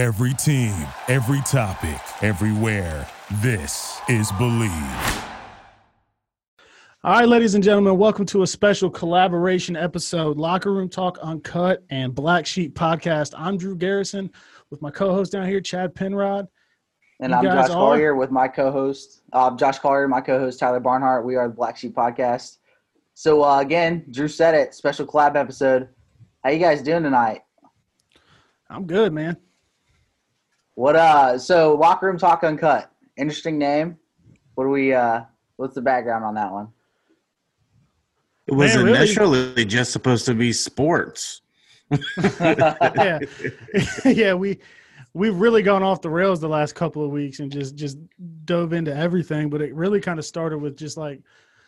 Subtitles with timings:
[0.00, 0.74] Every team,
[1.08, 3.06] every topic, everywhere.
[3.42, 4.72] This is Believe.
[7.04, 11.84] All right, ladies and gentlemen, welcome to a special collaboration episode Locker Room Talk Uncut
[11.90, 13.34] and Black Sheep Podcast.
[13.36, 14.30] I'm Drew Garrison
[14.70, 16.48] with my co host down here, Chad Penrod.
[17.20, 17.74] And You I'm Josh are?
[17.74, 21.26] Collier with my co-host, uh, Josh Collier, my co-host Tyler Barnhart.
[21.26, 22.56] We are the Black Sheep Podcast.
[23.12, 25.90] So uh, again, Drew said it, special collab episode.
[26.42, 27.42] How you guys doing tonight?
[28.70, 29.36] I'm good, man.
[30.80, 31.38] What uh?
[31.38, 32.90] So locker room talk uncut.
[33.18, 33.98] Interesting name.
[34.54, 34.94] What do we?
[34.94, 35.24] uh
[35.56, 36.68] What's the background on that one?
[38.46, 38.96] It was Man, really?
[38.96, 41.42] initially just supposed to be sports.
[42.96, 43.18] Yeah.
[44.06, 44.58] yeah, we
[45.12, 47.98] we've really gone off the rails the last couple of weeks and just just
[48.46, 51.20] dove into everything, but it really kind of started with just like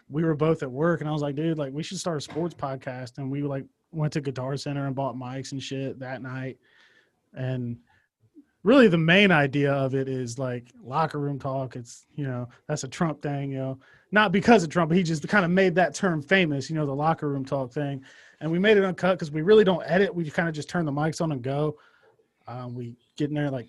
[0.08, 2.20] we were both at work and I was like, dude, like we should start a
[2.22, 6.22] sports podcast and we like went to Guitar Center and bought mics and shit that
[6.22, 6.56] night.
[7.34, 7.76] And
[8.64, 11.76] really the main idea of it is like locker room talk.
[11.76, 13.78] It's, you know, that's a Trump thing, you know.
[14.12, 16.86] Not because of Trump, but he just kind of made that term famous, you know,
[16.86, 18.04] the locker room talk thing.
[18.40, 20.14] And we made it uncut because we really don't edit.
[20.14, 21.78] We kind of just turn the mics on and go.
[22.46, 23.68] Um, we get in there like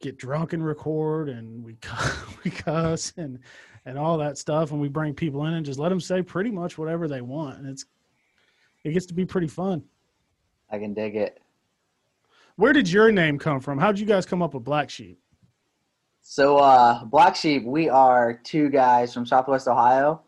[0.00, 1.76] get drunk and record, and we
[2.44, 3.38] we cuss and
[3.86, 6.50] and all that stuff, and we bring people in and just let them say pretty
[6.50, 7.86] much whatever they want, and it's
[8.84, 9.82] it gets to be pretty fun.
[10.70, 11.40] I can dig it.
[12.60, 13.78] Where did your name come from?
[13.78, 15.18] How did you guys come up with Black Sheep?
[16.20, 20.20] So uh, Black Sheep, we are two guys from Southwest Ohio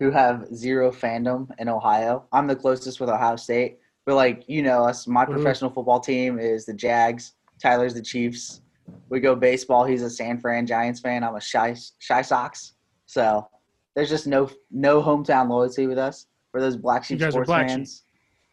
[0.00, 2.24] who have zero fandom in Ohio.
[2.32, 5.26] I'm the closest with Ohio State, but like you know us, my Ooh.
[5.26, 7.34] professional football team is the Jags.
[7.62, 8.62] Tyler's the Chiefs.
[9.08, 9.84] We go baseball.
[9.84, 11.22] He's a San Fran Giants fan.
[11.22, 12.72] I'm a Shy Shy Sox.
[13.06, 13.48] So
[13.94, 16.26] there's just no no hometown loyalty with us.
[16.52, 18.02] We're those Black Sheep guys are sports Black fans.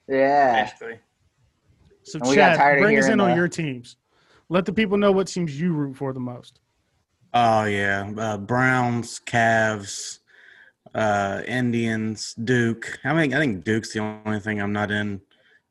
[0.08, 0.66] Yeah.
[0.66, 1.00] basically.
[2.04, 3.98] So And we got Chad, tired bring us hearing in on your teams.
[4.50, 6.60] Let the people know what teams you root for the most.
[7.34, 10.20] Oh yeah, uh, Browns, Cavs,
[10.94, 13.00] uh, Indians, Duke.
[13.04, 15.22] I mean, I think Duke's the only thing I'm not in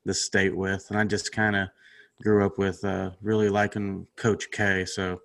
[0.05, 1.69] the state with, and I just kind of
[2.23, 4.85] grew up with uh, really liking Coach K.
[4.85, 5.21] So,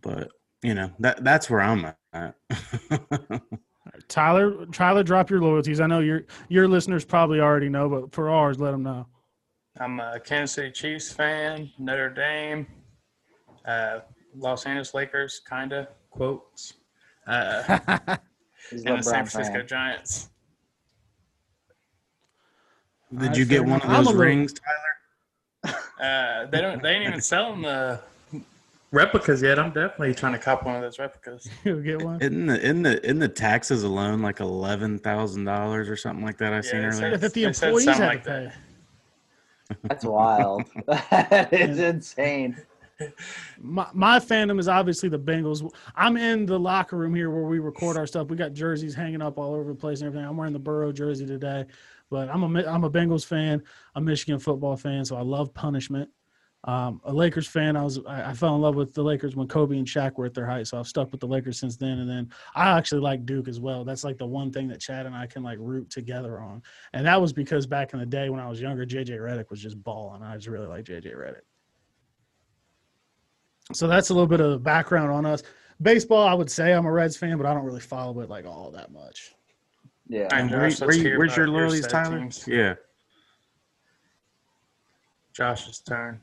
[0.00, 0.30] but
[0.62, 2.34] you know that that's where I'm at.
[4.08, 5.80] Tyler, Tyler, drop your loyalties.
[5.80, 9.06] I know your your listeners probably already know, but for ours, let them know.
[9.80, 12.66] I'm a Kansas City Chiefs fan, Notre Dame,
[13.64, 14.00] uh,
[14.36, 16.74] Los Angeles Lakers, kinda quotes,
[17.26, 19.66] uh, and a the San Francisco fan.
[19.66, 20.28] Giants.
[23.12, 24.52] Did Alright, you get one of those rings,
[25.64, 25.76] Tyler?
[26.00, 26.82] Uh, they don't.
[26.82, 28.00] They ain't even selling the
[28.92, 29.58] replicas yet.
[29.58, 31.48] I'm definitely trying to cop one of those replicas.
[31.64, 32.20] You'll get one.
[32.22, 36.38] In the in the in the taxes alone, like eleven thousand dollars or something like
[36.38, 36.52] that.
[36.52, 36.92] I seen they earlier.
[37.12, 38.44] said- that the employees something had like to pay.
[38.44, 38.54] that.
[39.82, 40.64] That's wild.
[40.86, 42.56] that is insane.
[43.58, 45.68] My, my fandom is obviously the Bengals.
[45.96, 48.28] I'm in the locker room here where we record our stuff.
[48.28, 50.28] We got jerseys hanging up all over the place and everything.
[50.28, 51.64] I'm wearing the Burrow jersey today,
[52.10, 53.62] but I'm a I'm a Bengals fan.
[53.94, 56.10] A Michigan football fan, so I love punishment.
[56.64, 57.74] Um, a Lakers fan.
[57.74, 60.26] I was I, I fell in love with the Lakers when Kobe and Shaq were
[60.26, 62.00] at their height, so I've stuck with the Lakers since then.
[62.00, 63.82] And then I actually like Duke as well.
[63.82, 66.60] That's like the one thing that Chad and I can like root together on.
[66.92, 69.62] And that was because back in the day when I was younger, JJ Redick was
[69.62, 70.22] just balling.
[70.22, 71.40] I just really like JJ Redick.
[73.72, 75.42] So that's a little bit of the background on us.
[75.80, 78.44] Baseball, I would say I'm a Reds fan, but I don't really follow it like
[78.44, 79.32] all that much.
[80.08, 80.28] Yeah.
[80.30, 82.18] I And know, where, where you- where's your about loyalties, said Tyler?
[82.18, 82.44] teams.
[82.46, 82.74] Yeah.
[85.32, 86.20] Josh's turn.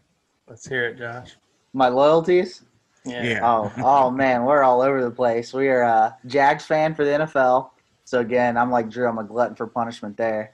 [0.47, 1.35] Let's hear it, Josh.
[1.73, 2.63] My loyalties?
[3.05, 3.23] Yeah.
[3.23, 3.39] Yeah.
[3.43, 5.53] Oh, oh man, we're all over the place.
[5.53, 7.71] We are a Jags fan for the NFL.
[8.05, 9.07] So again, I'm like Drew.
[9.07, 10.53] I'm a glutton for punishment there.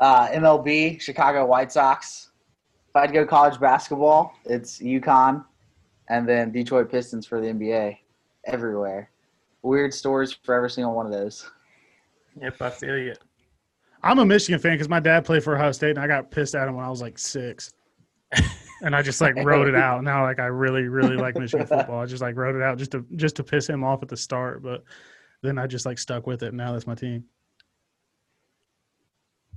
[0.00, 2.30] Uh, MLB, Chicago White Sox.
[2.90, 5.44] If I'd go college basketball, it's UConn,
[6.08, 7.98] and then Detroit Pistons for the NBA.
[8.44, 9.10] Everywhere,
[9.62, 11.50] weird stories for every single one of those.
[12.40, 13.14] Yep, I feel you.
[14.02, 16.54] I'm a Michigan fan because my dad played for Ohio State, and I got pissed
[16.54, 17.72] at him when I was like six.
[18.82, 20.02] and I just like wrote it out.
[20.04, 22.00] Now, like I really, really like Michigan football.
[22.00, 24.16] I just like wrote it out just to just to piss him off at the
[24.16, 24.84] start, but
[25.42, 26.54] then I just like stuck with it.
[26.54, 27.24] Now that's my team.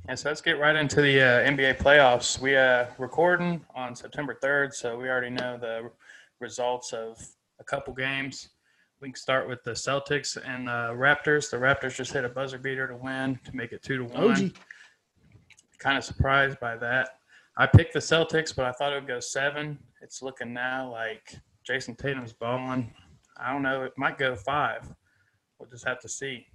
[0.08, 2.40] And so let's get right into the uh, NBA playoffs.
[2.40, 5.92] We uh recording on September 3rd, so we already know the
[6.40, 7.20] results of
[7.60, 8.50] a couple games.
[9.00, 11.50] We can start with the Celtics and the Raptors.
[11.50, 14.32] The Raptors just hit a buzzer beater to win to make it two to one.
[14.32, 14.52] OG.
[15.80, 17.21] Kind of surprised by that.
[17.58, 19.78] I picked the Celtics, but I thought it would go seven.
[20.02, 21.36] It's looking now like
[21.68, 22.94] Jayson Tatum's balling.
[23.38, 23.84] I don't know.
[23.84, 24.88] It might go five.
[25.60, 26.46] We'll just have to see.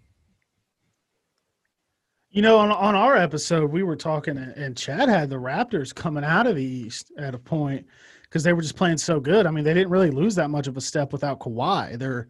[2.30, 6.24] You know, on on our episode, we were talking, and Chad had the Raptors coming
[6.24, 7.86] out of the East at a point,
[8.24, 9.46] because they were just playing so good.
[9.46, 11.98] I mean, they didn't really lose that much of a step without Kawhi.
[11.98, 12.28] They're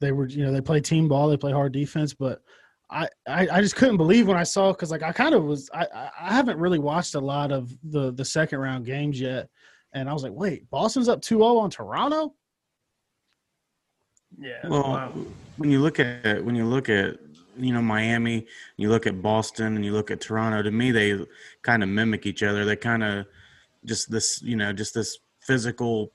[0.00, 2.42] they were you know they play team ball, they play hard defense, but
[2.92, 5.70] I, I, I just couldn't believe when I saw because like I kind of was
[5.72, 5.86] I,
[6.20, 9.48] I haven't really watched a lot of the the second round games yet,
[9.94, 12.34] and I was like, wait, Boston's up 2-0 on Toronto.
[14.38, 14.66] Yeah.
[14.68, 15.12] Well, wow.
[15.56, 17.16] when you look at when you look at
[17.56, 18.46] you know Miami,
[18.76, 20.62] you look at Boston, and you look at Toronto.
[20.62, 21.18] To me, they
[21.62, 22.64] kind of mimic each other.
[22.64, 23.26] They kind of
[23.84, 26.12] just this you know just this physical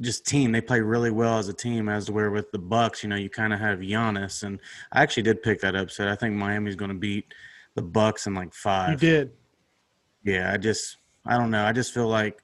[0.00, 0.52] just team.
[0.52, 1.88] They play really well as a team.
[1.88, 4.60] As to where with the Bucks, you know, you kind of have Giannis, and
[4.92, 6.08] I actually did pick that upset.
[6.08, 7.32] I think Miami's going to beat
[7.74, 8.88] the Bucks in like five.
[8.90, 9.00] You five.
[9.00, 9.30] did.
[10.24, 11.64] Yeah, I just I don't know.
[11.64, 12.42] I just feel like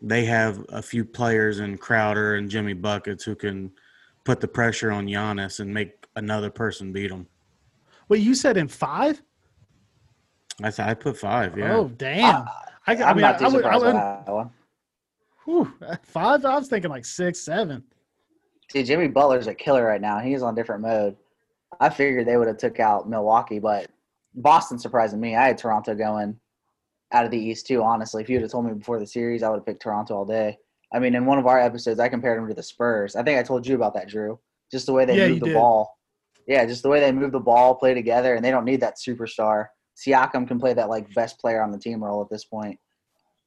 [0.00, 3.70] they have a few players in Crowder and Jimmy buckets who can
[4.24, 7.26] put the pressure on Giannis and make another person beat them.
[8.08, 9.22] Wait, you said in five?
[10.62, 11.56] I th- I put five.
[11.56, 11.74] Yeah.
[11.74, 12.44] Oh damn!
[12.46, 14.50] Ah, I, I I'm mean, not too I, would, I surprised by would, that one.
[15.44, 16.44] Whew, five.
[16.44, 17.84] I was thinking like six, seven.
[18.70, 20.18] See, Jimmy Butler's a killer right now.
[20.18, 21.16] He's on different mode.
[21.80, 23.88] I figured they would have took out Milwaukee, but
[24.34, 25.36] Boston surprising me.
[25.36, 26.38] I had Toronto going
[27.12, 27.82] out of the East too.
[27.82, 30.14] Honestly, if you would have told me before the series, I would have picked Toronto
[30.16, 30.56] all day.
[30.92, 33.16] I mean, in one of our episodes, I compared them to the Spurs.
[33.16, 34.38] I think I told you about that, Drew.
[34.70, 35.54] Just the way they Yeah, move the did.
[35.54, 35.98] ball.
[36.46, 38.96] Yeah, just the way they move the ball, play together, and they don't need that
[38.96, 39.66] superstar.
[39.96, 42.78] Siakam can play that like best player on the team role at this point.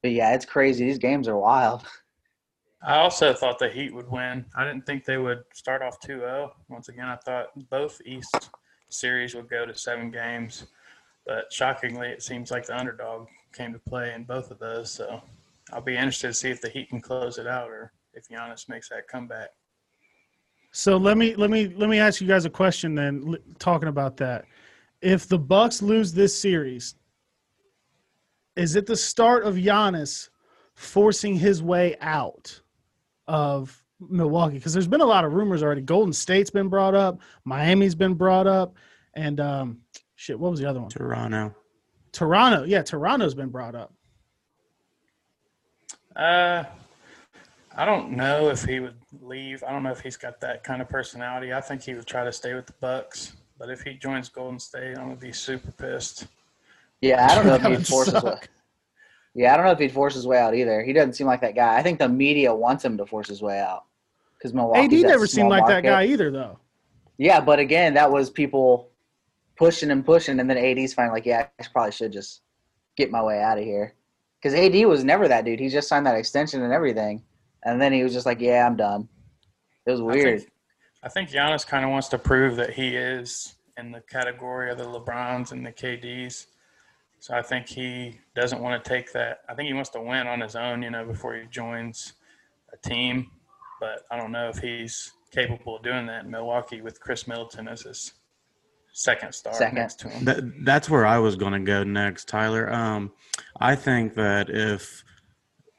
[0.07, 0.86] But yeah, it's crazy.
[0.86, 1.83] These games are wild.
[2.81, 4.45] I also thought the Heat would win.
[4.56, 6.50] I didn't think they would start off 2-0.
[6.69, 8.50] Once again, I thought both East
[8.88, 10.68] series would go to seven games,
[11.25, 14.89] but shockingly, it seems like the underdog came to play in both of those.
[14.89, 15.21] So
[15.74, 18.69] I'll be interested to see if the Heat can close it out or if Giannis
[18.69, 19.50] makes that comeback.
[20.71, 23.36] So let me let me let me ask you guys a question then.
[23.59, 24.45] Talking about that,
[25.01, 26.95] if the Bucks lose this series,
[28.57, 30.30] is it the start of Giannis
[30.74, 32.59] forcing his way out
[33.27, 34.56] of Milwaukee?
[34.56, 35.81] Because there's been a lot of rumors already.
[35.81, 38.75] Golden State's been brought up, Miami's been brought up,
[39.13, 39.80] and um,
[40.15, 40.89] shit, what was the other one?
[40.89, 41.56] Toronto.
[42.12, 42.63] Toronto.
[42.63, 43.94] Yeah, Toronto's been brought up.
[46.15, 46.63] Uh,
[47.75, 49.63] I don't know if he would leave.
[49.63, 51.54] I don't know if he's got that kind of personality.
[51.54, 53.33] I think he would try to stay with the Bucks.
[53.59, 56.27] But if he joins Golden State, I'm gonna be super pissed.
[57.02, 58.40] Yeah, I don't know if he'd would force his way.
[59.36, 60.84] Yeah, I don't know if he'd force his way out either.
[60.84, 61.78] He doesn't seem like that guy.
[61.78, 63.84] I think the media wants him to force his way out
[64.38, 65.02] because Milwaukee.
[65.02, 66.60] AD never seemed like that guy either, though.
[67.18, 68.90] Yeah, but again, that was people
[69.56, 72.42] pushing and pushing, and then AD's finally like, "Yeah, I probably should just
[72.96, 73.94] get my way out of here."
[74.42, 75.60] Because AD was never that dude.
[75.60, 77.24] He just signed that extension and everything,
[77.64, 79.08] and then he was just like, "Yeah, I'm done."
[79.86, 80.40] It was I weird.
[80.40, 80.52] think,
[81.04, 84.78] I think Giannis kind of wants to prove that he is in the category of
[84.78, 86.48] the LeBrons and the KDs.
[87.19, 89.40] So I think he doesn't want to take that.
[89.50, 92.14] I think he wants to win on his own, you know, before he joins
[92.74, 93.31] a team.
[93.80, 97.68] But I don't know if he's capable of doing that in Milwaukee with Khris Middleton
[97.68, 98.14] as his
[98.94, 99.75] second star Second.
[99.75, 100.25] next to him.
[100.25, 102.72] That, that's where I was going to go next, Tyler.
[102.72, 103.12] Um,
[103.60, 105.04] I think that if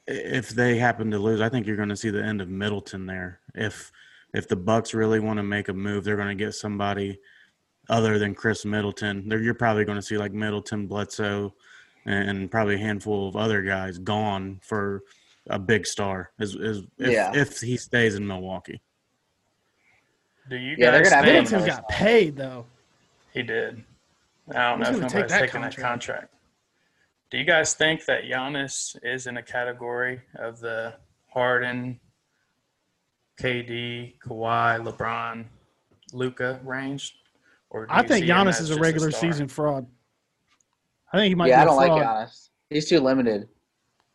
[0.07, 3.07] if they happen to lose, I think you're going to see the end of Middleton
[3.07, 3.41] there.
[3.55, 3.93] If
[4.35, 7.19] if the Bucks really want to make a move, they're going to get somebody
[7.89, 9.29] other than Khris Middleton.
[9.29, 11.55] They're, you're probably going to see like Middleton, Bledsoe,
[12.05, 15.03] and, and probably a handful of other guys gone for
[15.51, 16.31] a big star.
[16.39, 17.33] Is is if, Yeah.
[17.35, 18.81] if he stays in Milwaukee.
[20.51, 21.99] Do you Yeah, they're guys gonna think Middleton another got star.
[21.99, 22.67] paid though.
[23.33, 23.85] he did?
[24.51, 25.83] I don't Who's know if gonna take nobody's that taking that contract?
[25.83, 26.35] contract.
[27.31, 30.95] Do you guys think that Giannis is in a category of the
[31.29, 32.01] Harden,
[33.39, 35.45] KD, Kawhi, LeBron,
[36.13, 37.19] Luka range?
[37.71, 39.21] Or do I think see Giannis is a regular star?
[39.21, 39.87] season fraud.
[41.13, 41.91] I think he might yeah, I be a don't like.
[41.91, 42.49] Giannis.
[42.71, 43.49] He's too limited.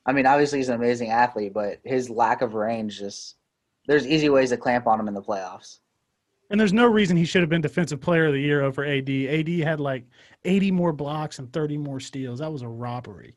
[0.06, 3.36] I mean, obviously he's an amazing athlete, but his lack of range just
[3.88, 5.80] there's easy ways to clamp on him in the playoffs.
[6.50, 9.10] And there's no reason he should have been defensive player of the year over AD.
[9.10, 10.06] AD had like
[10.46, 12.40] 80 more blocks and 30 more steals.
[12.40, 13.36] That was a robbery.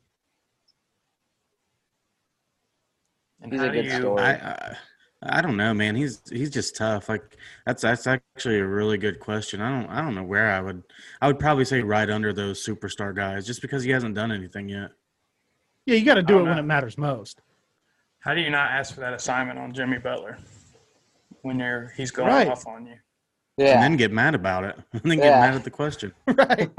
[3.41, 4.21] And He's a good you, story.
[4.21, 4.77] I, I
[5.23, 5.95] I don't know, man.
[5.95, 7.09] He's he's just tough.
[7.09, 9.61] Like that's that's actually a really good question.
[9.61, 10.83] I don't I don't know where I would
[11.21, 14.69] I would probably say right under those superstar guys, just because he hasn't done anything
[14.69, 14.91] yet.
[15.87, 17.41] Yeah, you got to do it when it matters most.
[18.19, 20.37] How do you not ask for that assignment on Jimmy Butler
[21.41, 22.47] when you're he's going Right.
[22.47, 22.95] off on you?
[23.57, 24.75] Yeah, And then get mad about it.
[24.93, 25.39] And then get Yeah.
[25.39, 26.13] mad at the question.
[26.27, 26.69] right.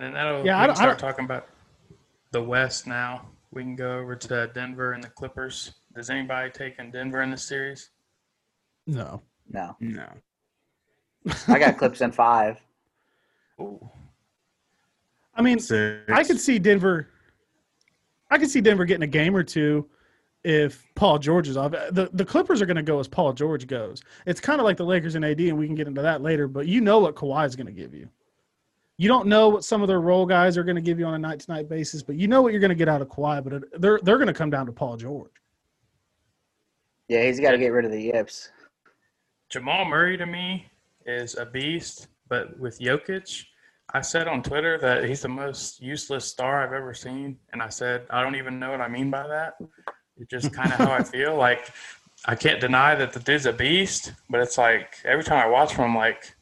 [0.00, 1.48] And that'll Yeah, I don't- can I start don't- talking about
[2.32, 3.26] the West now.
[3.52, 5.72] We can go over to Denver and the Clippers.
[5.98, 7.90] Does anybody take in Denver in this series?
[8.86, 9.20] No.
[9.50, 10.06] no, No.
[11.48, 12.60] I got clips in five.
[13.60, 13.90] Ooh.
[15.34, 16.04] I mean, Six.
[16.08, 17.08] I could see Denver.
[18.30, 19.88] I could see Denver getting a game or two
[20.44, 21.72] if Paul George is off.
[21.72, 24.00] The the Clippers are going to go as Paul George goes.
[24.24, 26.46] It's kind of like the Lakers and AD, and we can get into that later.
[26.46, 28.08] But you know what Kawhi is going to give you.
[28.98, 31.14] You don't know what some of their role guys are going to give you on
[31.14, 33.08] a night to night basis, but you know what you're going to get out of
[33.08, 33.42] Kawhi.
[33.42, 35.32] But it, they're they're going to come down to Paul George.
[37.08, 38.50] Yeah, he's got to get rid of the yips.
[39.48, 40.66] Jamal Murray to me
[41.06, 43.44] is a beast, but with Jokic,
[43.94, 47.70] I said on Twitter that he's the most useless star I've ever seen, and I
[47.70, 49.54] said I don't even know what I mean by that.
[50.18, 51.34] It's just kind of how I feel.
[51.34, 51.70] Like
[52.26, 55.72] I can't deny that the dude's a beast, but it's like every time I watch
[55.72, 56.34] him, I'm like,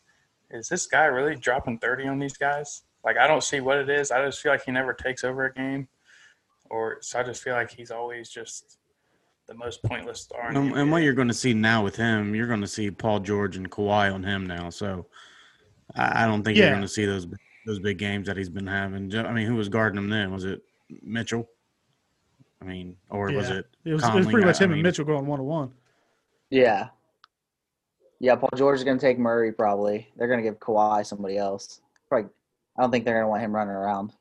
[0.51, 2.83] is this guy really dropping thirty on these guys?
[3.05, 4.11] Like I don't see what it is.
[4.11, 5.87] I just feel like he never takes over a game,
[6.69, 8.79] or so I just feel like he's always just
[9.47, 10.49] the most pointless star.
[10.49, 13.21] And, and what you're going to see now with him, you're going to see Paul
[13.21, 14.71] George and Kawhi on him now.
[14.71, 15.07] So
[15.95, 16.65] I, I don't think Yeah.
[16.65, 17.27] you're going to see those
[17.67, 19.13] those big games that he's been having.
[19.17, 20.33] I mean, who was guarding him then?
[20.33, 20.63] Was it
[21.03, 21.49] Mitchell?
[22.63, 23.67] I mean, or was it?
[23.85, 25.73] It was, it was pretty much I him mean- and Mitchell going one on one.
[26.51, 26.89] Yeah.
[28.21, 30.09] Yeah, Paul George is going to take Murray probably.
[30.17, 31.81] They're going to give Kawhi somebody else.
[32.09, 32.31] Probably.
[32.79, 34.13] I don't think they're going to want him running around.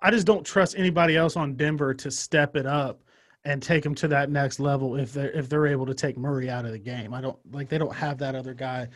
[0.00, 3.00] I just don't trust anybody else on Denver to step it up
[3.44, 6.50] and take him to that next level if they're if they're able to take Murray
[6.50, 7.14] out of the game.
[7.14, 8.88] I don't like they don't have that other guy.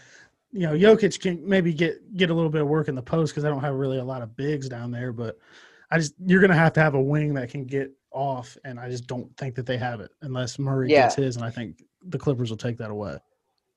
[0.52, 3.32] You know, Jokic can maybe get get a little bit of work in the post
[3.32, 5.12] because they don't have really a lot of bigs down there.
[5.12, 5.38] But
[5.90, 8.90] I just you're gonna have to have a wing that can get off, and I
[8.90, 11.02] just don't think that they have it unless Murray Yeah.
[11.04, 13.16] gets his, and I think the Clippers will take that away.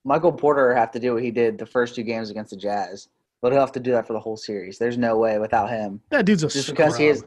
[0.04, 3.08] Michael Porter have to do what he did the first two games against the Jazz,
[3.40, 4.78] but he'll have to do that for the whole series.
[4.78, 6.00] There's no way without him.
[6.10, 7.24] That dude's a Just because he is,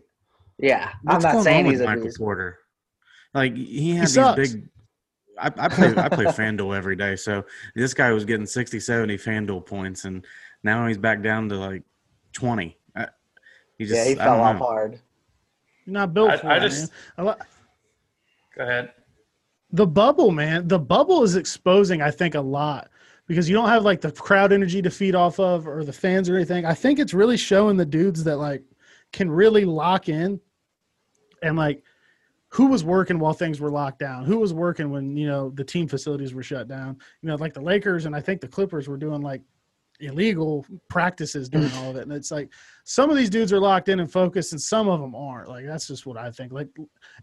[0.59, 0.91] yeah.
[1.03, 2.19] What's I'm not saying he's a Michael beast.
[2.19, 2.59] Porter.
[3.33, 4.53] Like he had these sucks.
[4.53, 4.69] big.
[5.39, 7.45] I, I play I play FanDuel every day, so
[7.75, 10.25] this guy was getting 60, 70 FanDuel points, and
[10.63, 11.83] now he's back down to like
[12.33, 12.77] twenty.
[12.95, 13.07] I,
[13.77, 14.65] he just Yeah, he fell don't off know.
[14.65, 14.99] hard.
[15.85, 17.27] You're not built I- for I it, just- man.
[17.29, 17.35] I
[18.57, 18.91] Go ahead.
[19.71, 20.67] The bubble, man.
[20.67, 22.89] The bubble is exposing, I think, a lot
[23.27, 26.27] because you don't have like the crowd energy to feed off of or the fans
[26.27, 26.65] or anything.
[26.65, 28.63] I think it's really showing the dudes that like
[29.13, 30.39] can really lock in
[31.43, 31.83] and like
[32.49, 35.63] who was working while things were locked down, who was working when, you know, the
[35.63, 36.97] team facilities were shut down.
[37.21, 39.41] You know, like the Lakers and I think the Clippers were doing like
[39.99, 42.03] illegal practices during all of it.
[42.03, 42.51] And it's like
[42.85, 45.49] some of these dudes are locked in and focused and some of them aren't.
[45.49, 46.51] Like that's just what I think.
[46.51, 46.69] Like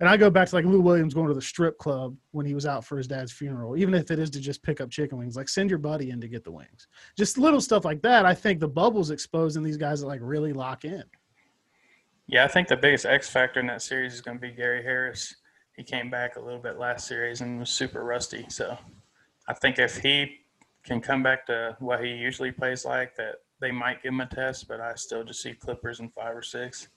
[0.00, 2.54] and I go back to like Lou Williams going to the strip club when he
[2.54, 5.18] was out for his dad's funeral, even if it is to just pick up chicken
[5.18, 5.36] wings.
[5.36, 6.86] Like send your buddy in to get the wings.
[7.16, 8.26] Just little stuff like that.
[8.26, 11.04] I think the bubble's exposing these guys that like really lock in.
[12.28, 14.82] Yeah, I think the biggest X factor in that series is going to be Gary
[14.82, 15.36] Harris.
[15.76, 18.46] He came back a little bit last series and was super rusty.
[18.48, 18.76] So
[19.48, 20.38] I think if he
[20.84, 24.26] can come back to what he usually plays like, that they might give him a
[24.26, 24.66] test.
[24.66, 26.88] But I still just see Clippers in five or six.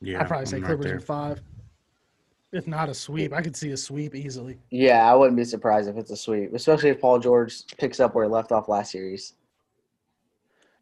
[0.00, 0.94] Yeah, I'd probably say I'm Clippers there.
[0.94, 1.42] in five.
[2.52, 4.58] If not a sweep, I could see a sweep easily.
[4.70, 8.14] Yeah, I wouldn't be surprised if it's a sweep, especially if Paul George picks up
[8.14, 9.34] where he left off last series.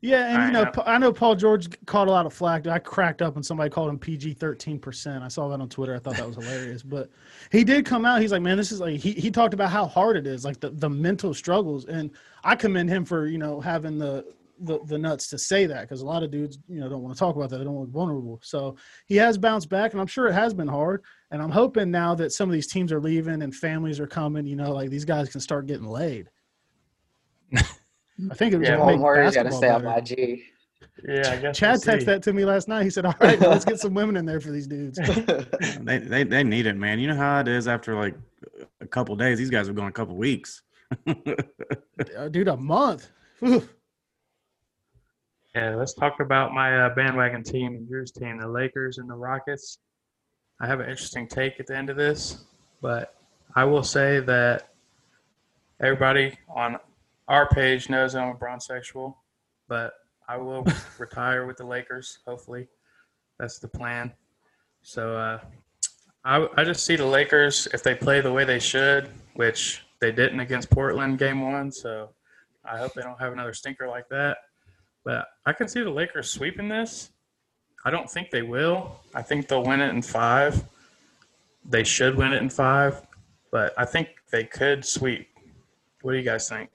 [0.04, 2.66] Yeah, and I you know, I know Paul George caught a lot of flack.
[2.66, 5.25] I cracked up when somebody called him PG thirteen percent.
[5.25, 5.94] I saw that on Twitter.
[5.94, 6.82] I thought that was hilarious.
[6.94, 7.08] But
[7.50, 8.20] he did come out.
[8.20, 10.61] He's like, man, this is like he he talked about how hard it is, like
[10.61, 12.11] the the mental struggles, and
[12.44, 14.26] I commend him for you know having the
[14.61, 17.14] the, the nuts to say that because a lot of dudes you know don't want
[17.14, 17.56] to talk about that.
[17.56, 18.40] They don't look vulnerable.
[18.42, 21.02] So he has bounced back, and I'm sure it has been hard.
[21.30, 24.46] And I'm hoping now that some of these teams are leaving and families are coming,
[24.46, 26.28] you know, like these guys can start getting laid.
[28.30, 29.94] I think it was Yeah, gonna Paul make got to basketball stay on better.
[29.94, 30.44] my G.
[31.06, 31.59] Yeah, I guess.
[31.59, 32.85] Chad we'll texted that to me last night.
[32.85, 34.99] He said, "All right, let's get some women in there for these dudes."
[35.83, 36.99] They, they they need it, man.
[36.99, 38.14] You know how it is after like
[38.80, 39.38] a couple days.
[39.38, 40.62] These guys have gone a couple weeks.
[41.06, 43.11] Uh, Dude, a month.
[43.40, 43.68] Whew.
[45.54, 49.14] Yeah, let's talk about my uh, bandwagon team and yours team, the Lakers and the
[49.14, 49.78] Rockets.
[50.61, 52.44] I have an interesting take at the end of this,
[52.80, 53.14] but
[53.54, 54.71] I will say that
[55.80, 56.78] everybody on
[57.28, 59.16] our page knows I'm a bronsexual,
[59.69, 59.93] but
[60.28, 60.66] I will
[60.99, 62.19] retire with the Lakers.
[62.26, 62.69] Hopefully,
[63.38, 64.12] that's the plan.
[64.83, 65.40] So uh,
[66.25, 70.12] I, I just see the Lakers if they play the way they should, which they
[70.12, 71.73] didn't against Portland game one.
[71.73, 72.11] So
[72.64, 74.38] I hope they don't have another stinker like that.
[75.04, 77.11] But I can see the Lakers sweeping this.
[77.85, 78.97] I don't think they will.
[79.14, 80.64] I think they'll win it in five.
[81.66, 83.02] They should win it in five,
[83.50, 85.28] but I think they could sweep.
[86.02, 86.71] What do you guys think?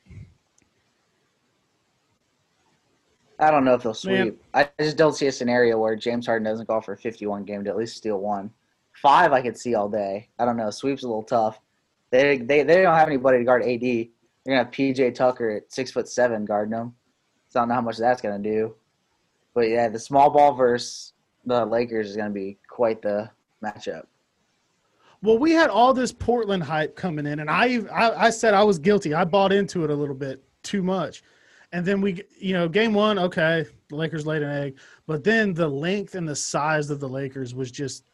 [3.39, 4.17] I don't know if they'll sweep.
[4.17, 4.37] Man.
[4.53, 7.63] I just don't see a scenario where James Harden doesn't go for a 51 game
[7.63, 8.51] to at least steal one.
[8.93, 10.29] Five, I could see all day.
[10.39, 10.69] I don't know.
[10.69, 11.59] Sweep's a little tough.
[12.11, 13.81] They they, they don't have anybody to guard AD.
[13.81, 14.07] They're
[14.45, 16.95] gonna have PJ Tucker at six foot seven guarding them.
[17.47, 18.75] So I don't know how much that's gonna do.
[19.53, 21.13] But yeah, the small ball versus
[21.45, 23.29] the Lakers is going to be quite the
[23.63, 24.03] matchup.
[25.21, 28.63] Well, we had all this Portland hype coming in, and I, I, I said I
[28.63, 29.13] was guilty.
[29.13, 31.23] I bought into it a little bit too much,
[31.71, 35.53] and then we, you know, game one, okay, the Lakers laid an egg, but then
[35.53, 38.05] the length and the size of the Lakers was just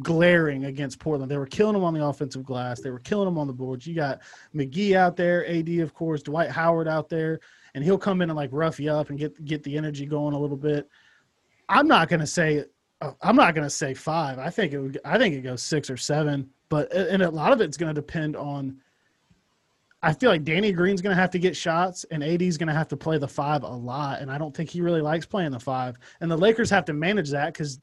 [0.00, 1.30] glaring against Portland.
[1.30, 2.80] They were killing them on the offensive glass.
[2.80, 3.86] They were killing them on the boards.
[3.86, 4.20] You got
[4.54, 7.40] McGee out there, AD of course, Dwight Howard out there,
[7.74, 10.34] and he'll come in and like rough you up and get get the energy going
[10.34, 10.88] a little bit.
[11.68, 12.64] I'm not going to say
[13.00, 14.38] uh, I'm not to say five.
[14.38, 15.00] I think it would.
[15.04, 16.50] I think it goes six or seven.
[16.68, 18.78] But and a lot of it's going to depend on.
[20.02, 22.74] I feel like Danny Green's going to have to get shots, and AD's going to
[22.74, 24.20] have to play the five a lot.
[24.20, 25.96] And I don't think he really likes playing the five.
[26.20, 27.80] And the Lakers have to manage that because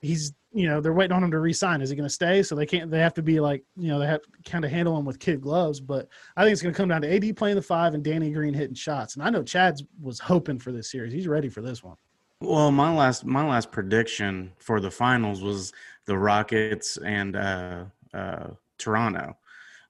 [0.00, 1.80] he's, you know, they're waiting on him to resign.
[1.80, 2.44] Is he going to stay?
[2.44, 2.88] So they can't.
[2.88, 5.40] They have to be like, you know, they have kind of handle him with kid
[5.40, 5.80] gloves.
[5.80, 8.30] But I think it's going to come down to AD playing the five and Danny
[8.30, 9.14] Green hitting shots.
[9.14, 11.12] And I know Chad's was hoping for this series.
[11.12, 11.96] He's ready for this one.
[12.40, 15.72] Well, my last my last prediction for the finals was
[16.04, 19.36] the Rockets and uh, uh, Toronto,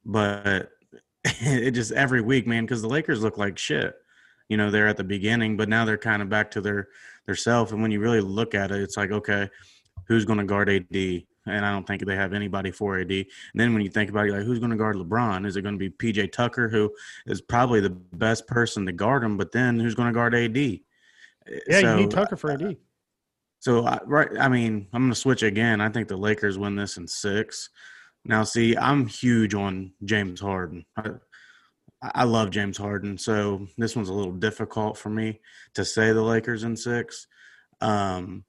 [0.05, 0.71] but
[1.41, 3.95] it just every week, man, because the Lakers look like shit.
[4.49, 6.89] You know, they're at the beginning, but now they're kind of back to their
[7.27, 7.73] their self.
[7.73, 9.49] And when you really look at it, it's like, okay,
[10.07, 11.23] who's going to guard AD?
[11.47, 13.11] And I don't think they have anybody for AD.
[13.11, 15.47] And then when you think about it, like, who's going to guard LeBron?
[15.47, 16.91] Is it going to be PJ Tucker, who
[17.27, 19.37] is probably the best person to guard him?
[19.37, 20.57] But then who's going to guard AD?
[20.57, 22.63] Yeah, so, you need Tucker for AD.
[22.63, 22.73] Uh,
[23.61, 25.81] so uh, right, I mean, I'm going to switch again.
[25.81, 27.71] I think the Lakers win this in six.
[28.25, 30.85] Now, see, I'm huge on James Harden.
[30.97, 31.11] I,
[32.03, 35.41] I love James Harden, so this one's a little difficult for me
[35.75, 37.27] to say the Lakers in six.
[37.81, 38.45] Um,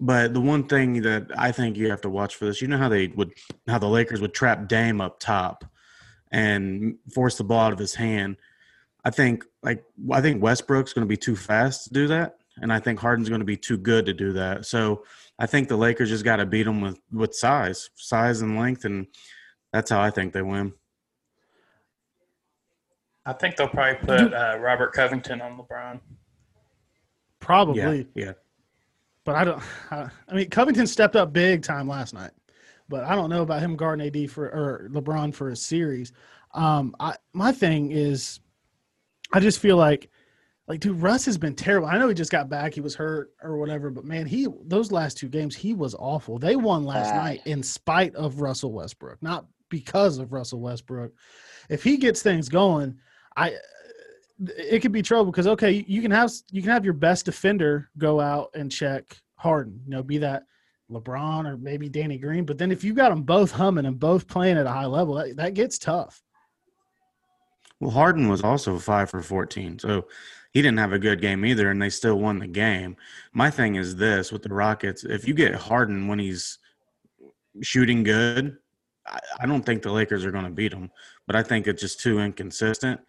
[0.00, 2.78] but the one thing that I think you have to watch for this, you know
[2.78, 3.32] how they would,
[3.66, 5.64] how the Lakers would trap Dame up top
[6.30, 8.36] and force the ball out of his hand.
[9.04, 12.72] I think like I think Westbrook's going to be too fast to do that, and
[12.72, 14.66] I think Harden's going to be too good to do that.
[14.66, 15.04] So
[15.38, 18.84] I think the Lakers just got to beat them with with size, size and length,
[18.84, 19.06] and
[19.72, 20.72] that's how I think they win.
[23.24, 26.00] I think they'll probably put uh, Robert Covington on LeBron.
[27.40, 28.32] Probably, yeah, yeah.
[29.24, 29.62] But I don't.
[29.90, 32.30] I, I mean, Covington stepped up big time last night,
[32.88, 36.12] but I don't know about him guarding AD for or LeBron for a series.
[36.54, 38.40] Um, I my thing is,
[39.32, 40.10] I just feel like
[40.68, 41.88] like, dude, Russ has been terrible.
[41.88, 43.90] I know he just got back; he was hurt or whatever.
[43.90, 46.38] But man, he those last two games, he was awful.
[46.38, 51.12] They won last night in spite of Russell Westbrook, not because of Russell Westbrook.
[51.70, 52.98] If he gets things going,
[53.34, 53.58] I uh,
[54.58, 57.88] it could be trouble because okay, you can have you can have your best defender
[57.96, 59.80] go out and check Harden.
[59.86, 60.44] You know, be that
[60.90, 62.44] LeBron or maybe Danny Green.
[62.44, 65.14] But then if you got them both humming and both playing at a high level,
[65.14, 66.22] that, that gets tough.
[67.80, 70.08] Well, Harden was also five for fourteen, so
[70.52, 72.96] he didn't have a good game either, and they still won the game.
[73.32, 76.58] My thing is this with the Rockets: if you get Harden when he's
[77.62, 78.56] shooting good,
[79.06, 80.90] I, I don't think the Lakers are going to beat him.
[81.26, 83.00] But I think it's just too inconsistent.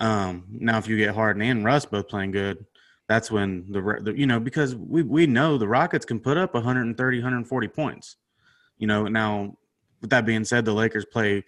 [0.00, 2.64] Um, now, if you get Harden and Russ both playing good,
[3.08, 6.54] that's when the, the you know because we we know the Rockets can put up
[6.54, 8.16] 130, 140 points.
[8.76, 9.56] You know, now
[10.00, 11.44] with that being said, the Lakers play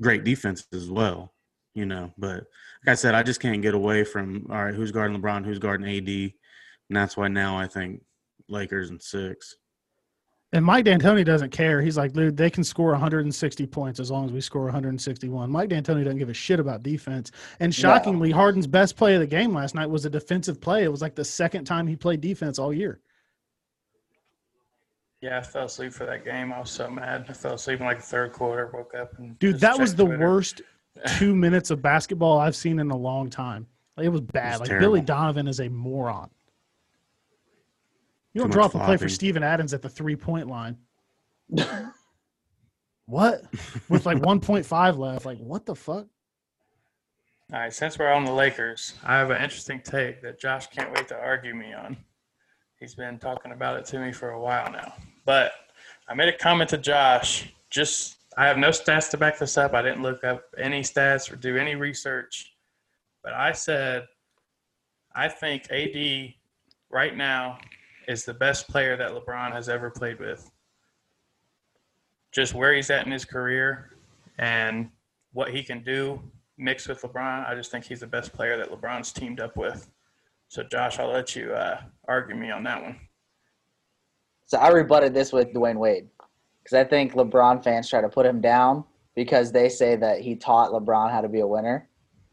[0.00, 1.32] great defense as well.
[1.74, 2.44] You know, but
[2.84, 5.58] like I said, I just can't get away from all right, who's guarding LeBron, who's
[5.58, 8.02] guarding AD, and that's why now I think
[8.48, 9.56] Lakers and six.
[10.54, 11.80] And Mike D'Antoni doesn't care.
[11.80, 15.50] He's like, dude, they can score 160 points as long as we score 161.
[15.50, 17.30] Mike D'Antoni doesn't give a shit about defense.
[17.60, 18.36] And shockingly, no.
[18.36, 20.84] Harden's best play of the game last night was a defensive play.
[20.84, 23.00] It was like the second time he played defense all year.
[25.22, 26.52] Yeah, I fell asleep for that game.
[26.52, 27.26] I was so mad.
[27.28, 28.70] I fell asleep in like the third quarter.
[28.74, 30.28] Woke up and dude, that was the Twitter.
[30.28, 30.62] worst
[31.16, 33.66] two minutes of basketball I've seen in a long time.
[33.96, 34.60] Like, it was bad.
[34.60, 34.88] like terrible.
[34.88, 36.30] Billy Donovan is a moron.
[38.32, 40.78] You don't Too drop a play for Steven Adams at the three point line.
[43.06, 43.42] what?
[43.88, 45.26] With like 1.5 left.
[45.26, 46.06] Like, what the fuck?
[47.52, 50.90] All right, since we're on the Lakers, I have an interesting take that Josh can't
[50.96, 51.98] wait to argue me on.
[52.80, 54.94] He's been talking about it to me for a while now.
[55.26, 55.52] But
[56.08, 59.74] I made a comment to Josh just I have no stats to back this up.
[59.74, 62.54] I didn't look up any stats or do any research.
[63.22, 64.06] But I said,
[65.14, 66.34] I think AD
[66.90, 67.58] right now
[68.08, 70.50] is the best player that LeBron has ever played with.
[72.32, 73.90] Just where he's at in his career
[74.38, 74.88] and
[75.32, 76.20] what he can do
[76.56, 79.90] mixed with LeBron, I just think he's the best player that LeBron's teamed up with.
[80.48, 82.96] So, Josh, I'll let you uh, argue me on that one.
[84.46, 86.08] So I rebutted this with Dwyane Wade
[86.62, 90.36] because I think LeBron fans try to put him down because they say that he
[90.36, 91.88] taught LeBron how to be a winner.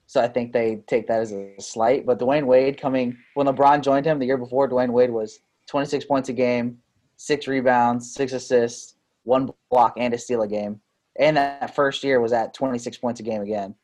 [0.06, 2.06] So I think they take that as a slight.
[2.06, 6.06] But Dwyane Wade coming when LeBron joined him the year before, Dwyane Wade was 26
[6.06, 6.80] points a game,
[7.18, 10.82] six rebounds, six assists, one block, and a steal a game.
[11.20, 13.76] And that first year was at 26 points a game again.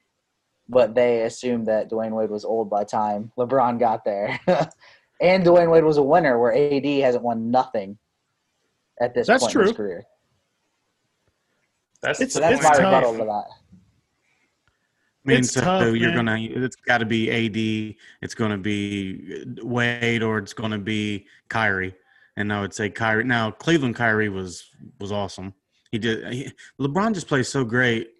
[0.68, 4.40] But they assumed that Dwyane Wade was old by the time LeBron got there.
[5.22, 7.98] and Dwyane Wade was a winner where AD hasn't won nothing
[9.00, 9.78] at this That's point in his true.
[9.78, 10.06] career.
[12.06, 12.82] That's It's- So that's it's my point.
[12.82, 12.94] tough.
[13.04, 13.46] rebuttal to that.
[15.26, 16.26] I mean, It's so tough, you're man.
[16.26, 16.38] gonna.
[16.66, 17.96] It's got to be AD.
[18.22, 21.96] It's going to be Wade, or it's going to be Kyrie.
[22.38, 23.24] And I would say Kyrie.
[23.24, 25.54] Now, Cleveland Kyrie was was awesome.
[25.92, 26.32] He did.
[26.32, 28.12] He, LeBron just plays so great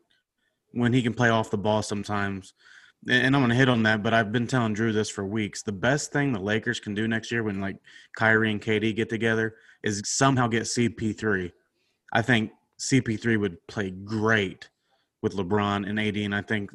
[0.72, 2.54] when he can play off the ball sometimes.
[3.08, 5.24] And and I'm going to hit on that, but I've been telling Drew this for
[5.26, 5.62] weeks.
[5.62, 7.78] The best thing the Lakers can do next year when like
[8.18, 11.52] Kyrie and KD get together is somehow get CP3.
[12.14, 14.70] I think CP3 would play great
[15.22, 16.72] with LeBron and AD, and I think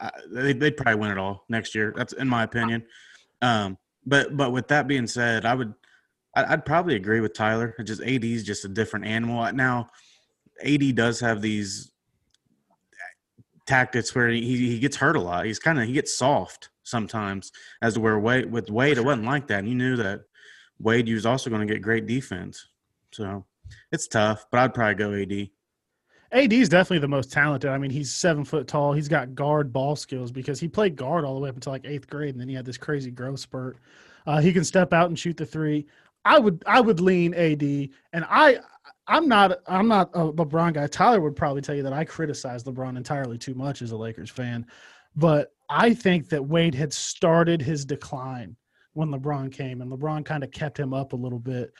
[0.00, 1.92] uh, they, they'd probably win it all next year.
[1.96, 2.84] That's in my opinion.
[3.42, 5.74] Um, but but with that being said, I would
[6.34, 7.74] I'd probably agree with Tyler.
[7.78, 9.88] It's just AD is just a different animal now.
[10.64, 11.92] AD does have these
[13.66, 15.46] tactics where he, he gets hurt a lot.
[15.46, 19.26] He's kind of he gets soft sometimes, as to where Wade with Wade it wasn't
[19.26, 19.60] like that.
[19.60, 20.22] And you knew that
[20.78, 22.66] Wade was also going to get great defense.
[23.12, 23.44] So
[23.90, 25.50] it's tough, but I'd probably go AD.
[26.32, 27.70] AD is definitely the most talented.
[27.70, 28.92] I mean, he's seven foot tall.
[28.94, 31.84] He's got guard ball skills because he played guard all the way up until like
[31.84, 33.76] eighth grade, and then he had this crazy growth spurt.
[34.26, 35.86] Uh, he can step out and shoot the three.
[36.24, 37.62] I would I would lean AD,
[38.12, 38.58] and I
[39.06, 40.86] I'm not I'm not a LeBron guy.
[40.86, 44.30] Tyler would probably tell you that I criticize LeBron entirely too much as a Lakers
[44.30, 44.66] fan,
[45.16, 48.56] but I think that Wade had started his decline
[48.94, 51.72] when LeBron came, and LeBron kind of kept him up a little bit,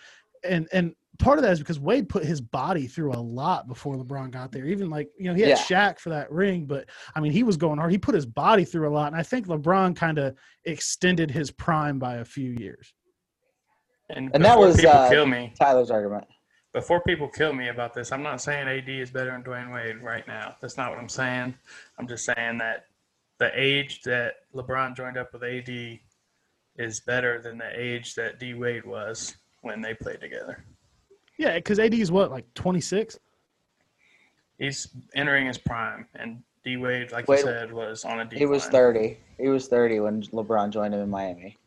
[0.44, 3.96] and and part of that is because Wade put his body through a lot before
[3.96, 4.66] LeBron got there.
[4.66, 5.56] Even like you know he had Yeah.
[5.56, 7.92] Shaq for that ring, but I mean he was going hard.
[7.92, 11.50] He put his body through a lot, and I think LeBron kind of extended his
[11.50, 12.94] prime by a few years.
[14.10, 15.52] And, And that before was, people uh, kill me.
[15.58, 16.26] Tyler's argument.
[16.72, 20.02] Before people kill me about this, I'm not saying AD is better than Dwyane Wade
[20.02, 20.56] right now.
[20.60, 21.54] That's not what I'm saying.
[21.98, 22.86] I'm just saying that
[23.38, 25.98] the age that LeBron joined up with AD
[26.76, 30.64] is better than the age that D Wade was when they played together.
[31.38, 33.18] Yeah, because AD is what like 26.
[34.58, 38.38] He's entering his prime, and D Wade, like Wade- you said, was on a decline.
[38.38, 39.18] He was 30.
[39.38, 41.58] He was 30 when LeBron joined him in Miami.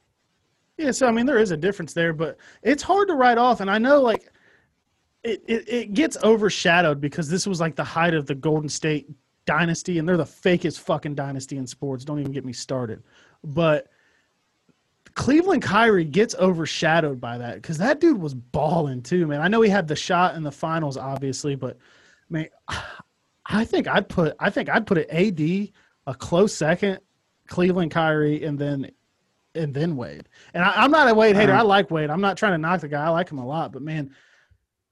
[0.78, 3.62] Yeah, so I mean there is a difference there, but it's hard to write off.
[3.62, 4.30] And I know like
[5.23, 9.10] it, it, it gets overshadowed because this was like the height of the Golden State
[9.45, 12.04] dynasty, and they're the fakest fucking dynasty in sports.
[12.04, 13.04] Don't even get me started.
[13.43, 13.88] But
[15.15, 19.41] Cleveland Kyrie gets overshadowed by that because that dude was balling too, man.
[19.41, 21.78] I know he had the shot in the finals, obviously, but
[22.30, 22.49] man,
[23.45, 25.69] I think I'd put I think I'd put an AD
[26.08, 26.99] a close second,
[27.47, 28.91] Cleveland Kyrie, and then
[29.56, 30.28] and then Wade.
[30.54, 31.54] And I, I'm not a Wade hater.
[31.54, 32.10] I like Wade.
[32.10, 33.06] I'm not trying to knock the guy.
[33.06, 33.71] I like him a lot.
[33.71, 34.13] But man,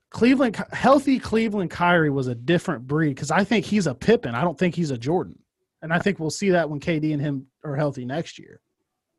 [0.10, 4.36] Cleveland, healthy Cleveland Kyrie was a different breed because I think he's a Pippen.
[4.36, 5.38] I don't think he's a Jordan.
[5.82, 8.62] And I think we'll see that when KD and him are healthy next year.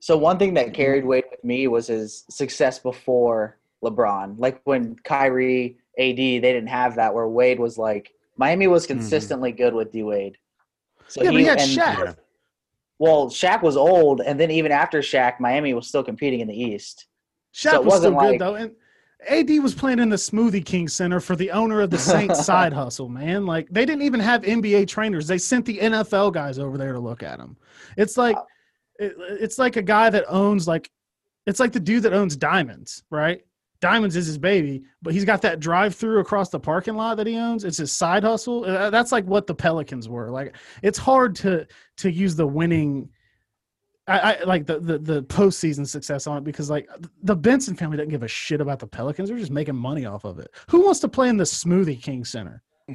[0.05, 4.35] So one thing that carried Wade with me was his success before LeBron.
[4.37, 7.15] Like when Kyrie, AD, they didn't have that.
[7.15, 8.99] Where Wade was like Miami was mm-hmm.
[8.99, 10.37] consistently good with D Wade.
[11.09, 12.17] So yeah, but he had and- Shaq.
[12.99, 16.63] Well, Shaq was old, and then even after Shaq, Miami was still competing in the
[16.63, 17.07] East.
[17.55, 18.73] Shaq So was still good like- though, and
[19.27, 22.75] AD was playing in the Smoothie King Center for the owner of the Saints side
[22.75, 23.09] hustle.
[23.09, 26.93] Man, like they didn't even have NBA trainers; they sent the NFL guys over there
[26.93, 27.57] to look at him.
[27.97, 28.43] It's like uh,
[28.99, 30.91] it, it's like a guy that owns like
[31.47, 33.43] it's like the dude that owns Diamonds, right?
[33.81, 37.37] Diamonds is his baby, but he's got that drive-through across the parking lot that he
[37.37, 37.65] owns.
[37.65, 38.65] It's his side hustle.
[38.65, 40.31] Uh, That's like what the Pelicans were.
[40.31, 41.67] Like it's hard to
[41.99, 43.11] to use the winning
[44.07, 46.89] I, I like the, the the postseason success on it because like
[47.23, 49.29] the Benson family doesn't give a shit about the Pelicans.
[49.29, 50.51] They're just making money off of it.
[50.69, 52.63] Who wants to play in the Smoothie King Center?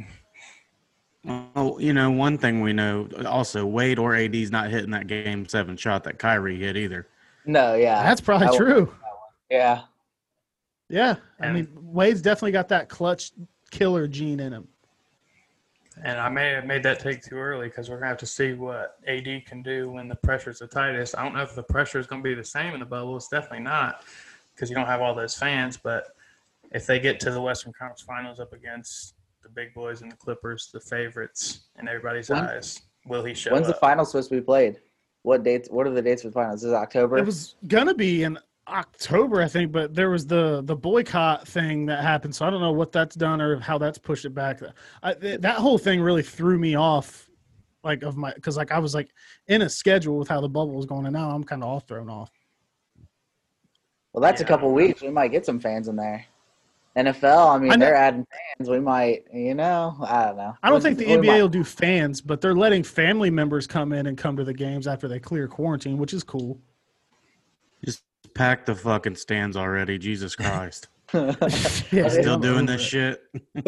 [1.29, 5.47] Well, you know, one thing we know also Wade or AD's not hitting that game
[5.47, 7.07] seven shot that Kyrie hit either.
[7.45, 8.95] No, yeah, That's probably I- true.
[9.49, 9.81] yeah.
[10.89, 13.31] Yeah, I And- mean Wade's definitely got that clutch
[13.69, 14.67] killer gene in him.
[16.03, 18.53] And I may have made that take too early because we're gonna have to see
[18.53, 21.15] what AD can do when the pressure's the tightest.
[21.17, 23.17] I don't know if the pressure is gonna be the same in the bubble.
[23.17, 24.03] It's definitely not
[24.55, 25.77] because you don't have all those fans.
[25.77, 26.15] But
[26.71, 30.15] if they get to the Western Conference Finals up against the big boys and the
[30.15, 33.79] Clippers, the favorites in everybody's When- eyes, will he show When's the up?
[33.79, 34.81] final supposed to be played?
[35.23, 35.69] What dates?
[35.69, 36.63] What are the dates for the finals?
[36.63, 37.17] Is it October?
[37.17, 41.85] It was gonna be in October, I think, but there was the the boycott thing
[41.87, 44.61] that happened, so I don't know what that's done or how that's pushed it back.
[45.03, 47.29] I, th- that whole thing really threw me off,
[47.83, 49.09] like of my because like I was like
[49.47, 51.79] in a schedule with how the bubble was going, and now I'm kind of all
[51.81, 52.31] thrown off.
[54.13, 55.01] well, that's a couple weeks.
[55.01, 56.25] We might get some fans in there.
[56.97, 58.25] NFL, I mean, I they're adding
[58.57, 58.69] fans.
[58.69, 60.55] We might, you know, I don't know.
[60.63, 63.67] I don't think the we NBA might- will do fans, but they're letting family members
[63.67, 66.59] come in and come to the games after they clear quarantine, which is cool.
[67.85, 69.97] Just pack the fucking stands already.
[69.97, 70.87] Jesus Christ.
[71.13, 72.85] Yeah, Still doing this it.
[72.85, 73.21] shit.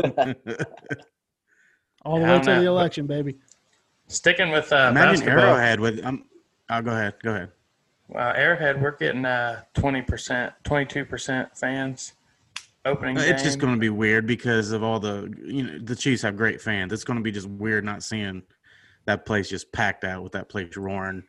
[2.04, 3.38] all the Yeah, way don't till the election, baby.
[4.08, 6.06] Sticking with uh, Imagine basketball, Arrowhead with.
[6.06, 6.26] Um,
[6.70, 7.14] oh, go ahead.
[7.24, 7.50] Go ahead.
[8.14, 12.14] uh, Arrowhead, we're getting uh, 20%, 22% fans
[12.86, 16.22] opening It's just going to be weird because of all the you know the Chiefs
[16.24, 16.92] have great fans.
[16.94, 18.44] It's going to be just weird not seeing
[19.06, 21.24] that place just packed out with that place roaring.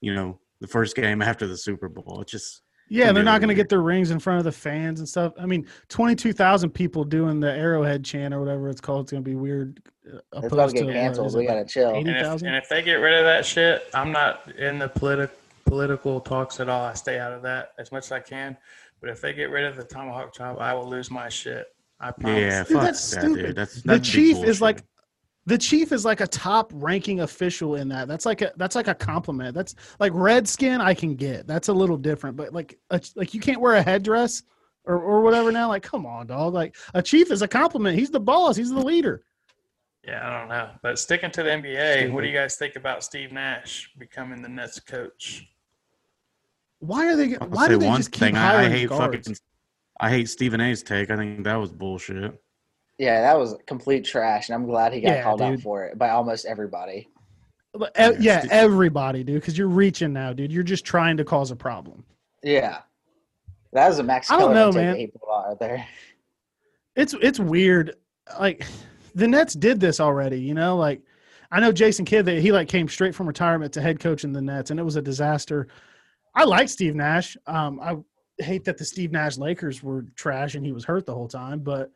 [0.00, 2.20] You know, the first game after the Super Bowl.
[2.20, 5.00] It's just Yeah, they're not going to get their rings in front of the fans
[5.00, 5.32] and stuff.
[5.38, 9.02] I mean, 22,000 people doing the Arrowhead chant or whatever it's called.
[9.04, 9.80] It's going to be weird.
[10.10, 11.26] uh, It's about to get what canceled.
[11.28, 11.90] is We gotta chill.
[11.94, 14.88] eighty- and if, and if they get rid of that shit, I'm not in the
[14.88, 15.30] politi-
[15.66, 16.84] political talks at all.
[16.84, 18.56] I stay out of that as much as I can.
[19.00, 21.66] But if they get rid of the tomahawk chop, I will lose my shit.
[22.00, 22.40] I promise.
[22.40, 23.46] yeah, Dude, fuck that's that, stupid.
[23.46, 23.56] dude.
[23.56, 24.82] That's the that's big chief is like
[25.46, 28.08] the chief is like a top ranking official in that.
[28.08, 29.54] That's like a that's like a compliment.
[29.54, 31.46] That's like redskin I can get.
[31.46, 34.42] That's a little different, but like a, like you can't wear a headdress
[34.84, 35.68] or or whatever now.
[35.68, 36.54] Like come on, dog.
[36.54, 37.98] Like a chief is a compliment.
[37.98, 38.56] He's the boss.
[38.56, 39.24] He's the leader.
[40.06, 40.70] Yeah, I don't know.
[40.82, 44.48] But sticking to the NBA, what do you guys think about Steve Nash becoming the
[44.48, 45.46] Nets coach?
[46.80, 47.36] Why are they?
[47.36, 48.36] I'll Why say do they one just keep thing.
[48.36, 49.16] I, I hate guards?
[49.16, 49.36] fucking.
[50.00, 51.10] I hate Stephen A's take.
[51.10, 52.40] I think that was bullshit.
[52.98, 55.98] Yeah, that was complete trash, and I'm glad he got Yeah, called out for it
[55.98, 57.08] by almost everybody.
[57.72, 59.36] But, uh, Yeah, yeah, everybody, dude.
[59.40, 60.52] Because you're reaching now, dude.
[60.52, 62.04] You're just trying to cause a problem.
[62.42, 62.78] Yeah,
[63.72, 64.30] that was a Max.
[64.30, 64.96] I don't know, man.
[64.96, 65.86] Eight people out there.
[66.96, 67.94] it's it's weird.
[68.38, 68.64] Like
[69.14, 70.76] the Nets did this already, you know.
[70.76, 71.02] Like
[71.50, 74.32] I know Jason Kidd that he like came straight from retirement to head coach in
[74.32, 75.68] the Nets, and it was a disaster.
[76.34, 77.36] I like Steve Nash.
[77.46, 77.96] Um, I
[78.42, 81.60] hate that the Steve Nash Lakers were trash and he was hurt the whole time,
[81.60, 81.90] but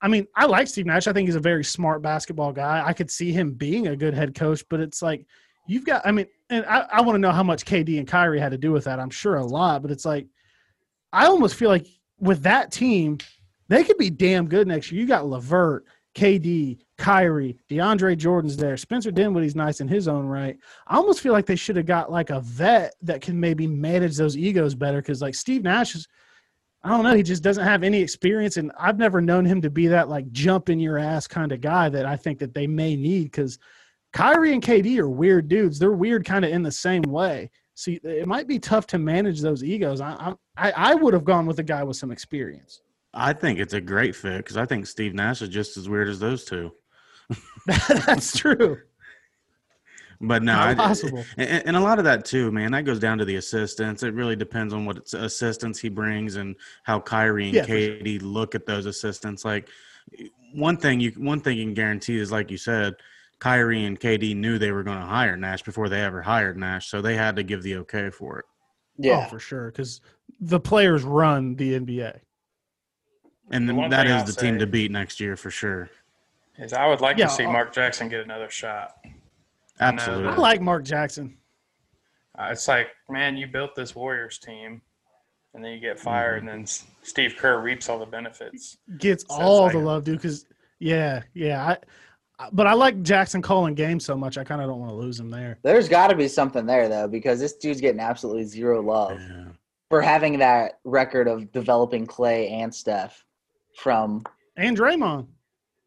[0.00, 1.06] I mean, I like Steve Nash.
[1.06, 2.82] I think he's a very smart basketball guy.
[2.86, 5.26] I could see him being a good head coach, but it's like
[5.66, 6.06] you've got.
[6.06, 8.58] I mean, and I, I want to know how much KD and Kyrie had to
[8.58, 9.00] do with that.
[9.00, 10.26] I'm sure a lot, but it's like
[11.12, 11.86] I almost feel like
[12.20, 13.18] with that team,
[13.68, 15.00] they could be damn good next year.
[15.00, 18.76] You got Levert, KD, Kyrie, DeAndre Jordan's there.
[18.76, 20.58] Spencer Dinwiddie's nice in his own right.
[20.86, 24.16] I almost feel like they should have got like a vet that can maybe manage
[24.16, 26.08] those egos better because like Steve Nash is.
[26.84, 27.14] I don't know.
[27.14, 30.30] He just doesn't have any experience, and I've never known him to be that like
[30.30, 33.58] jump in your ass kind of guy that I think that they may need because
[34.12, 35.80] Kyrie and KD are weird dudes.
[35.80, 37.50] They're weird kind of in the same way.
[37.74, 40.00] See, it might be tough to manage those egos.
[40.00, 42.80] I I, I would have gone with a guy with some experience.
[43.18, 46.08] I think it's a great fit because I think Steve Nash is just as weird
[46.08, 46.72] as those two.
[47.66, 48.78] That's true.
[50.20, 51.24] But no, Not I, possible.
[51.36, 52.72] And, and a lot of that too, man.
[52.72, 54.02] That goes down to the assistants.
[54.02, 57.68] It really depends on what it's- assistants he brings and how Kyrie and Yeah, for
[57.78, 57.94] sure.
[57.96, 59.44] KD look at those assistants.
[59.44, 59.68] Like
[60.54, 62.94] one thing you one thing you can guarantee is, like you said,
[63.38, 66.88] Kyrie and KD knew they were going to hire Nash before they ever hired Nash,
[66.90, 68.44] so they had to give the okay for it.
[68.96, 69.70] Yeah, Oh, for sure.
[69.70, 70.00] Because
[70.40, 72.18] the players run the NBA.
[73.50, 75.50] And The then one that thing is I'll the team to beat next year for
[75.50, 75.90] sure.
[76.58, 78.96] Is I would like Yeah, to see I'll- Mark Jackson get another shot.
[79.04, 79.14] I know
[79.80, 80.28] Absolutely.
[80.28, 81.36] I like Mark Jackson.
[82.38, 84.82] Uh, it's like, man, you built this Warriors team,
[85.54, 86.66] and then you get fired, and then
[87.02, 88.76] Steve Kerr reaps all the benefits.
[88.98, 90.16] Gets So all like- the love, dude.
[90.18, 90.46] Because
[90.78, 91.64] yeah, yeah.
[91.64, 91.78] I,
[92.44, 94.36] I- but I like Jackson calling games so much.
[94.38, 95.58] I kind of don't want to lose him there.
[95.62, 99.44] there's got to be something there though because this dude's getting absolutely zero love Yeah.
[99.90, 103.24] for having that record of developing Clay and Steph
[103.78, 104.22] from
[104.56, 105.26] And Draymond.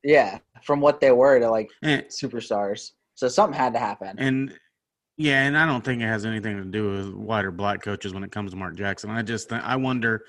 [0.04, 2.92] yeah from what they were to like And, superstars.
[3.16, 4.16] So something had to happen.
[4.18, 4.58] and
[5.18, 8.12] yeah, and I don't think it has anything to do with white or black coaches
[8.14, 9.12] when it comes to Mark Jackson.
[9.12, 10.24] I just think, I wonder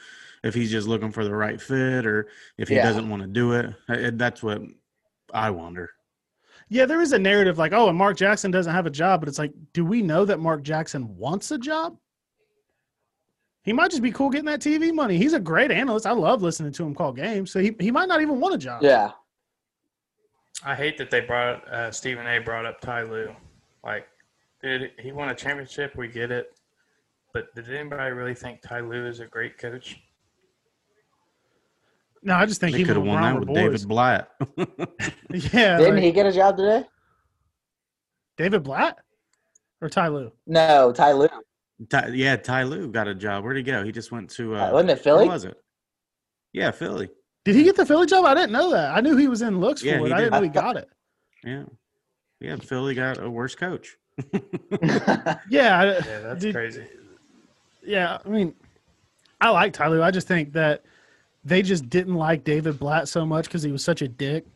[0.45, 2.83] if he's just looking for the right fit or if he Yeah.
[2.89, 3.75] doesn't want to do it.
[3.89, 4.61] I- That's what
[5.33, 5.89] I wonder.
[6.69, 9.29] Yeah, there is a narrative like, oh, and Mark Jackson doesn't have a job, but
[9.29, 11.97] it's like, do we know that Mark Jackson wants a job?
[13.63, 15.17] He might just be cool getting that TV money.
[15.17, 16.05] He's a great analyst.
[16.07, 17.53] I love listening to him call games.
[17.53, 18.83] So he, he might not even want a job.
[18.83, 19.13] yeah,
[20.65, 22.39] I hate that they brought uh, Stephen A.
[22.41, 23.35] brought up Ty Lue.
[23.85, 24.07] Like,
[24.63, 25.95] dude, he won a championship.
[25.97, 26.57] We get it,
[27.33, 29.97] but did anybody really think Ty Lue is a great coach?
[32.25, 33.57] No, I just think They he could have won that with boys.
[33.57, 34.31] David Blatt.
[35.31, 36.85] Yeah, didn't like- he get a job today?
[38.37, 38.99] David Blatt
[39.81, 40.33] or Ty Lue?
[40.47, 41.29] No, Ty Lue.
[41.89, 43.45] Ty, yeah, Ty Lue got a job.
[43.45, 43.83] Where'd he go?
[43.85, 45.27] He just went to uh, Wasn't it Philly?
[45.27, 45.61] was it?
[46.53, 47.09] Yeah, Philly.
[47.45, 48.25] Did he get the Philly job?
[48.25, 48.95] I didn't know that.
[48.95, 50.09] I knew he was in looks Yeah, for it.
[50.09, 50.37] he I didn't did.
[50.39, 50.89] know he got it.
[51.45, 51.65] Yeah,
[52.41, 52.57] yeah.
[52.57, 53.97] Philly got a worse coach.
[54.83, 56.85] Yeah, Yeah, that's Dude, crazy.
[57.85, 58.19] yeah.
[58.25, 58.55] I mean,
[59.41, 60.03] I like Ty Lue.
[60.03, 60.85] I just think that
[61.45, 64.47] they just didn't like David Blatt so much because he was such a dick.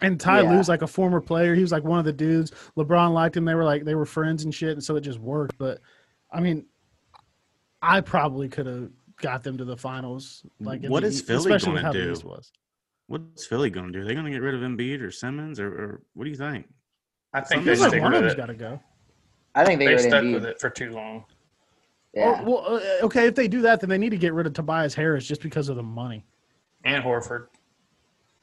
[0.00, 0.52] And Ty Yeah.
[0.52, 1.54] Lue's like a former player.
[1.54, 2.52] He was like one of the dudes.
[2.76, 3.44] LeBron liked him.
[3.44, 5.56] They were like they were friends and shit, and so it just worked.
[5.58, 5.80] But
[6.36, 6.66] I mean,
[7.80, 8.90] I probably could have
[9.22, 10.44] got them to the finals.
[10.60, 12.10] Like in What the is Philly gonna do?
[12.24, 12.52] Was.
[13.06, 14.00] What's Philly going to do?
[14.02, 16.36] Are they going to get rid of Embiid or Simmons, or, or what do you
[16.36, 16.66] think?
[17.32, 18.36] I think Feels they Feels like stick one of with them's it.
[18.36, 18.80] got to go.
[19.54, 20.34] I think they, They stuck Embiid.
[20.34, 21.24] with it for too long.
[22.12, 22.42] Yeah.
[22.44, 24.52] Oh, well, uh, okay, if they do that, then they need to get rid of
[24.54, 26.24] Tobias Harris just because of the money.
[26.84, 27.46] And Horford.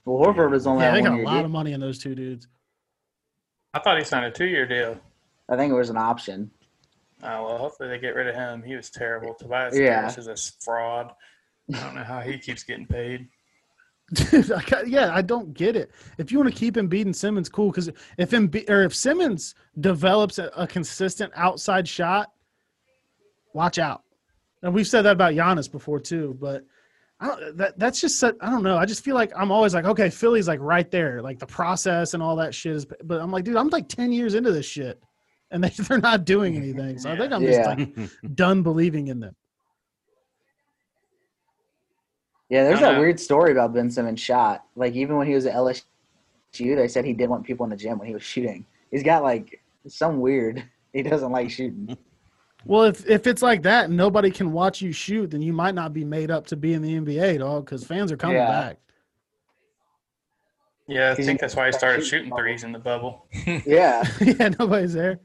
[0.05, 1.45] well, Horford was only Yeah, on they one got a lot deal.
[1.45, 2.47] of money in those two dudes.
[3.73, 4.97] I thought he signed a two-year deal.
[5.49, 6.49] I think it was an option.
[7.23, 8.61] Oh well, hopefully they get rid of him.
[8.63, 9.33] He was terrible.
[9.33, 10.01] Tobias Yeah.
[10.01, 11.11] Harris is a fraud.
[11.73, 13.27] I don't know how he keeps getting paid.
[14.13, 15.91] Dude, I got- yeah, I don't get it.
[16.17, 17.71] If you want to keep Embiid and Simmons, cool.
[17.71, 22.31] Because if Embiid or if Simmons develops a, a consistent outside shot,
[23.53, 24.03] watch out.
[24.61, 26.37] And we've said that about Giannis before too.
[26.39, 26.65] But
[27.19, 28.77] I don't, that that's just such, I don't know.
[28.77, 32.13] I just feel like I'm always like, okay, Philly's like right there, like the process
[32.13, 32.85] and all that shit is.
[33.03, 35.01] But I'm like, dude, I'm like ten years into this shit,
[35.53, 36.97] and they they're not doing anything.
[36.99, 37.89] So I think I'm just like
[38.35, 39.35] done believing in them.
[42.49, 42.99] Yeah, there's I that know.
[42.99, 44.65] weird story about Ben Simmons' shot.
[44.75, 45.83] Like even when he was at LSU,
[46.53, 48.65] they said he didn't want people in the gym when he was shooting.
[48.91, 50.63] He's got like some weird.
[50.93, 51.97] He doesn't like shooting.
[52.65, 55.73] Well, if if it's like that and nobody can watch you shoot, then you might
[55.73, 57.65] not be made up to be in the NBA, dog.
[57.65, 58.47] Because fans are coming Yeah.
[58.47, 58.77] back.
[60.87, 63.25] Yeah, I think that's why he started shooting shooting threes in the bubble.
[63.65, 65.19] Yeah, yeah, nobody's there.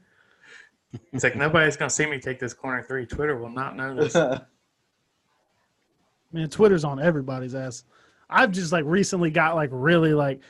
[1.13, 3.05] It's like nobody's gonna see me take this corner three.
[3.05, 4.15] Twitter will not notice.
[6.31, 7.83] Man, Twitter's on everybody's ass.
[8.29, 10.41] I've just like recently got like really like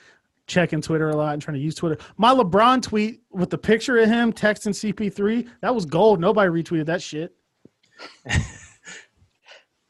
[0.48, 1.98] checking Twitter a lot and trying to use Twitter.
[2.18, 6.20] My LeBron tweet with the picture of him texting CP3, that was gold.
[6.20, 7.34] Nobody retweeted that shit.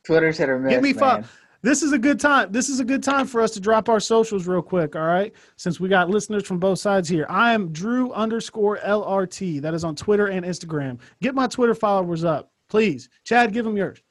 [0.05, 0.73] Twitter's hit or miss.
[0.73, 0.99] Get me man.
[0.99, 1.38] five.
[1.61, 2.51] This is a good time.
[2.51, 4.95] This is a good time for us to drop our socials real quick.
[4.95, 5.33] All right.
[5.57, 7.25] Since we got listeners from both sides here.
[7.29, 9.61] I am Drew underscore LRT.
[9.61, 10.99] That is on Twitter and Instagram.
[11.21, 12.51] Get my Twitter followers up.
[12.69, 13.09] Please.
[13.23, 14.01] Chad, give them yours.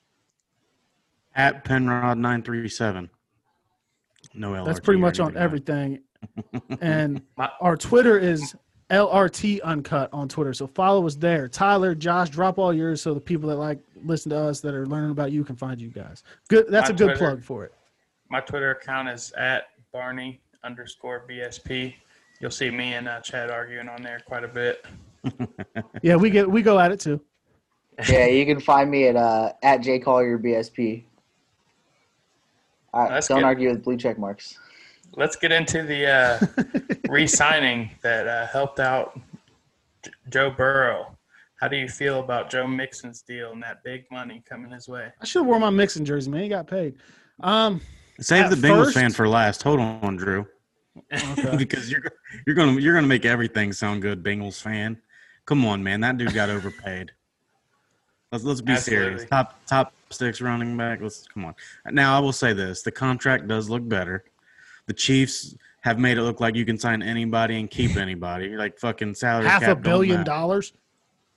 [1.34, 3.08] At Penrod937.
[4.34, 4.66] No LRT.
[4.66, 6.00] That's pretty much on everything.
[6.80, 7.22] and
[7.60, 8.54] our Twitter is
[8.90, 10.54] LRT Uncut on Twitter.
[10.54, 11.48] So follow us there.
[11.48, 14.86] Tyler, Josh, drop all yours so the people that like listen to us that are
[14.86, 16.22] learning about you can find you guys.
[16.48, 16.66] Good.
[16.70, 17.74] That's My a good Twitter- plug for it.
[18.30, 21.94] My Twitter account is at Barney underscore BSP.
[22.40, 24.84] You'll see me and uh, Chad arguing on there quite a bit.
[26.02, 27.20] Yeah, we get we go at it too.
[28.08, 31.02] Yeah, you can find me at uh, at J Collier BSP.
[32.94, 33.44] All right, That's don't good.
[33.44, 34.58] argue with blue check marks.
[35.18, 36.46] Let's get into the uh,
[37.08, 39.18] re-signing that uh, helped out
[40.04, 41.16] J- Joe Burrow.
[41.60, 45.12] How do you feel about Joe Mixon's deal and that big money coming his way?
[45.20, 46.42] I should have worn my Mixon jersey, man.
[46.42, 46.94] He got paid.
[47.40, 47.80] Um,
[48.20, 49.64] Save the Bengals first- fan for last.
[49.64, 50.46] Hold on, Drew.
[51.12, 51.56] okay.
[51.58, 52.02] because you're
[52.46, 55.00] you're gonna you're gonna make everything sound good, Bengals fan.
[55.46, 57.10] Come on, man, that dude got overpaid.
[58.30, 59.24] Let's let's be serious.
[59.24, 61.00] Top top six running back.
[61.00, 61.54] Let's come on.
[61.90, 64.24] Now I will say this: the contract does look better.
[64.88, 68.78] The Chiefs have made it look like you can sign anybody and keep anybody, like
[68.78, 70.72] fucking salary half cap a billion dollars.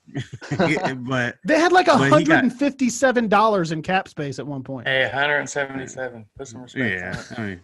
[0.57, 4.87] but They had like But hundred and fifty-seven dollars in cap space at one point.
[4.87, 6.25] Hey, 177.
[6.37, 7.23] Put some respect yeah.
[7.37, 7.59] I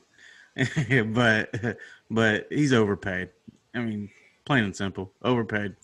[0.93, 1.78] mean, but
[2.12, 3.30] but he's overpaid.
[3.73, 4.10] I mean,
[4.45, 5.76] plain and simple, overpaid.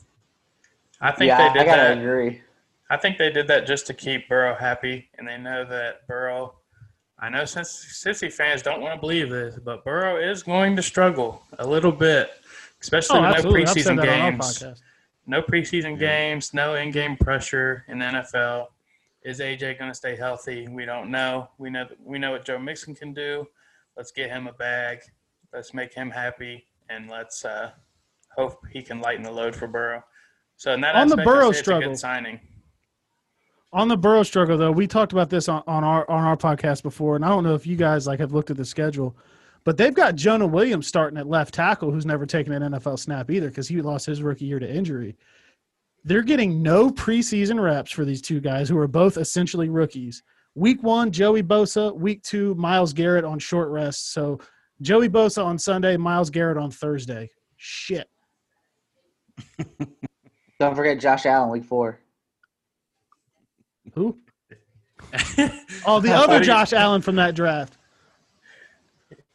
[1.01, 1.97] I think Yeah, they I did gotta that.
[1.97, 2.41] agree.
[2.89, 6.55] I think they did that just to keep Burrow happy, and they know that Burrow.
[7.23, 7.69] I know since
[8.03, 11.91] Cincy fans don't want to believe this, but Burrow is going to struggle a little
[11.93, 12.31] bit,
[12.81, 13.61] especially Oh, with no absolutely.
[13.61, 14.63] I've said preseason that on our games.
[15.25, 18.67] No preseason games, no in-game pressure in the NFL.
[19.23, 20.67] Is AJ going to stay healthy?
[20.67, 21.49] We don't know.
[21.57, 23.47] We know we know what Joe Mixon can do.
[23.95, 24.99] Let's get him a bag.
[25.53, 27.71] Let's make him happy, and let's uh,
[28.35, 30.03] hope he can lighten the load for Burrow.
[30.57, 31.95] So in that On the aspect, I Burrow say it's a struggle.
[31.95, 32.39] signing.
[33.73, 36.83] On the Burrow struggle, though, we talked about this on, on our on our podcast
[36.83, 39.17] before, and I don't know if you guys like have looked at the schedule,
[39.63, 43.31] but they've got Jonah Williams starting at left tackle, who's never taken an NFL snap
[43.31, 45.17] either because he lost his rookie year to injury.
[46.03, 50.21] They're getting no preseason reps for these two guys who are both essentially rookies.
[50.53, 51.95] Week one, Joey Bosa.
[51.95, 54.13] Week two, Myles Garrett on short rest.
[54.13, 54.39] So
[54.81, 57.31] Joey Bosa on Sunday, Myles Garrett on Thursday.
[57.57, 58.07] Shit.
[60.59, 62.02] Don't forget Josh Allen, week four.
[63.95, 64.17] Who?
[65.85, 67.77] Oh, the other Josh Allen from that draft.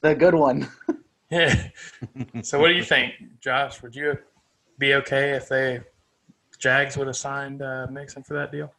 [0.01, 0.67] The good one.
[1.31, 1.69] Yeah.
[2.43, 3.83] so what do you think, Josh?
[3.83, 4.17] Would you
[4.79, 5.81] be okay if they
[6.59, 8.73] Jags would have signed uh, Mixon for that deal?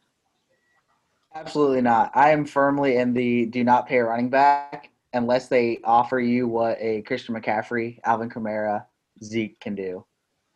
[1.34, 2.10] Absolutely not.
[2.14, 6.48] I am firmly in the do not pay a running back unless they offer you
[6.48, 8.84] what a Christian McCaffrey, Alvin Kamara,
[9.22, 10.04] Zeke can do.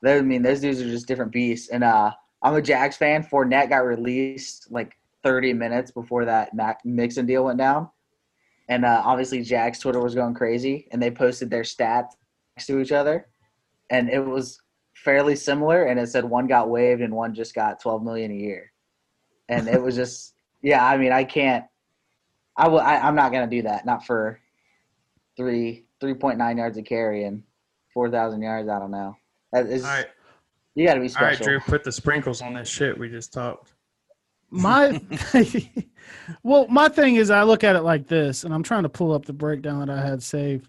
[0.02, 1.68] They, I mean, those dudes are just different beasts.
[1.68, 2.12] And uh,
[2.42, 3.22] I'm a Jags fan.
[3.22, 7.88] Fournette got released like 30 minutes before that Mac Mixon deal went down.
[8.68, 12.12] And uh, obviously, Jags Twitter was going crazy, and they posted their stats
[12.56, 13.26] next to each other,
[13.90, 14.58] and it was
[14.94, 15.84] fairly similar.
[15.84, 18.72] And it said one got waived and one just got 12 million a year,
[19.48, 20.86] and it was just yeah.
[20.86, 21.64] I mean, I can't.
[22.56, 22.80] I will.
[22.80, 23.84] I, I'm not gonna do that.
[23.84, 24.40] Not for
[25.36, 27.42] three 3.9 yards a carry and
[27.92, 28.68] 4,000 yards.
[28.68, 29.16] I don't know.
[29.52, 29.84] That is.
[29.84, 30.06] All right,
[30.74, 31.26] You got to be special.
[31.26, 31.42] all right.
[31.42, 31.60] Drew.
[31.60, 33.73] Put the sprinkles on this shit we just talked.
[34.54, 35.00] My
[36.44, 39.12] well, my thing is I look at it like this, and I'm trying to pull
[39.12, 40.68] up the breakdown that I had saved.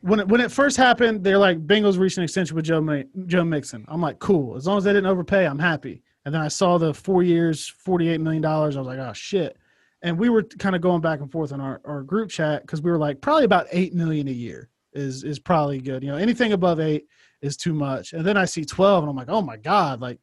[0.00, 3.44] When it, when it first happened, they're like Bengals reached an extension with Joe Joe
[3.44, 3.84] Mixon.
[3.88, 4.56] I'm like, cool.
[4.56, 6.02] As long as they didn't overpay, I'm happy.
[6.24, 8.76] And then I saw the four years, forty eight million dollars.
[8.76, 9.58] I was like, oh shit.
[10.02, 12.80] And we were kind of going back and forth in our, our group chat because
[12.80, 16.02] we were like, probably about eight million a year is is probably good.
[16.02, 17.06] You know, anything above eight
[17.42, 18.14] is too much.
[18.14, 20.18] And then I see twelve, and I'm like, oh my god, like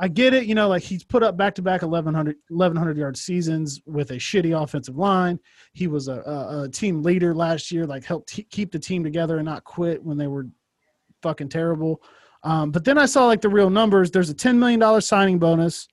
[0.00, 3.16] I get it, you know, like he's put up back to back 1100 1100 yard
[3.16, 5.40] seasons with a shitty offensive line.
[5.72, 9.02] He was a, a, a team leader last year, like helped t- keep the team
[9.02, 10.46] together and not quit when they were
[11.22, 12.00] fucking terrible.
[12.44, 14.10] Um, but then I saw like the real numbers.
[14.12, 15.88] There's a $10 million signing bonus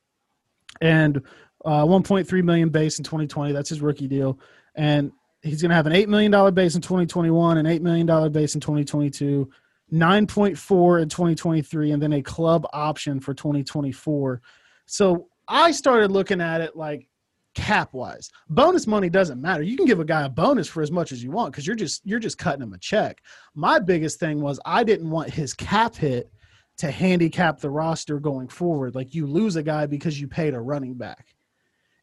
[0.82, 1.18] and
[1.64, 3.54] uh, 1.3 million base in 2020.
[3.54, 4.40] That's his rookie deal.
[4.76, 8.54] And he's going to have an $8 million base in 2021, an $8 million base
[8.54, 9.50] in 2022.
[9.94, 14.42] 9.4 in 2023 and then a club option for 2024.
[14.86, 17.08] So I started looking at it like
[17.54, 18.30] cap wise.
[18.50, 19.64] Bonus money doesn't matter.
[19.64, 21.76] You can give a guy a bonus for as much as you want because you're
[21.76, 23.22] just you're just cutting him a check.
[23.54, 26.32] My biggest thing was I didn't want his cap hit
[26.78, 28.96] to handicap the roster going forward.
[28.96, 31.28] Like you lose a guy because you paid a running back.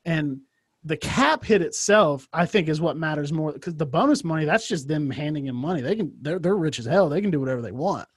[0.04, 0.40] And
[0.84, 4.66] the cap hit itself, I think, is what matters more because the bonus money, that's
[4.66, 5.80] just them handing him money.
[5.80, 7.08] They can they're they're rich as hell.
[7.08, 8.08] They can do whatever they want.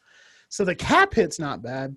[0.50, 1.96] So the cap hit's not bad.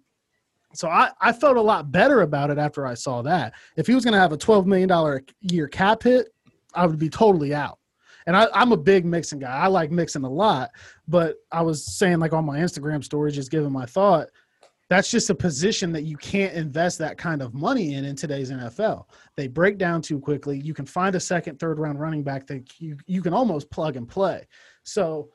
[0.75, 3.55] So I, I felt a lot better about it after I saw that.
[3.77, 6.29] If he was gonna have a twelve million dollar a year cap hit,
[6.75, 7.79] I would be totally out.
[8.27, 9.51] And I, I'm a big Mixon guy.
[9.51, 10.71] I like Mixon a lot,
[11.07, 14.29] but I was saying like on my Instagram story, just giving my thought,
[14.89, 18.51] that's just a position that you can't invest that kind of money in in today's
[18.51, 19.05] NFL.
[19.37, 20.59] They break down too quickly.
[20.59, 23.97] You can find a second, third round running back that you, you can almost plug
[23.97, 24.47] and play.
[24.85, 25.29] So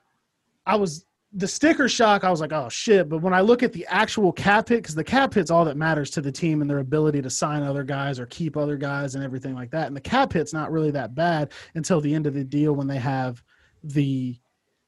[0.66, 2.24] I was the sticker shock.
[2.24, 3.10] I was like, oh shit.
[3.10, 5.78] But when I look at the actual cap hit, because the cap hit's all that
[5.78, 9.16] matters to the team and their ability to sign other guys or keep other guys
[9.16, 9.88] and everything like that.
[9.88, 12.88] And the cap hit's not really that bad until the end of the deal when
[12.88, 13.44] they have
[13.84, 14.40] the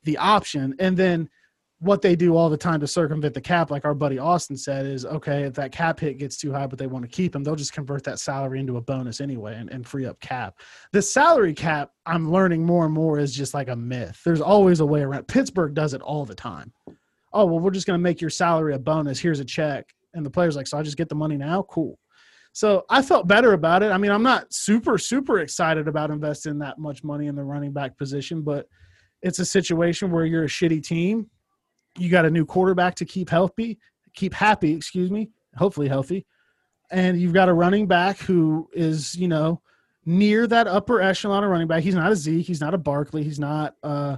[0.03, 0.75] the option.
[0.79, 1.29] And then
[1.79, 4.85] what they do all the time to circumvent the cap, like our buddy Austin said,
[4.85, 7.43] is okay, if that cap hit gets too high, but they want to keep him,
[7.43, 10.57] they'll just convert that salary into a bonus anyway and, and free up cap.
[10.93, 14.21] The salary cap, I'm learning more and more, is just like a myth.
[14.23, 15.27] There's always a way around.
[15.27, 16.71] Pittsburgh does it all the time.
[17.33, 19.19] Oh, well, we're just going to make your salary a bonus.
[19.19, 19.93] Here's a check.
[20.13, 21.63] And the player's like, so I just get the money now?
[21.63, 21.99] Cool.
[22.53, 23.91] So I felt better about it.
[23.91, 27.73] I mean, I'm not super, super excited about investing that much money in the running
[27.73, 28.69] back position, but
[29.21, 31.29] it's a situation where you're a shitty team
[31.97, 33.79] you got a new quarterback to keep healthy,
[34.13, 36.25] keep happy, excuse me, hopefully healthy.
[36.91, 39.61] And you've got a running back who is, you know,
[40.05, 41.83] near that upper echelon of running back.
[41.83, 44.17] He's not a Zeke, he's not a Barkley, he's not uh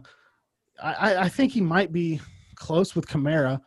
[0.82, 2.22] I, I think he might be
[2.56, 3.60] close with Kamara,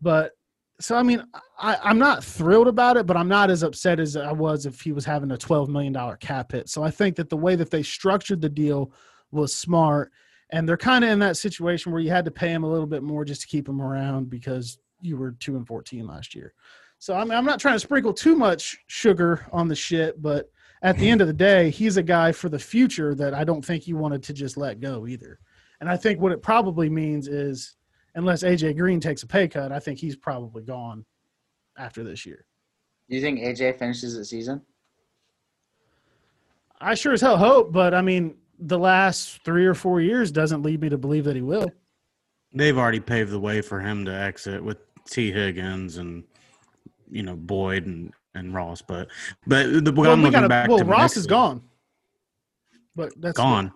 [0.00, 0.32] but
[0.80, 1.24] so I mean
[1.58, 4.80] I, I'm not thrilled about it, but I'm not as upset as I was if
[4.80, 6.68] he was having a twelve million dollar cap hit.
[6.68, 8.92] So I think that the way that they structured the deal
[9.30, 10.12] was smart
[10.52, 12.86] and they're kind of in that situation where you had to pay him a little
[12.86, 16.52] bit more just to keep him around because you were two and fourteen last year.
[16.98, 20.50] So I mean, I'm not trying to sprinkle too much sugar on the shit, but
[20.82, 23.64] at the end of the day, he's a guy for the future that I don't
[23.64, 25.38] think you wanted to just let go either.
[25.80, 27.76] And I think what it probably means is,
[28.14, 31.04] unless AJ Green takes a pay cut, I think he's probably gone
[31.78, 32.44] after this year.
[33.08, 34.60] Do you think AJ finishes the season?
[36.80, 38.36] I sure as hell hope, but I mean,
[38.66, 41.70] the last three or four years doesn't lead me to believe that he will.
[42.54, 45.32] They've already paved the way for him to exit with T.
[45.32, 46.24] Higgins and
[47.10, 49.08] you know Boyd and, and Ross, but
[49.46, 50.68] but the Well, I'm we looking gotta- back.
[50.68, 51.62] well Ross is gone,
[52.94, 53.72] but that's gone.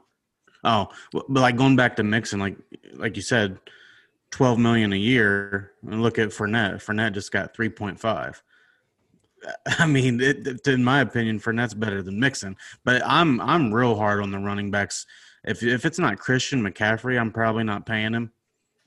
[0.64, 2.56] Oh, but like going back to Mixon, like
[2.94, 3.58] like you said,
[4.30, 5.72] twelve million a year.
[5.88, 6.76] And look at Fournette.
[6.84, 8.42] Fournette just got three point five.
[9.78, 12.56] I mean, it, it- in my opinion, Fournette's better than Mixon.
[12.84, 15.06] But I'm I'm real hard on the running backs.
[15.44, 18.32] If if it's not Christian McCaffrey, I'm probably not paying him.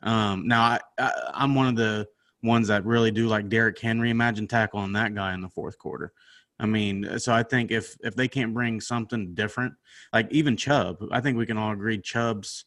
[0.03, 2.07] Um, now I, I I'm one of the
[2.41, 4.09] ones that really do like Derrick Henry.
[4.09, 6.13] Imagine tackling that guy in the fourth quarter.
[6.61, 9.73] I mean, so I think if if they can't bring something different,
[10.11, 12.65] like even Chubb, I think we can all agree Chubb's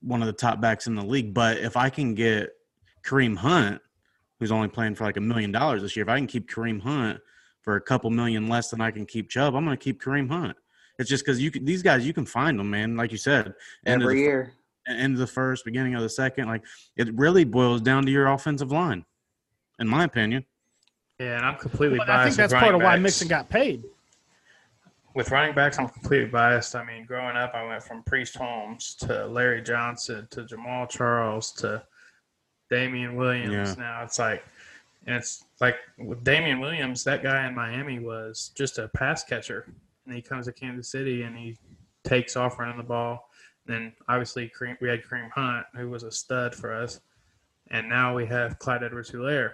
[0.00, 1.34] one of the top backs in the league.
[1.34, 2.50] But if I can get
[3.04, 3.82] Kareem Hunt,
[4.44, 6.82] who's only playing for like a million dollars this year, if I can keep Kareem
[6.82, 7.18] Hunt
[7.62, 10.28] for a couple million less than I can keep Chubb, I'm going to keep Kareem
[10.28, 10.54] Hunt.
[10.98, 12.94] It's just because you can, these guys you can find them, man.
[12.94, 13.54] Like you said,
[13.86, 14.52] end of Every the, year.
[14.86, 16.46] end of the first, beginning of the second.
[16.46, 16.62] Like
[16.94, 19.06] it really boils down to your offensive line,
[19.78, 20.44] in my opinion.
[21.18, 22.20] Yeah, and I'm completely But biased.
[22.20, 23.02] I think that's part of running why backs.
[23.02, 23.84] Mixon got paid.
[25.14, 26.76] With running backs, I'm completely biased.
[26.76, 31.50] I mean, growing up, I went from Priest Holmes to Larry Johnson to Jamaal Charles
[31.52, 31.82] to
[32.70, 33.76] Damien Williams.
[33.76, 33.84] Yeah.
[33.84, 34.44] Now it's like,
[35.06, 39.66] and it's like with Damien Williams, that guy in Miami was just a pass catcher,
[40.06, 41.56] and he comes to Kansas City and he
[42.04, 43.28] takes off running the ball.
[43.66, 47.00] And then obviously Kareem, we had Kareem Hunt, who was a stud for us,
[47.70, 49.52] and now we have Clyde Edwards-Helaire,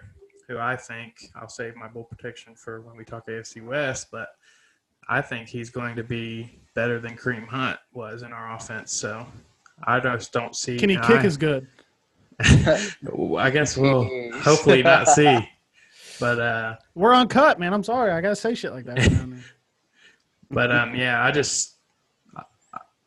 [0.48, 4.30] who I think I'll save my bull protection for when we talk AFC West, but
[5.08, 8.92] I think he's going to be better than Kareem Hunt was in our offense.
[8.92, 9.26] So
[9.84, 10.76] I just don't see.
[10.76, 11.66] Can he kick I, as good?
[12.41, 14.05] I guess we'll
[14.41, 15.49] hopefully not see.
[16.20, 17.72] But uh, We're uncut, man.
[17.72, 18.11] I'm sorry.
[18.12, 18.99] I gotta say shit like that.
[18.99, 19.45] every now and then.
[20.51, 21.76] but um, yeah, I just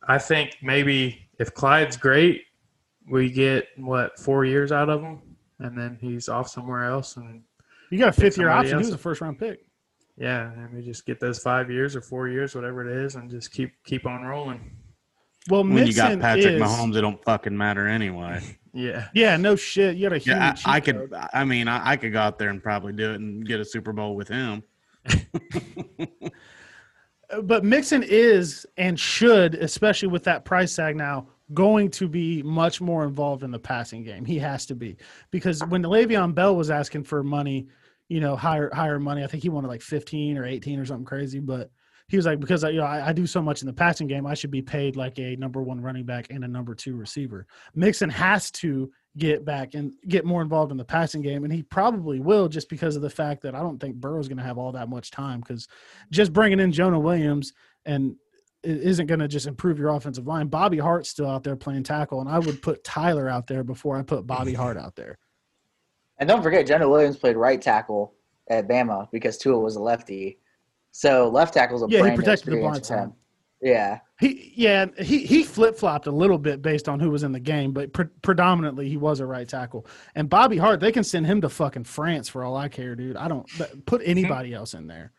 [0.08, 2.42] I- think maybe if Clyde's great,
[3.08, 5.20] we get what four years out of him,
[5.60, 7.42] and then he's off somewhere else, and
[7.90, 8.78] You got a fifth year option.
[8.78, 9.64] He was a first round pick.
[10.16, 13.30] yeah, and we just get those five years or four years, whatever it is, and
[13.30, 14.76] just keep keep on rolling.
[15.48, 18.42] Well, When you got Patrick is, Mahomes, it don't fucking matter anyway.
[18.76, 19.94] Yeah, Yeah, no shit.
[19.94, 21.14] You got a human Yeah, I, I could.
[21.32, 23.64] I mean, I, I could go out there and probably do it and get a
[23.64, 24.64] Super Bowl with him.
[27.44, 32.80] but Mixon is and should, especially with that price tag now, going to be much
[32.80, 34.24] more involved in the passing game.
[34.24, 34.96] He has to be
[35.30, 37.68] because when Le'Veon Bell was asking for money,
[38.08, 41.06] you know, higher higher money, I think he wanted like fifteen or eighteen or something
[41.06, 41.70] crazy, but.
[42.08, 44.06] He was like, because I, you know, I, I do so much in the passing
[44.06, 46.96] game, I should be paid like a number one running back and a number two
[46.96, 47.46] receiver.
[47.74, 51.62] Mixon has to get back and get more involved in the passing game, and he
[51.62, 54.58] probably will just because of the fact that I don't think Burrow's going to have
[54.58, 55.66] all that much time because
[56.10, 57.52] just bringing in Jonah Williams
[57.86, 58.16] and
[58.64, 60.48] it isn't going to just improve your offensive line.
[60.48, 63.96] Bobby Hart's still out there playing tackle, and I would put Tyler out there before
[63.96, 65.18] I put Bobby Hart out there.
[66.18, 68.14] And don't forget, Jonah Williams played right tackle
[68.48, 70.38] at Bama because Tua was a lefty.
[70.96, 73.10] So left tackle's a Yeah, he brand new protected the blind side.
[73.60, 73.98] Yeah.
[74.20, 77.40] He, yeah, he he flip flopped a little bit based on who was in the
[77.40, 79.88] game, but pre- predominantly he was a right tackle.
[80.14, 83.16] And Bobby Hart, they can send him to fucking France for all I care, dude.
[83.16, 83.44] I don't
[83.86, 84.10] put mm-hmm.
[84.10, 85.10] anybody else in there,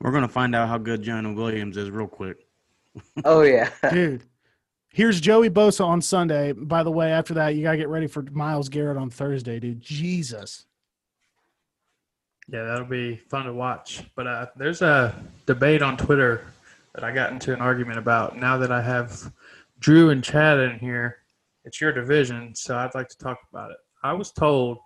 [0.00, 2.46] We're gonna find out how good Jonah Williams is real quick.
[3.24, 3.70] Oh yeah.
[3.90, 4.22] dude.
[4.92, 6.52] Here's Joey Bosa on Sunday.
[6.52, 9.80] By the way, after that, you gotta get ready for Myles Garrett on Thursday, dude.
[9.80, 10.66] Jesus.
[12.50, 14.02] Yeah, that'll be fun to watch.
[14.16, 15.14] But uh, there's a
[15.46, 16.46] debate on Twitter
[16.94, 18.36] that I got into an argument about.
[18.36, 19.32] Now that I have
[19.78, 21.18] Drew and Chad in here,
[21.64, 23.76] it's your division, so I'd like to talk about it.
[24.02, 24.78] I was told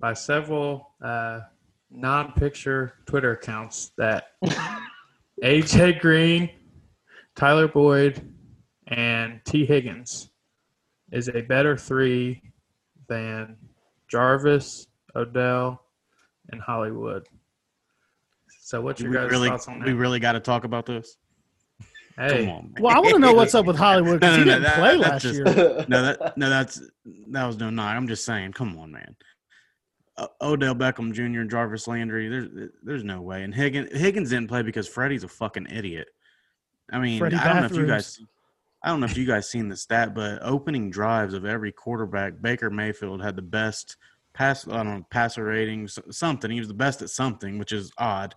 [0.00, 1.40] by several uh,
[1.88, 4.32] non-picture Twitter accounts that
[5.44, 6.50] AJ Green,
[7.36, 8.28] Tyler Boyd,
[8.88, 9.64] and T.
[9.64, 10.30] Higgins
[11.12, 12.42] is a better three
[13.06, 13.56] than
[14.08, 15.81] Jarvis, Odell,
[16.52, 17.26] and Hollywood.
[18.60, 19.86] So, what's We guys' really, thoughts on that?
[19.86, 21.16] we really got to talk about this.
[22.16, 22.74] hey, Come on, man.
[22.80, 24.62] Well, I want to know what's up with Hollywood because No, he no, no, didn't
[24.62, 25.84] that- play that's last just- year.
[25.88, 26.82] no, that no, that's
[27.30, 27.96] that was no knock.
[27.96, 28.52] I'm just saying.
[28.52, 29.16] Come on, man.
[30.16, 31.40] Uh, Odell Beckham Jr.
[31.40, 32.28] and Jarvis Landry.
[32.28, 33.42] There's there's no way.
[33.42, 36.08] And Higgins Higgins didn't play because Freddie's a fucking idiot.
[36.92, 38.20] I mean, Freddie I don't know if you guys.
[38.84, 42.42] I don't know if you guys seen the stat, but opening drives of every quarterback,
[42.42, 43.96] Baker Mayfield had the best
[44.34, 44.66] pass.
[44.66, 46.50] I don't know passer rating something.
[46.50, 48.34] He was the best at something, which is odd.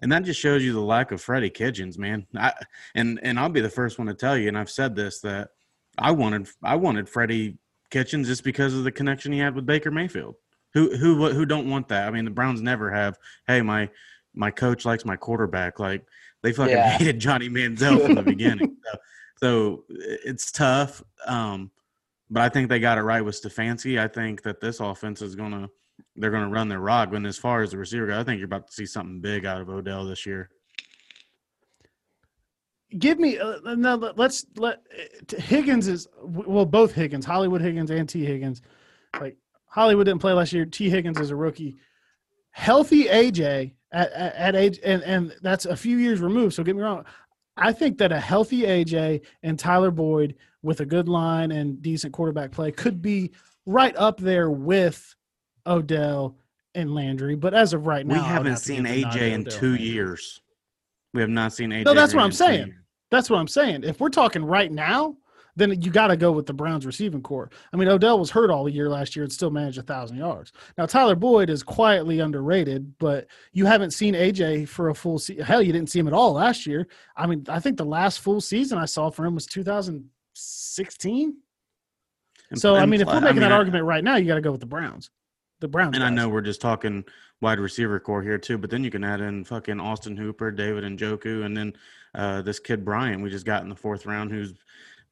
[0.00, 2.26] And that just shows you the lack of Freddie Kitchens, man.
[2.36, 2.52] I,
[2.94, 5.50] and and I'll be the first one to tell you, and I've said this that
[5.98, 7.58] I wanted I wanted Freddie
[7.90, 10.34] Kitchens just because of the connection he had with Baker Mayfield.
[10.74, 12.08] Who who who don't want that?
[12.08, 13.16] I mean, the Browns never have.
[13.46, 13.88] Hey, my
[14.34, 15.78] my coach likes my quarterback.
[15.78, 16.04] Like
[16.42, 16.90] they fucking Yeah.
[16.98, 18.76] hated Johnny Manziel from the beginning.
[19.40, 21.02] So, so it's tough.
[21.26, 21.70] Um,
[22.30, 23.98] but I think they got it right with Stefanski.
[24.00, 25.68] I think that this offense is gonna
[26.16, 27.10] they're gonna run their rock.
[27.10, 29.44] But as far as the receiver goes, I think you're about to see something big
[29.46, 30.50] out of Odell this year.
[32.98, 33.96] Give me uh, now.
[33.96, 38.62] let- Let's let uh, Higgins is well, both Higgins, Hollywood Higgins and T Higgins.
[39.20, 40.64] Like Hollywood didn't play last year.
[40.64, 41.76] T Higgins is a rookie.
[42.52, 46.54] Healthy AJ at, at, at age, and and that's a few years removed.
[46.54, 47.04] So get me wrong.
[47.56, 52.12] I think that a healthy AJ and Tyler Boyd with a good line and decent
[52.12, 53.30] quarterback play could be
[53.66, 55.14] right up there with
[55.66, 56.36] Odell
[56.74, 57.36] and Landry.
[57.36, 59.86] But as of right now, we haven't have seen AJ in Odell two Landry.
[59.86, 60.40] years.
[61.12, 61.84] We have not seen AJ.
[61.84, 62.74] No, that's what I'm saying.
[63.10, 63.84] That's what I'm saying.
[63.84, 65.16] If we're talking right now,
[65.56, 67.48] then you got to go with the Browns receiving core.
[67.72, 70.16] I mean, Odell was hurt all the year last year and still managed a thousand
[70.16, 70.50] yards.
[70.76, 75.44] Now Tyler Boyd is quietly underrated, but you haven't seen AJ for a full season.
[75.44, 76.88] Hell, you didn't see him at all last year.
[77.16, 80.04] I mean, I think the last full season I saw for him was 2000-
[80.34, 81.36] 16.
[82.54, 84.34] So I mean, if we're making I mean, that I, argument right now, you got
[84.34, 85.10] to go with the Browns.
[85.60, 85.96] The Browns.
[85.96, 86.10] And guys.
[86.10, 87.04] I know we're just talking
[87.40, 90.84] wide receiver core here too, but then you can add in fucking Austin Hooper, David
[90.84, 91.72] Njoku, and then
[92.14, 94.54] uh, this kid Brian we just got in the fourth round, who's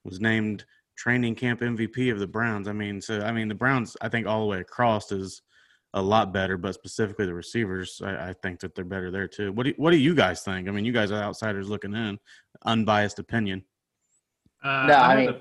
[0.04, 0.64] was named
[0.96, 2.68] training camp MVP of the Browns.
[2.68, 5.42] I mean, so I mean the Browns, I think all the way across is
[5.94, 9.52] a lot better, but specifically the receivers, I, I, think that they're better there too.
[9.52, 10.68] What do what do you guys think?
[10.68, 12.18] I mean, you guys are outsiders looking in,
[12.64, 13.64] unbiased opinion.
[14.62, 15.40] Uh, No, I had mean- the,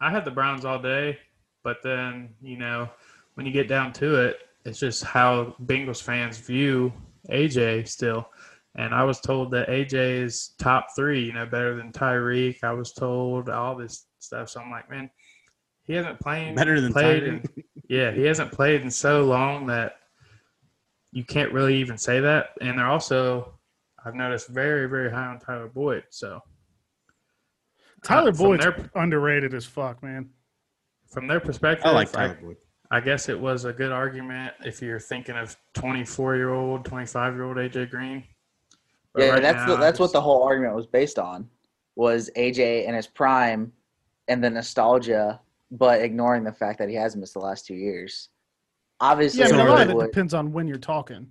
[0.00, 1.18] I had the Browns all day,
[1.64, 2.88] but then you know
[3.34, 6.92] when you get down to it, it's just how Bengals fans view
[7.30, 8.28] AJ still.
[8.76, 12.62] And I was told that AJ is top three, you know, better than Tyreek.
[12.62, 14.50] I was told all this stuff.
[14.50, 15.10] So I'm like, man,
[15.84, 17.56] he hasn't played Better than played Tyreek?
[17.56, 19.96] in, yeah, he hasn't played in so long that
[21.12, 22.50] you can't really even say that.
[22.60, 23.54] And they're also,
[24.04, 26.04] I've noticed, very, very high on Tyler Boyd.
[26.10, 26.40] So
[28.02, 30.30] Tyler uh, from Boyd's their- underrated as fuck, man.
[31.08, 32.56] from their perspective, I like I, Tyler Boyd.
[32.90, 37.34] I guess it was a good argument if you're thinking of 24 year old, 25
[37.34, 38.24] year old AJ Green.
[39.14, 41.48] But Yeah, right that's now, the, that's what the whole argument was based on,
[41.96, 43.72] was AJ in his prime,
[44.28, 45.40] and the nostalgia,
[45.70, 48.28] but ignoring the fact that he has missed the last two years.
[49.00, 51.28] Obviously, Yeah, I So a lot of it Wood- depends on when you're talking.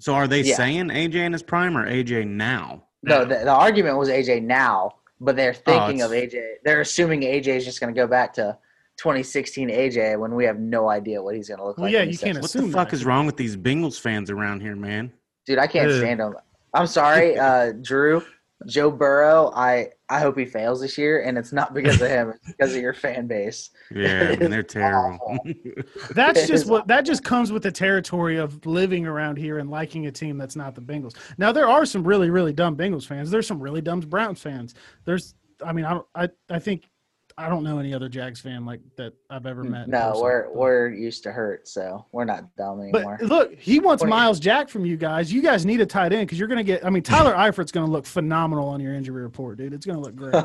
[0.00, 0.56] So are they Yeah.
[0.56, 2.84] saying AJ in his prime or AJ now?
[3.02, 6.42] no, the, the argument was AJ now, but they're thinking it's- of AJ.
[6.64, 8.56] They're assuming AJ is just going to go back to
[8.98, 11.92] 2016 AJ when we have no idea what he's going to look Well, like.
[11.92, 12.96] yeah, you can't steps- What the fuck that.
[12.96, 15.12] is wrong with these Bengals fans around here, man?
[15.46, 15.98] Dude, I can't Ugh.
[15.98, 16.34] stand them.
[16.72, 18.22] I'm sorry, uh, Drew.
[18.66, 22.30] Joe Burrow, I, I hope he fails this year, and it's not because of him.
[22.30, 23.70] It's because of your fan base.
[23.94, 25.38] Yeah, I mean, they're terrible.
[26.10, 29.58] That's It just is what that just comes with the territory of living around here
[29.58, 31.14] and liking a team that's not the Bengals.
[31.38, 33.30] Now there are some really really dumb Bengals fans.
[33.30, 34.74] There's some really dumb Browns fans.
[35.04, 35.34] There's
[35.64, 36.88] I mean I don't I I think
[37.36, 39.72] I don't know any other Jags fan like that I've ever hmm.
[39.72, 39.88] met.
[39.88, 40.22] No, person.
[40.22, 43.18] we're But- we're used to hurt, so we're not dumb anymore.
[43.20, 45.32] But look, he wants What do Myles Jack from you guys.
[45.32, 46.84] You guys need a tight end because you're going to get.
[46.84, 49.72] I mean, Tyler Eifert's going to look phenomenal on your injury report, dude.
[49.72, 50.44] It's going to look great.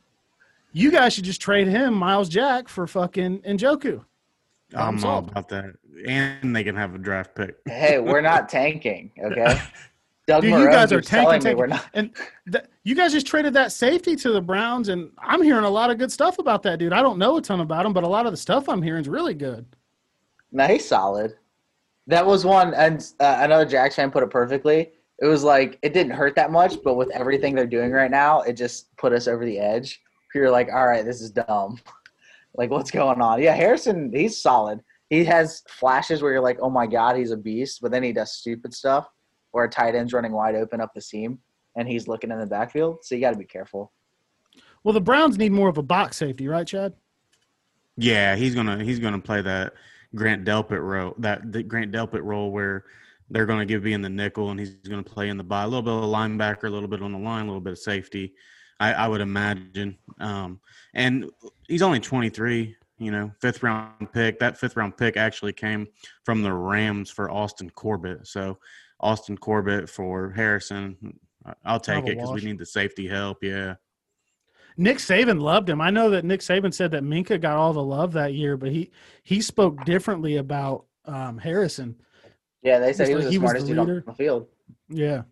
[0.72, 4.04] you guys should just trade him, Myles Jack, for fucking Njoku.
[4.74, 5.30] I'm all solved.
[5.30, 5.74] about that.
[6.06, 7.56] And they can have a draft pick.
[7.66, 9.60] hey, we're not tanking, okay?
[10.26, 11.86] Doug Dude, you guys are keeps telling tanking, me we're not.
[11.92, 12.14] And
[12.50, 15.90] th- you guys just traded that safety to the Browns, and I'm hearing a lot
[15.90, 16.92] of good stuff about that dude.
[16.92, 19.02] I don't know a ton about him, but a lot of the stuff I'm hearing
[19.02, 19.66] is really good.
[20.50, 21.36] No, he's solid.
[22.06, 24.92] That was one, and uh, another Jags fan put it perfectly.
[25.20, 28.40] It was like it didn't hurt that much, but with everything they're doing right now,
[28.40, 30.00] it just put us over the edge.
[30.34, 31.78] You're like, all right, this is dumb.
[32.54, 33.42] like, what's going on?
[33.42, 34.80] Yeah, Harrison, he's solid.
[35.10, 38.12] He has flashes where you're like, oh my god, he's a beast, but then he
[38.12, 39.06] does stupid stuff
[39.50, 41.38] where a tight end's running wide open up the seam
[41.76, 43.04] and he's looking in the backfield.
[43.04, 43.92] So you got to be careful.
[44.82, 46.94] Well, the Browns need more of a box safety, right, Chad?
[47.96, 49.74] Yeah, he's gonna he's gonna play that
[50.14, 52.84] Grant Delpit role that the Grant Delpit role where
[53.28, 55.68] they're gonna give be in the nickel and he's gonna play in the by a
[55.68, 58.34] little bit of linebacker, a little bit on the line, a little bit of safety.
[58.80, 59.98] I, I would imagine.
[60.18, 60.60] Um,
[60.94, 61.30] and
[61.68, 62.74] he's only 23.
[62.98, 64.38] You know, fifth round pick.
[64.38, 65.86] That fifth round pick actually came
[66.24, 68.26] from the Rams for Austin Corbett.
[68.26, 68.58] So
[69.00, 71.18] Austin Corbett for Harrison.
[71.44, 73.42] I- I'll take Kind of a it because we need the safety help.
[73.42, 73.76] Yeah.
[74.76, 75.80] Nick Saban loved him.
[75.80, 78.70] I know that Nick Saban said that Minkah got all the love that year, but
[78.70, 78.90] he
[79.22, 81.96] he spoke differently about um, Harrison.
[82.62, 84.04] Yeah, they said Just he was like the he was the dude on leader.
[84.06, 84.46] the field.
[84.88, 85.22] Yeah.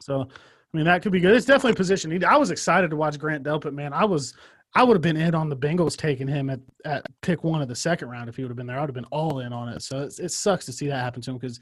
[0.00, 1.34] So, I mean, that could be good.
[1.34, 2.24] It's definitely a position.
[2.24, 3.92] I was excited to watch Grant Delpit, man.
[3.92, 4.34] I was,
[4.74, 7.68] I would have been in on the Bengals taking him at, at pick one of
[7.68, 8.76] the second round if he would have been there.
[8.76, 9.82] I would have been all in on it.
[9.82, 11.60] So it's, it sucks to see that happen to him because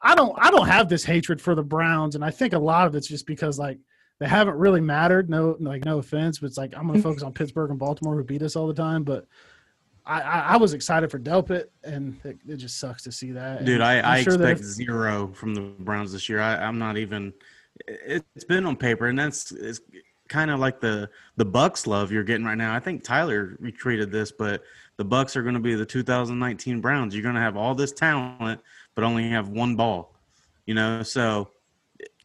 [0.00, 2.86] I don't, I don't have this hatred for the Browns, and I think a lot
[2.86, 3.78] of it's just because like
[4.20, 5.28] they haven't really mattered.
[5.28, 7.08] No, like no offense, but it's like I'm going to mm-hmm.
[7.08, 9.26] focus on Pittsburgh and Baltimore who beat us all the time, but.
[10.06, 13.66] I, I, I was excited for Delpit, and it, it just sucks to see that.
[13.66, 16.40] Dude, And I, I'm I sure expect zero from the Browns this year.
[16.40, 17.34] I, I'm not even.
[17.86, 19.82] it- It's been on paper, and that's it's
[20.28, 22.74] kind of like the the Bucks love you're getting right now.
[22.74, 24.62] I think Tyler retweeted this, but
[24.96, 27.14] the Bucks are going to be the 2019 Browns.
[27.14, 28.60] You're going to have all this talent,
[28.98, 30.12] but only have one ball.
[30.66, 31.50] You know, so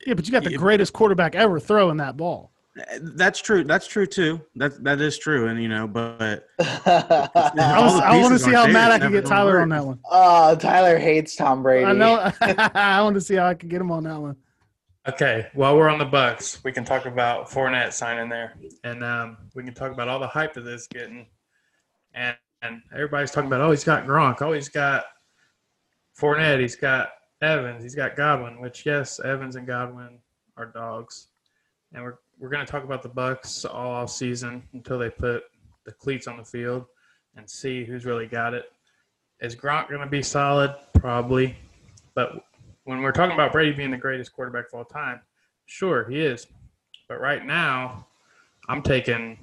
[0.07, 0.57] Yeah, but you got the Yeah.
[0.57, 2.51] greatest quarterback ever throwing that ball.
[2.99, 3.63] That's true.
[3.63, 4.41] That's true too.
[4.55, 5.49] That that is true.
[5.49, 7.30] And you know, but I,
[7.80, 9.61] was, I want to see how mad I It's can get Tyler work.
[9.61, 9.99] on that one.
[10.09, 11.86] oh, Tyler hates Tom Brady.
[11.86, 12.32] I know.
[12.41, 14.36] I want to see how I can get him on that one.
[15.07, 19.38] Okay, while we're on the Bucks, we can talk about Fournette signing there, and um,
[19.53, 21.28] we can talk about all the hype that this is getting.
[22.15, 25.03] And, and everybody's talking about, oh, he's got Gronk, oh, he's got
[26.24, 27.09] Fournette, he's got
[27.41, 28.61] Evans, he's got Godwin.
[28.61, 30.19] Which yes, Evans and Godwin
[30.55, 31.28] are dogs,
[31.93, 35.43] and we're we're going to talk about the Bucks all off season until they put
[35.86, 36.86] the cleats on the field
[37.36, 38.71] and see who's really got it.
[39.41, 40.74] Is Gronk going to be solid?
[40.95, 41.57] Probably,
[42.15, 42.45] but
[42.86, 45.19] when we're talking about Brady being the greatest quarterback of all time,
[45.65, 46.47] sure he is.
[47.09, 48.07] But right now,
[48.69, 49.38] I'm taking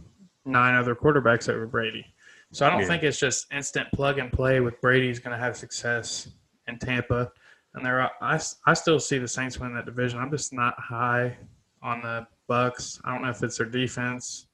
[0.46, 2.06] nine other quarterbacks over Brady.
[2.52, 2.86] So I don't Yeah.
[2.86, 6.28] think it's just instant plug and play with Brady's going to have success
[6.70, 7.30] in Tampa.
[7.74, 10.18] And there, are, I, I still see the Saints win that division.
[10.18, 11.36] I'm just not high
[11.82, 13.00] on the Bucks.
[13.04, 14.46] I don't know if it's their defense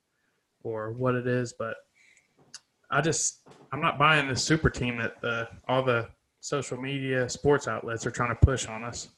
[0.65, 1.77] or what it is, but
[2.91, 3.41] I just
[3.73, 6.09] I'm not buying this super team that the all the
[6.41, 9.09] social media sports outlets are trying to push on us.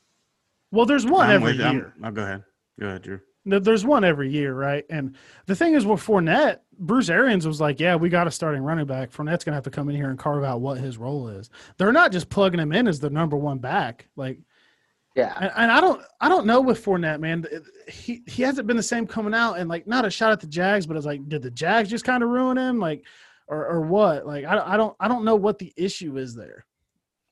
[0.70, 1.94] Well, there's one I'm every with- I'm- year.
[2.02, 2.44] I'll go ahead.
[2.78, 3.20] Go ahead, Drew.
[3.48, 4.84] There- There's one every year, right?
[4.90, 8.62] And the thing is, with Fournette, Bruce Arians was like, "Yeah, we got a starting
[8.62, 9.10] running back.
[9.10, 11.92] Fournette's gonna have to come in here and carve out what his role is." They're
[11.92, 14.06] not just plugging him in as the number one back.
[14.16, 14.38] Like,
[15.16, 15.34] yeah.
[15.40, 17.44] and, and I don't, I don't know with Fournette, man.
[17.88, 20.46] He he hasn't been the same coming out, and like, not a shot at the
[20.46, 23.04] Jags, but it's like, did the Jags just kind of ruin him, like,
[23.48, 24.26] or or what?
[24.26, 26.64] Like, I, I don't, I don't know what the issue is there.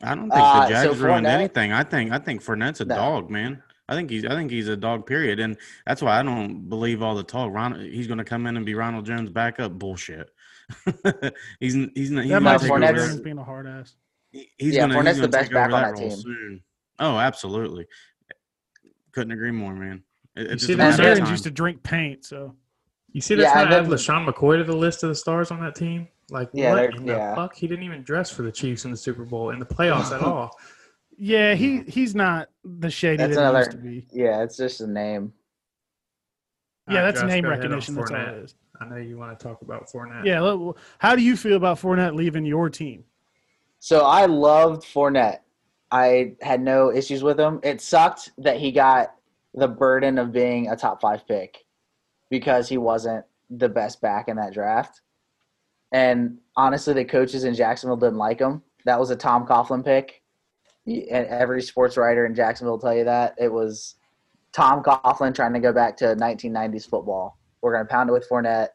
[0.03, 1.73] I don't think Uh, the so Jags ruined anything.
[1.73, 2.97] I think I think Fournette's a No.
[2.97, 3.63] dog, man.
[3.89, 5.07] I think he's I think he's a dog.
[5.07, 5.39] Period.
[5.41, 5.57] And
[5.87, 7.53] that's why I don't believe all the talk.
[7.53, 9.79] Ron, he's going to come in and be Ronald Jones backup.
[9.79, 10.31] Bullshit.
[11.61, 12.25] he's he's not.
[12.25, 13.95] He's That gonna might be be take Fournette's- over- Arians being a hard ass.
[14.33, 16.11] He's Yeah, gonna, Fournette's he's the best back on that that team.
[16.11, 16.63] soon.
[16.99, 17.87] Oh, absolutely.
[19.13, 20.03] Couldn't agree more, man.
[20.35, 21.33] It, You it's see just that a Bruce Bruce matter of Arians time.
[21.33, 22.55] used to drink paint, so
[23.13, 25.51] You see, they're Yeah, trying to add LeSean McCoy to the list of the stars
[25.51, 26.09] on that team.
[26.29, 27.55] Like, Yeah, what they're- in the fuck?
[27.55, 30.21] He didn't even dress for the Chiefs in the Super Bowl in the playoffs at
[30.27, 30.51] all.
[31.19, 34.07] Yeah, he he's not the shady That's that he used to be.
[34.13, 35.33] Yeah, it's just a name.
[36.89, 37.95] Yeah, that's Josh, name go ahead on recognition.
[37.95, 38.55] That's all it is.
[38.81, 40.25] I know you want to talk about Fournette.
[40.25, 40.73] Yeah.
[40.99, 43.05] How do you feel about Fournette leaving your team?
[43.79, 45.41] So I loved Fournette.
[45.91, 47.61] I had no issues with him.
[47.63, 49.15] It sucked that he got
[49.55, 51.65] the burden of being a top five pick
[52.31, 55.01] because he wasn't the best back in that draft.
[55.93, 58.63] And honestly, the coaches in Jacksonville didn't like him.
[58.85, 60.23] That was a Tom Coughlin pick.
[60.87, 63.35] And every sports writer in Jacksonville will tell you that.
[63.39, 63.97] It was
[64.53, 67.39] Tom Coughlin trying to go back to 1990s football.
[67.61, 68.69] We're going to pound it with Fournette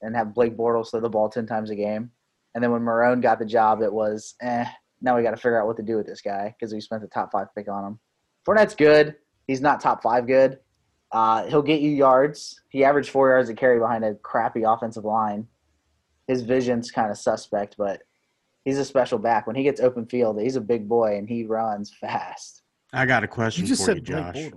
[0.00, 2.10] and have Blake Bortles throw the ball 10 times a game.
[2.54, 4.64] And then when Marrone got the job, it was, eh,
[5.02, 7.02] now we got to figure out what to do with this guy because we spent
[7.02, 7.98] the top five pick on him.
[8.46, 9.16] Fournette's good.
[9.46, 10.58] He's not top five good.
[11.12, 12.60] Uh, he'll get you yards.
[12.70, 15.46] He averaged four yards a carry behind a crappy offensive line.
[16.26, 18.02] His vision's kind of suspect, but
[18.66, 19.46] he's a special back.
[19.46, 22.62] When he gets open field, he's a big boy and he runs fast.
[22.92, 24.50] I got a question You just for said you, Josh.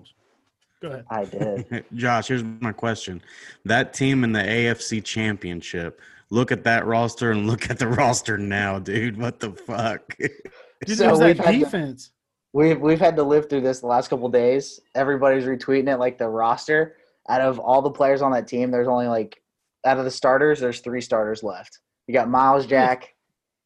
[0.82, 1.06] Go ahead.
[1.10, 1.86] I did.
[1.94, 3.22] Josh, here's my question.
[3.66, 8.38] That team in the AFC championship, look at that roster and look at the roster
[8.38, 9.18] now, dude.
[9.18, 10.18] What the fuck?
[10.86, 12.12] Dude, So it we've that had to- defense.
[12.54, 14.80] We've we've had to live through this the last couple days.
[14.96, 16.96] Everybody's retweeting it like the roster.
[17.30, 19.40] Out of all the players on that team, there's only like
[19.86, 21.78] out of the starters, there's three starters left.
[22.08, 23.14] You got Myles Jack,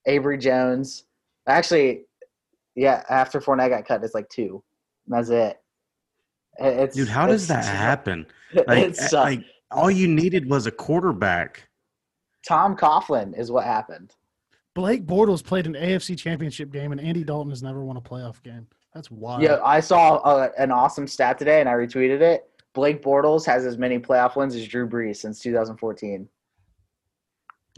[0.07, 1.03] Abry Jones.
[1.47, 2.03] Actually,
[2.75, 4.63] yeah, after Fournette got cut, it's like two.
[5.07, 5.59] That's it.
[6.59, 8.25] It- It's, dude, how does that happen?
[8.67, 9.13] Like, it sucks.
[9.13, 11.67] like all you needed was a quarterback.
[12.47, 14.13] Tom Coughlin is what happened.
[14.75, 18.41] Blake Bortles played an AFC championship game, and Andy Dalton has never won a playoff
[18.43, 18.67] game.
[18.93, 19.41] That's wild.
[19.41, 22.49] Yeah, I saw uh, an awesome stat today, and I retweeted it.
[22.73, 26.27] Blake Bortles has as many playoff wins as Drew Brees since 2014.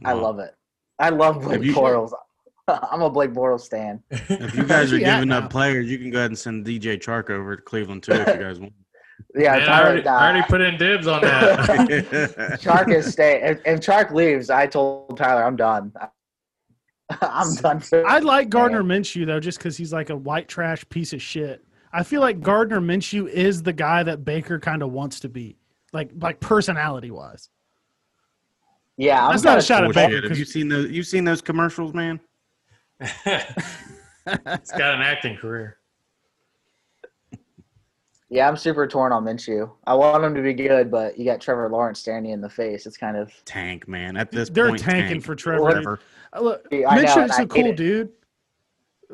[0.03, 0.55] I love it.
[0.99, 2.11] I love Blake Have you- Bortles.
[2.67, 4.01] I'm a Blake Bortles stan.
[4.09, 5.39] If you guys are Where's he at giving now?
[5.39, 8.27] up players, you can go ahead and send DJ Chark over to Cleveland too if
[8.27, 8.73] you guys want.
[9.33, 11.59] Yeah, Man, I, already, I already uh, put in dibs on that.
[12.61, 13.41] Chark is stay.
[13.43, 15.93] If, if Chark leaves, I told Tyler I'm done.
[17.21, 17.81] I'm done.
[18.05, 21.63] I like Gardner Minshew though, just because he's like a white trash piece of shit.
[21.93, 25.57] I feel like Gardner Minshew is the guy that Baker kind of wants to be,
[25.93, 27.49] like like personality wise.
[28.97, 30.27] Yeah, I'm That's not a kinda- shot at Baker.
[30.29, 30.89] Have you seen those?
[30.89, 32.19] You seen those commercials, man?
[32.99, 35.77] He's got an acting career.
[38.29, 39.69] Yeah, I'm super torn on Minshew.
[39.85, 42.49] I want him to be good, but you got Trevor Lawrence staring you in the
[42.49, 42.85] face.
[42.87, 44.17] It's kind of Tank, man.
[44.17, 45.23] At this They're point, tanking tank.
[45.23, 45.61] for Trevor.
[45.61, 45.99] Whatever.
[46.41, 47.77] Look, I know, and Minshew's I a hate cool it.
[47.77, 48.09] dude.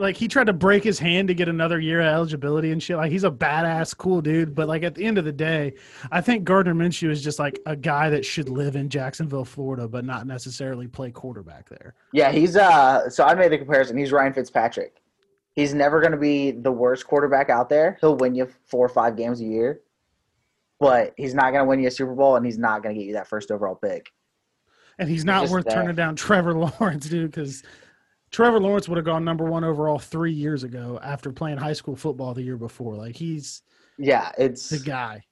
[0.01, 2.97] Like he tried to break his hand to get another year of eligibility and shit.
[2.97, 4.55] Like he's a badass, cool dude.
[4.55, 5.75] But like at the end of the day,
[6.11, 9.87] I think Gardner Minshew is just like a guy that should live in Jacksonville, Florida,
[9.87, 11.93] but not necessarily play quarterback there.
[12.11, 13.09] Yeah, he's uh.
[13.09, 13.95] So I made the comparison.
[13.95, 15.01] He's Ryan Fitzpatrick.
[15.53, 17.97] He's never going to be the worst quarterback out there.
[18.01, 19.81] He'll win you four or five games a year,
[20.79, 22.99] but he's not going to win you a Super Bowl, and he's not going to
[22.99, 24.11] get you that first overall pick.
[24.97, 25.73] And he's not worth that.
[25.73, 27.63] turning down Trevor Lawrence, dude, because
[28.31, 31.95] Trevor Lawrence would have gone number one overall three years ago after playing high school
[31.95, 32.95] football the year before.
[32.95, 33.61] Like he's
[33.97, 35.23] Yeah, it's the guy.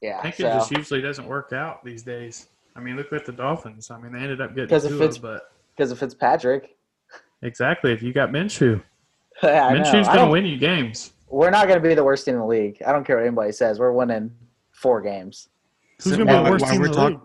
[0.00, 0.18] yeah.
[0.18, 2.48] I think so- it just usually doesn't work out these days.
[2.76, 3.90] I mean, look at the Dolphins.
[3.90, 6.76] I mean, they ended up getting Because of Fitz- but because of Fitzpatrick.
[7.42, 7.92] exactly.
[7.92, 8.82] If you got Minshew,
[9.42, 9.80] I know.
[9.82, 11.12] Minshew's going to win you games.
[11.28, 12.82] We're not going to be the worst team in the league.
[12.86, 13.78] I don't care what anybody says.
[13.78, 14.30] We're winning
[14.70, 15.48] four games.
[16.02, 17.20] Who's gonna be the worst team in the talk- league?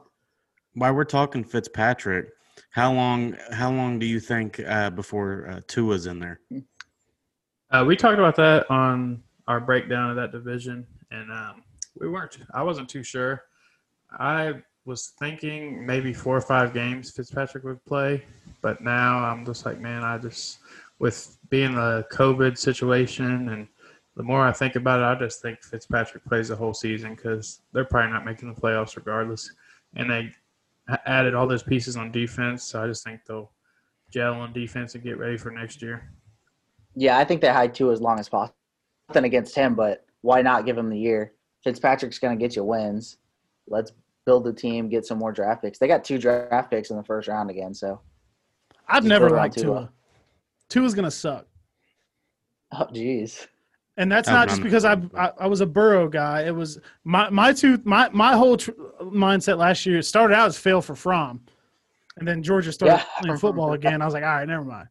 [0.75, 2.29] While we're talking Fitzpatrick,
[2.71, 6.39] how long how long do you think uh, before uh, Tua's in there?
[7.71, 11.63] Uh, we talked about that on our breakdown of that division, and um,
[11.99, 12.37] we weren't.
[12.53, 13.43] I wasn't too sure.
[14.11, 14.55] I
[14.85, 18.23] was thinking maybe four or five games Fitzpatrick would play,
[18.61, 20.59] but now I'm just like, man, I just
[20.99, 23.67] with being the COVID situation, and
[24.15, 27.61] the more I think about it, I just think Fitzpatrick plays the whole season because
[27.73, 29.51] they're probably not making the playoffs regardless,
[29.95, 30.35] and they a-
[31.05, 33.51] added all those pieces on defense, so I just think they'll
[34.09, 36.11] gel on defense and get ready for next year.
[36.95, 38.55] Yeah, I think they hide Tua as long as possible.
[39.09, 41.33] Nothing against him, but why not give him the year?
[41.63, 43.17] Fitzpatrick's going to get you wins.
[43.67, 43.91] Let's
[44.25, 45.77] build the team, get some more draft picks.
[45.79, 48.01] They got two draft picks in the first round again, so
[48.87, 49.63] I've never liked Tua.
[49.63, 49.89] Tua.
[50.69, 51.47] Tua's gonna suck.
[52.73, 53.47] oh jeez.
[53.99, 56.43] And that's not just because I, I I was a Burrow guy.
[56.43, 58.71] It was my my two my my whole tr-
[59.01, 61.41] mindset last year started out as fail for Fromm,
[62.17, 63.21] and then Georgia started Yeah.
[63.21, 64.01] playing football again.
[64.01, 64.87] I was like, all right, never mind,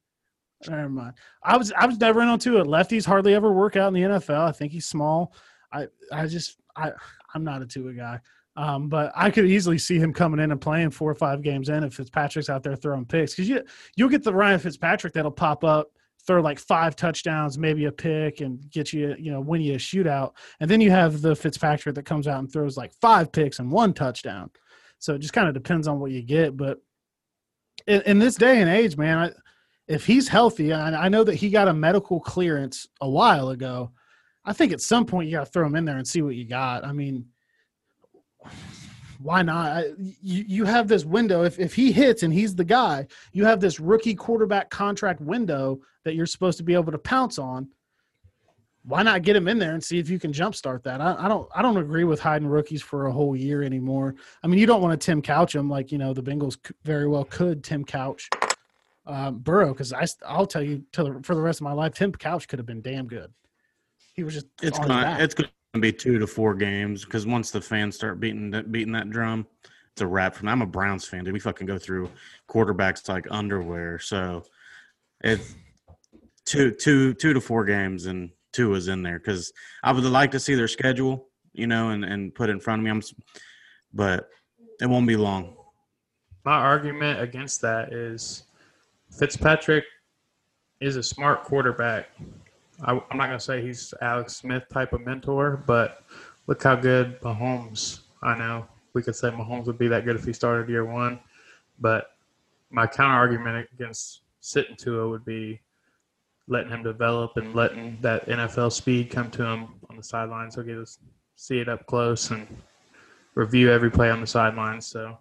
[0.68, 1.14] never mind.
[1.44, 2.64] I was I was never in on Tua.
[2.64, 4.48] Lefties hardly ever work out in the NFL.
[4.48, 5.32] I think he's small.
[5.72, 6.90] I I just I
[7.32, 8.20] I'm not a Tua guy.
[8.56, 11.68] Um, but I could easily see him coming in and playing four or five games
[11.68, 13.62] in if Fitzpatrick's out there throwing picks because you
[13.96, 15.88] you'll get the Ryan Fitzpatrick that'll pop up
[16.26, 19.78] throw like five touchdowns, maybe a pick, and get you, you know, win you a
[19.78, 20.32] shootout.
[20.60, 23.70] And then you have the Fitzpatrick that comes out and throws like five picks and
[23.70, 24.50] one touchdown.
[24.98, 26.56] So it just kind of depends on what you get.
[26.56, 26.78] But
[27.86, 29.30] in, in this day and age, man, I,
[29.88, 33.92] if he's healthy, and I know that he got a medical clearance a while ago,
[34.44, 36.34] I think at some point you got to throw him in there and see what
[36.34, 36.84] you got.
[36.84, 37.26] I mean,
[39.26, 39.72] why not?
[39.72, 39.84] I,
[40.22, 41.42] you you have this window.
[41.42, 45.80] If if he hits and he's the guy, you have this rookie quarterback contract window
[46.04, 47.68] that you're supposed to be able to pounce on.
[48.84, 51.00] Why not get him in there and see if you can jumpstart that?
[51.00, 54.14] I, I don't I don't agree with hiding rookies for a whole year anymore.
[54.44, 57.08] I mean, you don't want to Tim Couch him like you know the Bengals very
[57.08, 58.30] well could Tim Couch
[59.06, 61.94] um, Burrow because I I'll tell you to the, for the rest of my life
[61.94, 63.32] Tim Couch could have been damn good.
[64.14, 65.20] He was just It's on his gonna back.
[65.20, 65.50] it's gonna
[65.82, 69.46] be two to four games because once the fans start beating that beating that drum,
[69.92, 70.34] it's a wrap.
[70.34, 71.32] From I'm a Browns fan, dude.
[71.32, 72.10] We fucking go through
[72.48, 73.98] quarterbacks like underwear.
[73.98, 74.44] So
[75.22, 75.54] it's
[76.44, 79.52] two two two to four games and Tua is in there because
[79.82, 82.84] I would like to see their schedule, you know, and and put in front of
[82.84, 82.90] me.
[82.90, 83.02] I'm,
[83.92, 84.28] but
[84.80, 85.56] it won't be long.
[86.44, 88.44] My argument against that is
[89.18, 89.84] Fitzpatrick
[90.80, 92.08] is a smart quarterback.
[92.82, 96.02] I, I'm not going to say he's Alex Smith type of mentor, but
[96.46, 98.00] look how good Mahomes.
[98.22, 101.18] I know we could say Mahomes would be that good if he started year one,
[101.80, 102.12] but
[102.70, 105.60] my counter argument against sitting Tua would be
[106.48, 110.54] letting him develop and letting that NFL speed come to him on the sidelines.
[110.54, 110.86] So get to
[111.34, 112.46] see it up close and
[113.34, 114.86] review every play on the sidelines.
[114.86, 115.18] So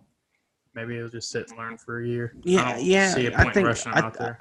[0.75, 2.33] maybe he'll just sit and learn for a year.
[2.35, 3.13] I Yeah, don't yeah.
[3.13, 4.39] See a I point think rushing I, out there.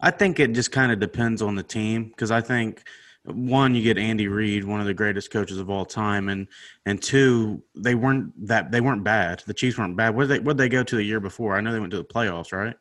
[0.00, 2.82] I think it just kind of depends on the team because I think
[3.24, 6.46] one, you get Andy Reid, one of the greatest coaches of all time, and
[6.86, 9.42] and two, they weren't that they weren't bad.
[9.46, 10.14] The Chiefs weren't bad.
[10.14, 11.56] Where they where they go to the year before?
[11.56, 12.76] I know they went to the playoffs, right?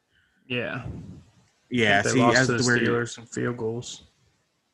[0.48, 0.84] Yeah.
[1.70, 2.02] Yeah.
[2.04, 4.04] they See, lost as to the where you- Steelers and field goals.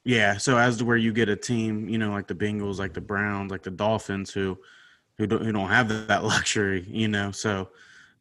[0.03, 2.93] yeah, so as to where you get a team, you know, like the Bengals, like
[2.93, 4.59] the Browns, like the Dolphins, who
[5.17, 7.31] who don't who don't have that luxury, you know.
[7.31, 7.69] So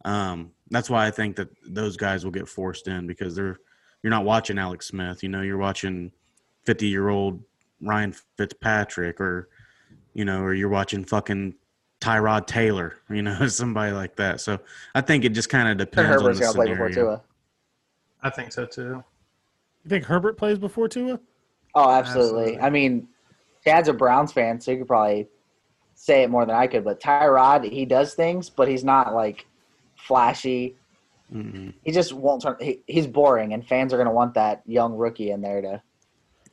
[0.05, 3.59] um, that's why I think that those guys will get forced in because they're
[4.03, 6.11] you're not watching Alex Smith, you know, you're watching
[6.65, 7.41] fifty year old
[7.81, 9.49] Ryan Fitzpatrick or
[10.13, 11.55] you know, or you're watching fucking
[11.99, 14.41] Tyrod Taylor, you know, somebody like that.
[14.41, 14.59] So
[14.93, 17.11] I think it just kind of And depends on the gonna play before scenario.
[17.15, 17.21] Tua.
[18.21, 19.03] I think so too.
[19.83, 21.19] You think Herbert plays before Tua?
[21.75, 22.55] Oh, absolutely.
[22.55, 22.59] Absolutely.
[22.59, 23.07] I mean,
[23.65, 25.27] Dad's a Browns fan, so he could probably
[25.95, 26.83] say it more than I could.
[26.83, 29.45] But Tyrod, he does things, but he's not like
[29.95, 30.75] flashy.
[31.33, 31.73] Mm-mm.
[31.83, 32.55] He just won't turn.
[32.59, 35.81] He, he's boring, and fans are going to want that young rookie in there to.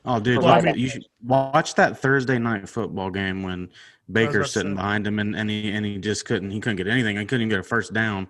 [0.03, 3.69] Oh, dude, Well, you, should watch that Thursday night football game when
[4.11, 4.77] Baker's sitting say.
[4.77, 7.17] behind him and, and he and he just couldn't he couldn't get anything.
[7.17, 8.27] He couldn't even get a first down.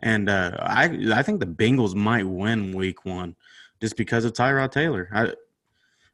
[0.00, 3.36] And uh, I I think the Bengals might win Week One
[3.80, 5.08] just because of Tyrod Taylor.
[5.12, 5.32] I,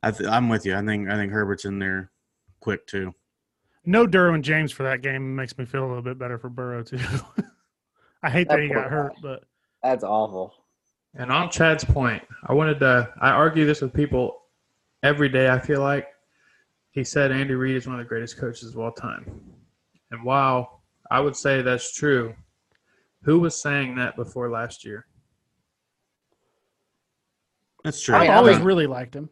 [0.03, 0.77] I th- I'm with you.
[0.77, 2.11] I think I think Herbert's in there
[2.61, 3.15] quick too.
[3.87, 6.83] No Derwin James for that game makes me feel a little bit better for Burrow
[6.83, 6.99] too.
[8.23, 9.45] I hate that That he poor got hurt, but
[9.83, 10.55] That's awful.
[11.15, 13.13] And on Chad's point, I wanted to.
[13.21, 14.43] I argue this with people
[15.03, 15.49] every day.
[15.51, 16.07] I feel like
[16.93, 19.41] he said Andy Reid is one of the greatest coaches of all time.
[20.11, 22.35] And while I would say that's true,
[23.23, 25.07] who was saying that before last year?
[27.85, 28.15] That's true.
[28.15, 29.31] I I've mean, I always think- really liked him.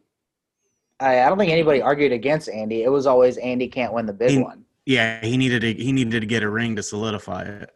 [1.00, 2.82] I, I don't think anybody argued against Andy.
[2.82, 4.64] It was always Andy can't win the big He- one.
[4.84, 7.70] yeah, he needed to he needed to get a ring to solidify it.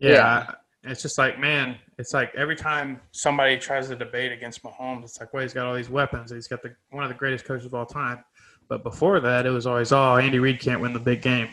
[0.00, 0.50] Yeah, Yeah.
[0.86, 5.20] It's just like man, it's like every time somebody tries to debate against Mahomes, it's
[5.20, 6.30] like, well, he's got all these weapons.
[6.30, 8.24] He's got the one of the greatest coaches of all time.
[8.68, 11.48] But before that, it was always, oh, Andy Reid can't win the big game.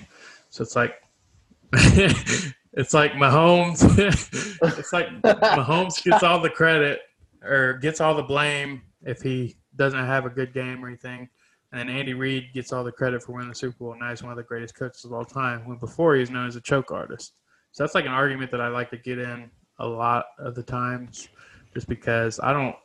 [0.49, 0.95] So it's like,
[1.73, 3.84] it's like Mahomes.
[4.77, 7.01] it's like Mahomes gets all the credit
[7.43, 11.29] or gets all the blame if he doesn't have a good game or anything.
[11.71, 13.95] And then Andy Reid gets all the credit for winning the Super Bowl.
[13.99, 15.67] Now he's one of the greatest coaches of all time.
[15.67, 17.34] When before he was known as a choke artist.
[17.74, 19.49] So that's like an argument that I like to get in
[19.80, 21.28] a lot of the times,
[21.74, 22.76] just because I don't.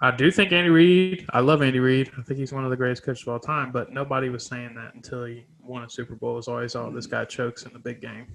[0.00, 1.26] I do think Andy Reid.
[1.30, 2.12] I love Andy Reid.
[2.16, 3.72] I think he's one of the greatest coaches of all time.
[3.72, 6.34] But nobody was saying that until he won a Super Bowl.
[6.34, 8.28] It was always, oh, this guy chokes in the big game.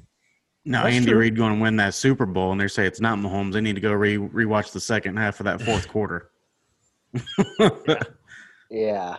[0.65, 1.19] Now That's Andy true.
[1.19, 3.53] Reid going to win that Super Bowl, and they say it's not Mahomes.
[3.53, 6.31] They need to go re rewatch the second half of that fourth quarter.
[8.73, 9.17] Yeah.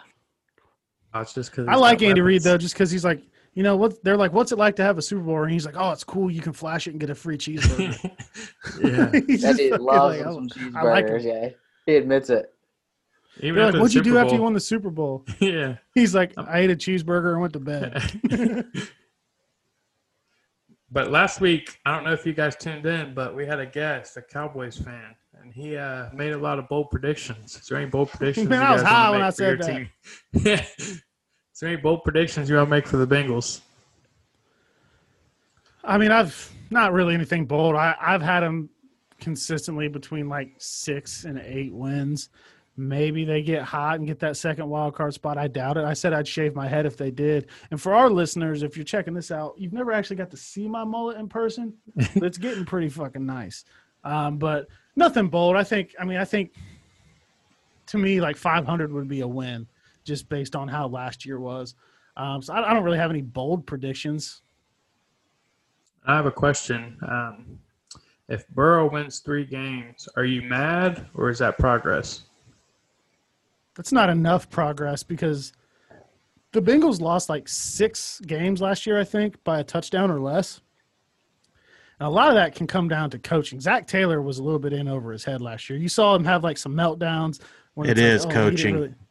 [1.14, 3.22] Oh, it's just because I like Andy Reid though, just because he's like,
[3.54, 4.02] you know what?
[4.02, 5.42] They're like, what's it like to have a Super Bowl?
[5.42, 6.30] And he's like, oh, it's cool.
[6.30, 8.10] You can flash it and get a free cheeseburger.
[9.14, 9.20] yeah.
[9.26, 10.48] He's That dude loves like, him oh.
[10.48, 11.24] some I like cheeseburgers.
[11.24, 11.48] yeah.
[11.86, 12.52] He admits it.
[13.40, 15.24] Even like, what'd you do Super after you won the Super Bowl?
[15.40, 15.76] Yeah.
[15.94, 18.70] He's like, I ate a cheeseburger and went to bed.
[20.90, 23.66] but last week, I don't know if you guys tuned in, but we had a
[23.66, 27.56] guest, a Cowboys fan, and he uh, made a lot of bold predictions.
[27.56, 28.48] Is there any bold predictions?
[28.48, 29.88] Man, you I was high when I for your said
[30.32, 31.00] team?
[31.54, 33.60] Is there any bold predictions you want to make for the Bengals?
[35.84, 37.76] I mean, I've not really anything bold.
[37.76, 38.70] I, I've had them
[39.20, 42.30] consistently between like six and eight wins.
[42.76, 45.38] Maybe they get hot and get that second wild card spot.
[45.38, 45.84] I doubt it.
[45.84, 47.46] I said I'd shave my head if they did.
[47.70, 50.66] And for our listeners, if you're checking this out, you've never actually got to see
[50.66, 51.74] my mullet in person.
[51.96, 53.64] it's getting pretty fucking nice.
[54.02, 55.54] Um, but nothing bold.
[55.56, 55.94] I think.
[56.00, 56.52] I mean, I think
[57.86, 59.68] to me, like 500 would be a win,
[60.04, 61.74] just based on how last year was.
[62.16, 64.42] Um, so I, I don't really have any bold predictions.
[66.06, 66.98] I have a question.
[67.08, 67.58] Um,
[68.28, 72.22] if Burrow wins three games, are you mad or is that progress?
[73.76, 75.52] that's not enough progress because
[76.52, 80.60] the Bengals lost like six games last year, I think, by a touchdown or less.
[81.98, 83.60] And a lot of that can come down to coaching.
[83.60, 85.76] Zac Taylor was a little bit in over his head last year.
[85.76, 87.40] You saw him have like some meltdowns.
[87.74, 88.74] When it's like, oh, coaching.
[88.76, 89.03] really- he didn't-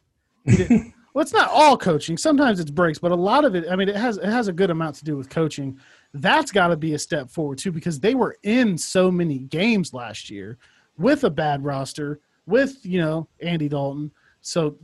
[0.46, 2.16] well, it's not all coaching.
[2.16, 3.64] Sometimes it's breaks, but a lot of it.
[3.70, 5.78] I mean, it has it has a good amount to do with coaching.
[6.12, 9.94] That's got to be a step forward too, because they were in so many games
[9.94, 10.58] last year
[10.98, 14.10] with a bad roster, with you know Andy Dalton.
[14.40, 14.76] So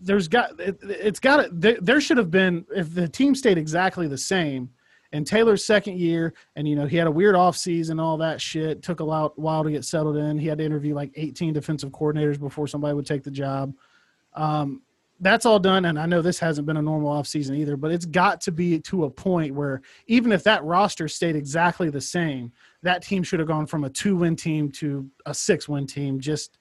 [0.00, 4.08] there's got it, it's got to there, should have been if the team stayed exactly
[4.08, 4.70] the same
[5.12, 8.82] and Taylor's second year and you know he had a weird offseason, all that shit
[8.82, 11.90] took a lot, while to get settled in he had to interview like 18 defensive
[11.90, 13.74] coordinators before somebody would take the job
[14.34, 14.82] um,
[15.20, 17.92] that's all done and I know this hasn't been a normal off season either but
[17.92, 22.00] it's got to be to a point where even if that roster stayed exactly the
[22.00, 22.52] same
[22.82, 26.20] that team should have gone from a two win team to a six win team
[26.20, 26.58] just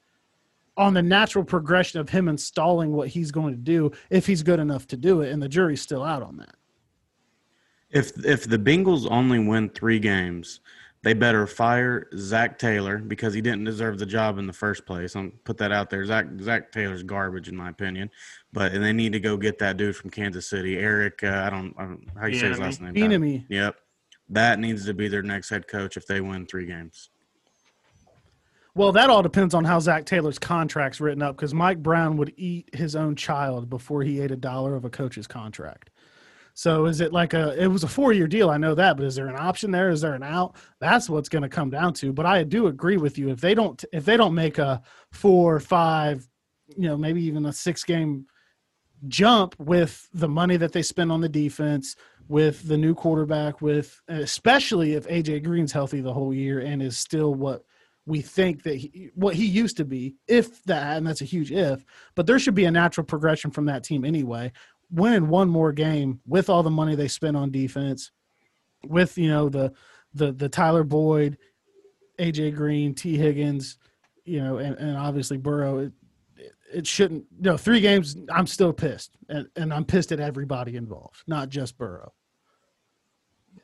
[0.80, 4.59] on the natural progression of him installing what he's going to do if he's good
[4.59, 6.55] enough to do it and the jury's still out on that.
[7.91, 10.61] If if the Bengals only win three games,
[11.02, 15.16] they better fire Zac Taylor because he didn't deserve the job in the first place.
[15.16, 16.06] I'm put that out there.
[16.06, 18.10] Zac Zac Taylor's garbage in my opinion,
[18.52, 21.24] but and they need to go get that dude from Kansas City, Eric.
[21.24, 22.93] Uh, I don't, I don't how you say his last name.
[22.93, 23.45] Bieniemy.
[23.50, 23.76] Yep,
[24.30, 27.10] that needs to be their next head coach if they win three games.
[28.76, 32.32] well that all depends on how zac taylor's contract's written up because mike brown would
[32.38, 35.89] eat his own child before he ate a dollar of a coach's contract
[36.60, 39.05] so is it like a it was a four year deal i know that but
[39.05, 39.89] is there an option there?
[39.89, 40.57] Is there an out?
[40.82, 43.30] That's what's going to come down to but i do agree with you.
[43.30, 44.82] If they don't if they don't make a
[45.12, 46.28] four five
[46.76, 48.26] you know maybe even a six game
[49.07, 51.95] jump with the money that they spend on the defense,
[52.28, 56.97] with the new quarterback, with especially if AJ Green's healthy the whole year and is
[56.97, 57.64] still what
[58.05, 61.51] we think that he, what he used to be, if that, and that's a huge
[61.51, 61.86] if,
[62.16, 64.51] but there should be a natural progression from that team anyway.
[64.92, 68.12] Winning one more game with all the money they spent on defense,
[68.86, 69.72] with you know the
[70.14, 71.38] the the Tyler Boyd,
[72.20, 73.78] AJ Green, Tee Higgins,
[74.26, 75.80] you know, and, and obviously Burrow.
[75.80, 75.94] It,
[76.72, 77.26] it shouldn't.
[77.38, 78.16] You know, three games.
[78.32, 82.14] I'm still pissed, and, and I'm pissed at everybody involved, not just Burrow.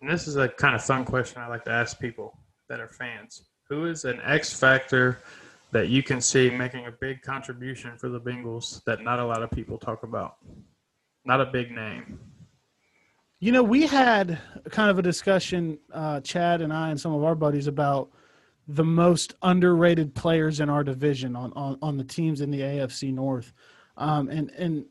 [0.01, 2.37] And this is a kind of fun question I like to ask people
[2.69, 3.45] that are fans.
[3.69, 5.19] Who is an X factor
[5.71, 9.43] that you can see making a big contribution for the Bengals that not a lot
[9.43, 10.37] of people talk about?
[11.25, 12.19] Not a big name.
[13.39, 17.23] You know, we had kind of a discussion, uh, Chad and I and some of
[17.23, 18.11] our buddies about
[18.67, 23.13] the most underrated players in our division on on, on the teams in the AFC
[23.13, 23.53] North,
[23.97, 24.85] um, and and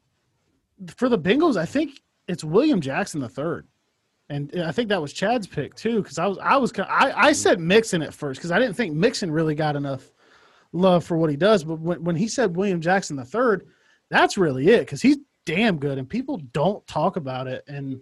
[0.96, 3.66] for the Bengals, I think it's William Jackson the third,
[4.28, 7.32] and I think that was Chad's pick too because I was I was I, I
[7.32, 10.12] said Mixon at first because I didn't think Mixon really got enough
[10.72, 13.66] love for what he does, but when when he said William Jackson the third,
[14.10, 18.00] that's really it because he's damn good and people don't talk about it and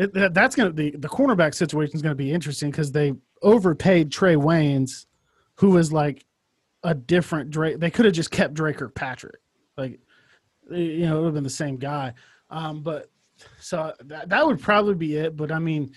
[0.00, 3.12] it, that's going to be the cornerback situation is going to be interesting because they
[3.42, 5.06] overpaid Trae Waynes,
[5.56, 6.24] who was like
[6.82, 7.78] a different Drake.
[7.78, 9.40] They could have just kept Dre Kirkpatrick,
[9.76, 10.00] like
[10.70, 12.14] you know, it would have been the same guy.
[12.48, 13.10] Um, but
[13.58, 15.36] so that, that would probably be it.
[15.36, 15.92] But I mean,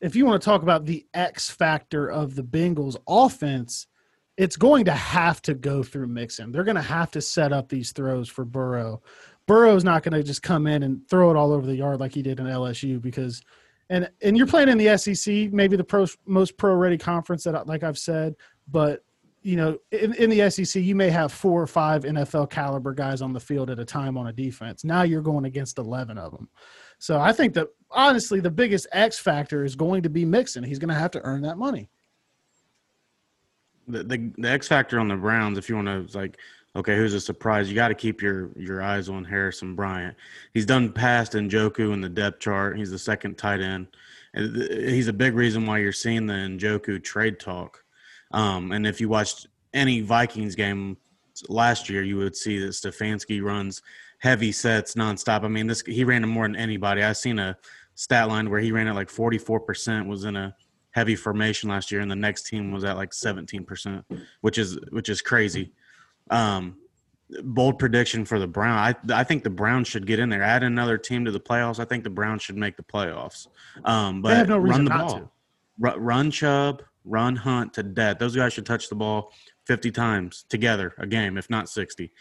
[0.00, 3.88] if you want to talk about the X factor of the Bengals offense,
[4.36, 6.52] it's going to have to go through Mixon.
[6.52, 9.02] They're going to have to set up these throws for Burrow.
[9.50, 12.14] Burrow's not going to just come in and throw it all over the yard like
[12.14, 13.42] he did in LSU because,
[13.88, 17.66] and and you're playing in the SEC, maybe the pro, most pro ready conference that,
[17.66, 18.36] like I've said,
[18.68, 19.04] but
[19.42, 23.22] you know, in, in the SEC, you may have four or five NFL caliber guys
[23.22, 24.84] on the field at a time on a defense.
[24.84, 26.48] Now you're going against 11 of them.
[27.00, 30.62] So I think that honestly, the biggest X factor is going to be Mixon.
[30.62, 31.88] He's going to have to earn that money.
[33.88, 36.38] The, the, the X factor on the Browns, if you want to like
[36.76, 37.68] Okay, who's a surprise?
[37.68, 40.16] You got to keep your your eyes on Harrison Bryant.
[40.54, 42.78] He's done past Njoku in the depth chart.
[42.78, 43.88] He's the second tight end.
[44.34, 47.82] And he's a big reason why you're seeing the Njoku trade talk.
[48.30, 50.96] Um, and if you watched any Vikings game
[51.48, 53.82] last year, you would see that Stefanski runs
[54.18, 55.42] heavy sets nonstop.
[55.42, 57.02] I mean, this he ran more than anybody.
[57.02, 57.56] I've seen a
[57.96, 60.54] stat line where he ran at like 44% was in a
[60.92, 64.04] heavy formation last year, and the next team was at like 17%,
[64.40, 65.72] which is which is crazy.
[66.30, 66.76] Um,
[67.42, 68.78] bold prediction for the Brown.
[68.78, 70.42] I I think the Browns should get in there.
[70.42, 71.78] Add another team to the playoffs.
[71.78, 73.48] I think the Browns should make the playoffs.
[73.84, 75.32] Um, but no run the ball.
[75.78, 78.18] Run, run Chubb, run Hunt to death.
[78.18, 79.32] Those guys should touch the ball
[79.66, 82.12] 50 times together a game, if not 60.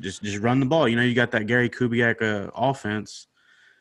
[0.00, 0.88] Just just run the ball.
[0.88, 3.26] You know, you got that Gary Kubiak uh, offense.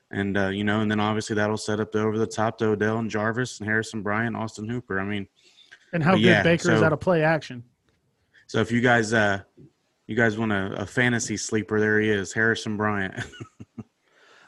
[0.10, 2.68] And uh, you know, and then obviously that'll set up the over the top to
[2.68, 5.02] Odell and Jarvis and Harrison Bryant, Austin Hooper.
[5.02, 5.28] I mean,
[5.92, 7.64] and how good yeah, Baker is so- out of play action.
[8.48, 9.42] So if you guys uh
[10.08, 13.14] you guys want a, a fantasy sleeper, there he is, Harrison Bryant.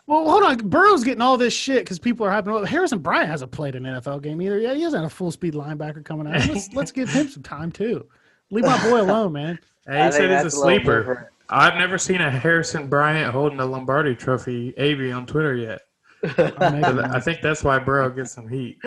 [0.08, 0.58] Well, hold on.
[0.70, 2.48] Burrow's getting all this shit because people are hyping.
[2.48, 4.58] Well, Harrison Bryant hasn't played an NFL game either.
[4.58, 6.48] Yeah, he hasn't had a full speed linebacker coming out.
[6.50, 8.08] Let's let's give him some time too.
[8.50, 9.60] Leave my boy alone, man.
[9.86, 11.00] Hey, I he think said he's a that's a little sleeper.
[11.02, 11.28] different.
[11.52, 15.82] I've never seen a Harrison Bryant holding a Lombardi Trophy AV on Twitter yet.
[16.24, 17.22] I'm making, So I one.
[17.22, 18.80] think that's why Burrow gets some heat.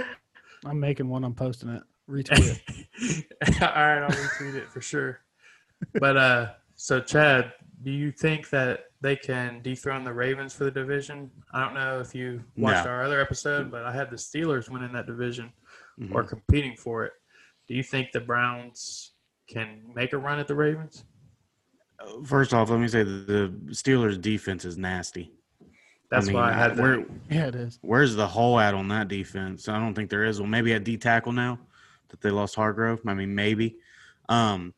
[0.64, 1.22] I'm making one.
[1.22, 1.84] I'm posting it.
[2.09, 2.61] Retweet
[3.00, 3.26] it.
[3.62, 5.20] All right, I'll retweet it for sure.
[5.94, 10.70] But uh, so Chad, do you think that they can dethrone the Ravens for the
[10.70, 11.30] division?
[11.53, 12.90] I don't know if you watched No.
[12.92, 15.53] our other episode, but I had the Steelers winning that division
[16.00, 16.14] Mhm.
[16.14, 17.12] or competing for it.
[17.68, 19.12] Do you think the Browns
[19.48, 21.05] can make a run at the Ravens?
[22.24, 25.33] First off, let me say the Steelers' defense is nasty.
[26.11, 27.79] That's mean, why I had the, where Yeah, it is.
[27.80, 29.68] where's the hole at on that defense?
[29.68, 30.41] I don't think there is.
[30.41, 31.58] Well, maybe at D tackle now
[32.13, 33.01] that they lost Hargrave.
[33.07, 33.76] I mean, maybe.
[34.29, 34.72] Um,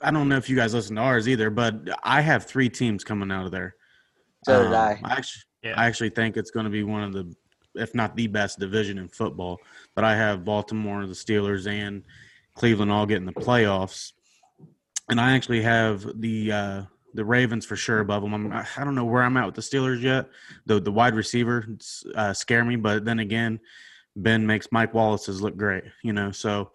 [0.00, 3.04] I don't know if you guys listen to ours either, but I have three teams
[3.04, 3.76] coming out of there.
[4.44, 5.12] So did Um, I.
[5.12, 5.74] actually, Yeah.
[5.76, 7.32] I actually think it's going to be one of the,
[7.74, 9.58] if not the best division in football.
[9.94, 12.02] But I have Baltimore, the Steelers, and
[12.54, 14.12] Cleveland all getting the playoffs,
[15.08, 16.82] and I actually have the uh,
[17.14, 18.34] the Ravens for sure above them.
[18.34, 20.28] I'm, I don't know where I'm at with the Steelers yet.
[20.66, 21.66] The the wide receiver
[22.14, 23.60] uh, scare me, but then again,
[24.16, 25.84] Ben makes Mike Wallace's look great.
[26.02, 26.72] You know, so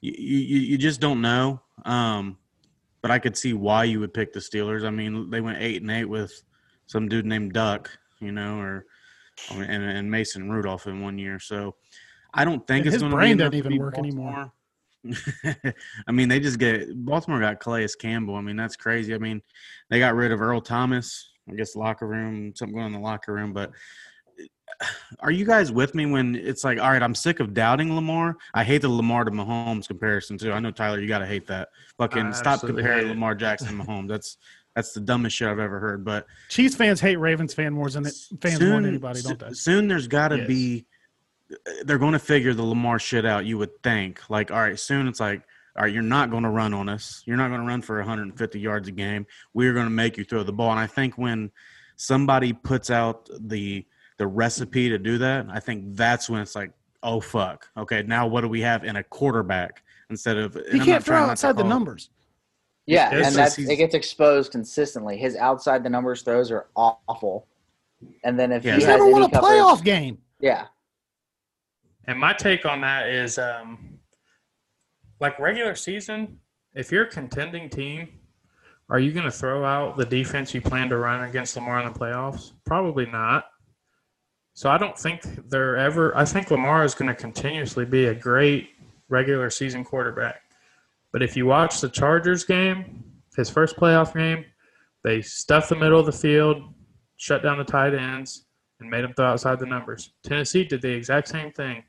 [0.00, 1.60] you you, you just don't know.
[1.84, 2.38] Um,
[3.02, 4.84] but I could see why you would pick the Steelers.
[4.84, 6.42] I mean, they went eight and eight with
[6.86, 7.90] some dude named Duck,
[8.20, 8.86] you know, or
[9.50, 11.38] and, and Mason Rudolph in one year.
[11.38, 11.76] So
[12.34, 14.52] I don't think And it's his going to brain doesn't even work anymore.
[16.08, 18.34] I mean, they just get Baltimore got Calais Campbell.
[18.34, 19.14] I mean, that's crazy.
[19.14, 19.40] I mean,
[19.88, 21.30] they got rid of Earl Thomas.
[21.48, 23.70] I guess locker room, something going on in the locker room, but
[25.20, 28.36] are you guys with me when it's like, all right, I'm sick of doubting Lamar.
[28.54, 30.52] I hate the Lamar to Mahomes comparison too.
[30.52, 31.68] I know Tyler, you gotta hate that.
[31.98, 33.08] Fucking I stop comparing.
[33.08, 34.08] Lamar Jackson to Mahomes.
[34.08, 34.38] That's
[34.74, 36.04] that's the dumbest shit I've ever heard.
[36.04, 39.52] But Chiefs fans hate Ravens fan more than fans more than anybody, don't they?
[39.52, 40.46] Soon there's got to Yes.
[40.46, 40.86] be.
[41.84, 43.46] They're going to figure the Lamar shit out.
[43.46, 44.20] You would think.
[44.28, 45.42] Like, all right, soon it's like,
[45.76, 47.22] all right, you're not going to run on us.
[47.24, 49.26] You're not going to run for 150 yards a game.
[49.54, 50.72] We're going to make you throw the ball.
[50.72, 51.52] And I think when
[51.94, 53.86] somebody puts out the
[54.18, 56.70] the recipe to do that, I think that's when it's like,
[57.02, 60.56] oh fuck, okay, now what do we have in a quarterback instead of?
[60.56, 62.10] and He can't throw trying not to outside the numbers.
[62.86, 65.16] Yeah, and that's it gets exposed consistently.
[65.16, 67.46] His outside the numbers throws are awful.
[68.24, 70.18] And then if Yeah, he He's never won a coverage- playoff game.
[70.38, 70.66] Yeah,
[72.06, 73.98] And my take on that is um,
[75.18, 76.38] like regular season,
[76.74, 78.08] if you're a contending team,
[78.90, 81.90] are you going to throw out the defense you plan to run against Lamar in
[81.92, 82.52] the playoffs?
[82.66, 83.46] Probably not.
[84.56, 85.20] So I don't think
[85.50, 86.16] they're ever.
[86.16, 88.70] I think Lamar is going to continuously be a great
[89.10, 90.40] regular season quarterback.
[91.12, 93.04] But if you watch the Chargers game,
[93.36, 94.46] his first playoff game,
[95.04, 96.72] they stuffed the middle of the field,
[97.18, 98.46] shut down the tight ends,
[98.80, 100.14] and made them throw outside the numbers.
[100.22, 101.84] Tennessee did the exact same thing.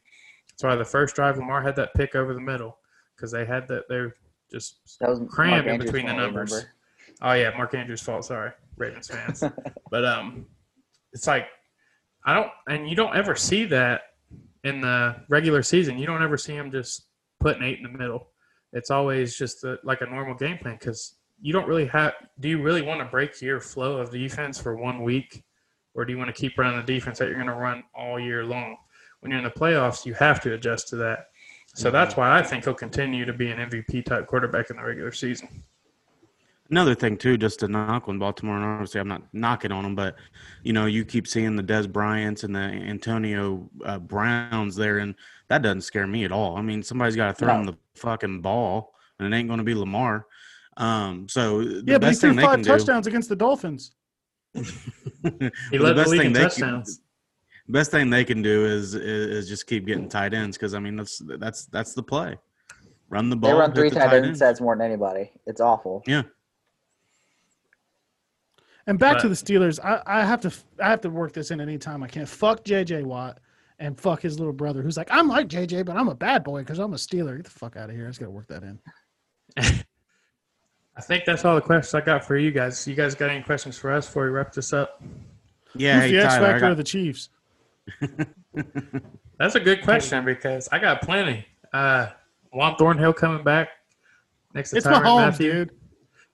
[0.49, 2.79] That's why the first drive Lamar had that pick over the middle
[3.15, 3.83] because they had that.
[3.87, 4.13] They're
[4.51, 4.79] just
[5.29, 6.65] Crammed in between the numbers.
[7.21, 8.25] Oh yeah, Mark Andrews' fault.
[8.25, 9.41] Sorry, Ravens fans.
[9.89, 10.45] but um,
[11.13, 11.47] it's like
[12.27, 14.01] I don't, and you don't ever see that
[14.65, 15.97] in the regular season.
[15.97, 17.07] You don't ever see him just
[17.39, 18.27] putting eight in the middle.
[18.73, 22.13] It's always just a, like a normal game plan because you don't really have.
[22.41, 25.45] Do you really want to break your flow of defense for one week,
[25.93, 28.19] or do you want to keep running the defense that you're going to run all
[28.19, 28.75] year long?
[29.21, 31.27] When you're in the playoffs, you have to adjust to that.
[31.75, 34.83] So that's why I think he'll continue to be an MVP type quarterback in the
[34.83, 35.63] regular season.
[36.69, 39.95] Another thing too, just to knock on Baltimore, and obviously I'm not knocking on them,
[39.95, 40.15] but
[40.63, 45.15] you know you keep seeing the Dez Bryants and the Antonio uh, Browns there, and
[45.47, 46.57] that doesn't scare me at all.
[46.57, 47.59] I mean, somebody's got to throw No.
[47.61, 50.27] him the fucking ball, and it ain't going to be Lamar.
[50.75, 53.35] Um, so the Yeah, but he best threw thing they five can touchdowns against the
[53.35, 53.91] Dolphins.
[54.53, 56.97] He led the best league thing in they touchdowns.
[56.97, 57.03] do,
[57.69, 59.03] best thing they can do is, is
[59.45, 62.37] is just keep getting tight ends because I mean that's that's that's the play.
[63.09, 63.51] Run the ball.
[63.53, 64.39] They run three the tight end ends.
[64.39, 65.31] sets more than anybody.
[65.45, 66.03] It's awful.
[66.07, 66.23] Yeah,
[68.87, 71.59] And back to the Steelers, I, I have to I have to work this in
[71.61, 72.25] anytime I can.
[72.25, 73.39] Fuck JJ Watt
[73.79, 76.61] and fuck his little brother who's like, I'm like JJ, but I'm a bad boy
[76.61, 77.35] because I'm a Steeler.
[77.35, 78.05] Get the fuck out of here.
[78.05, 78.79] I just gotta work that in.
[80.95, 82.87] I think that's all the questions I got for you guys.
[82.87, 85.03] You guys got any questions for us before we wrap this up?
[85.75, 85.95] yeah.
[86.01, 87.29] Who's Hey, the X factor got- of the Chiefs?
[89.37, 91.45] That's a good question because I got plenty.
[91.73, 92.07] Uh,
[92.51, 93.69] Juan Thornhill coming back
[94.53, 95.51] next to It's Tyrann Mahomes, Mathieu.
[95.51, 95.71] dude.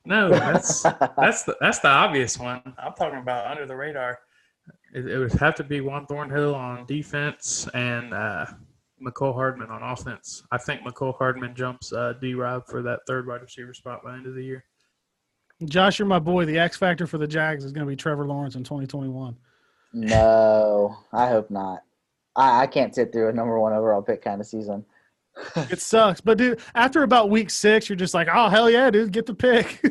[0.06, 0.84] No, that's
[1.18, 2.62] that's the that's the obvious one.
[2.78, 4.20] I'm talking about under the radar.
[4.94, 8.46] It, it would have to be Juan Thornhill on defense and uh,
[9.02, 10.44] Mecole Hardman on offense.
[10.52, 14.12] I think Mecole Hardman jumps uh, D Rob for that third wide receiver spot by
[14.12, 14.64] the end of the year.
[15.66, 16.46] Josh, you're my boy.
[16.46, 19.36] The X factor for the Jags is gonna be Trevor Lawrence in 2021.
[19.94, 21.84] No, I hope not.
[22.36, 24.86] I, I can't sit through a number one overall pick kind of season.
[25.56, 29.12] It sucks, but dude, after about week six, you're just like, oh hell yeah, dude,
[29.12, 29.84] get the pick.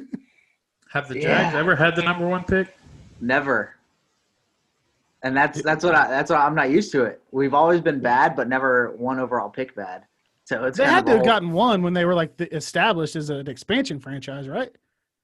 [0.93, 1.59] Have the Jags Yeah.
[1.59, 2.69] ever had the number one pick?
[3.21, 3.75] Never.
[5.25, 7.23] And that's that's what I that's what I'm not used to it.
[7.31, 10.05] We've always been bad, but never one overall pick bad.
[10.45, 12.33] So it's they kind had of to a have gotten one when they were like
[12.41, 14.71] established as an expansion franchise, right?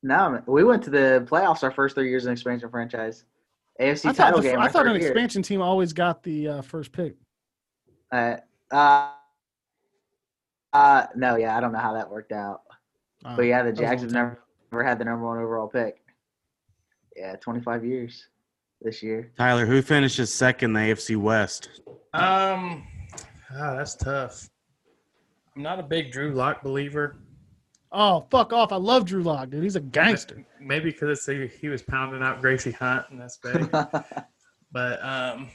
[0.04, 0.40] no.
[0.46, 3.24] We went to the playoffs our first three years in expansion franchise.
[3.80, 4.58] AFC I thought, title the, game.
[4.60, 5.10] I thought an year.
[5.10, 7.16] expansion team always got the uh, first pick.
[8.12, 8.36] Uh,
[8.70, 9.10] uh,
[10.72, 12.62] uh, no, yeah, I don't know how that worked out.
[13.24, 14.38] Uh, But yeah, the that was a Jags have never,
[14.72, 16.00] never had the number one overall pick.
[17.16, 18.28] Yeah, 25 years
[18.80, 19.32] this year.
[19.36, 21.80] Tyler, who finishes second in the AFC West?
[22.14, 22.86] Um,
[23.50, 24.48] ah, that's tough.
[25.56, 27.16] I'm not a big Drew Lock believer.
[27.90, 28.70] Oh, fuck off.
[28.70, 29.62] I love Drew Lock, dude.
[29.64, 30.44] He's a gangster.
[30.60, 33.68] Maybe because he was pounding out Gracie Hunt, and that's big.
[34.72, 35.48] but um,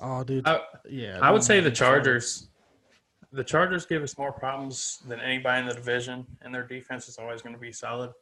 [0.00, 0.46] Oh, dude.
[0.46, 1.18] I, yeah.
[1.22, 2.48] I would say the Chargers.
[3.32, 7.18] The Chargers give us more problems than anybody in the division, and their defense is
[7.18, 8.12] always going to be solid.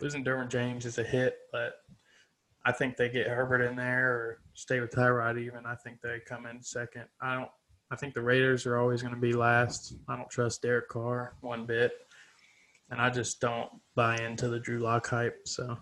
[0.00, 1.74] Losing Derwin James is a hit, but
[2.64, 5.38] I think they get Herbert in there or stay with Tyrod.
[5.38, 7.04] Even I think they come in second.
[7.20, 7.50] I don't.
[7.90, 9.94] I think the Raiders are always going to be last.
[10.08, 11.92] I don't trust Derek Carr one bit,
[12.90, 15.46] and I just don't buy into the Drew Lock hype.
[15.46, 15.78] So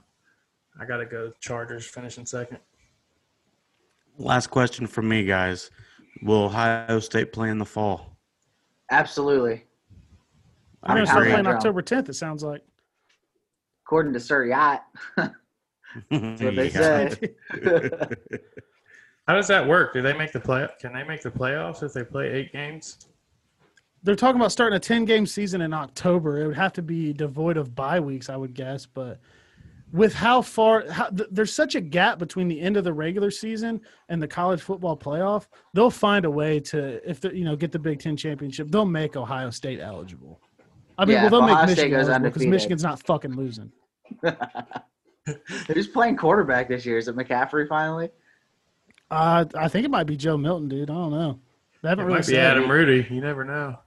[0.79, 2.59] I got to go Chargers finishing second.
[4.19, 5.71] Last question from me, guys.
[6.23, 8.14] Will Ohio State play in the fall?
[8.91, 9.65] Absolutely.
[10.83, 12.63] We're I going to start playing October 10th, it sounds like.
[13.87, 14.85] According to Sir Yacht.
[15.17, 15.31] what
[16.11, 17.09] they Yeah.
[17.11, 17.35] say.
[19.27, 19.95] How does that work?
[19.95, 20.69] Do they make the play?
[20.79, 22.99] Can they make the playoffs if they play eight games?
[24.03, 26.43] They're talking about starting a 10 game season in October.
[26.43, 28.85] It would have to be devoid of bye weeks, I would guess.
[28.85, 29.19] But
[29.95, 33.31] with how far, how, th- there's such a gap between the end of the regular
[33.31, 35.47] season and the college football playoff.
[35.73, 38.73] They'll find a way to, if they, you know, get the Big Ten championship.
[38.73, 40.41] They'll make Ohio State eligible.
[40.99, 42.47] I mean, Yeah, well, they'll if make State Michigan eligible because.
[42.47, 43.71] Michigan's not fucking losing.
[45.69, 46.99] Who's playing quarterback this year?
[46.99, 48.11] Is it McCaffrey finally?
[49.13, 50.91] Uh, I think it might be Joe Milton, dude.
[50.91, 51.39] I don't know.
[51.83, 52.57] They It haven't really might be said.
[52.57, 53.07] Adam Rudy.
[53.15, 53.79] You never know.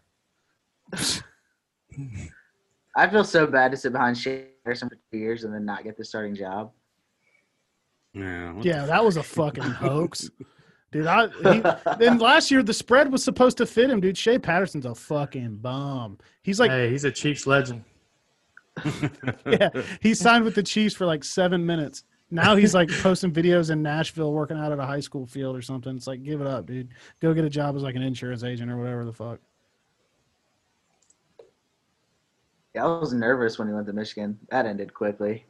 [2.96, 5.84] I feel so bad to sit behind Shea Harrison for two years and then not
[5.84, 6.72] get the starting job.
[8.14, 8.54] Yeah.
[8.62, 10.30] Yeah, that was a fucking hoax.
[10.92, 11.62] Dude, I he,
[12.00, 14.18] then last year the spread was supposed to fit him, dude.
[14.18, 16.18] Shea Patterson's a fucking bum.
[16.44, 17.84] He's like, hey, he's a Chiefs legend.
[19.46, 19.70] yeah,
[20.02, 22.04] he signed with the Chiefs for like seven minutes.
[22.30, 25.62] Now he's like posting videos in Nashville working out at a high school field or
[25.62, 25.96] something.
[25.96, 26.90] It's like, give it up, dude.
[27.22, 29.40] Go get a job as like an insurance agent or whatever the fuck.
[32.78, 34.38] Yeah, I was nervous when he went to Michigan.
[34.52, 35.48] That ended quickly.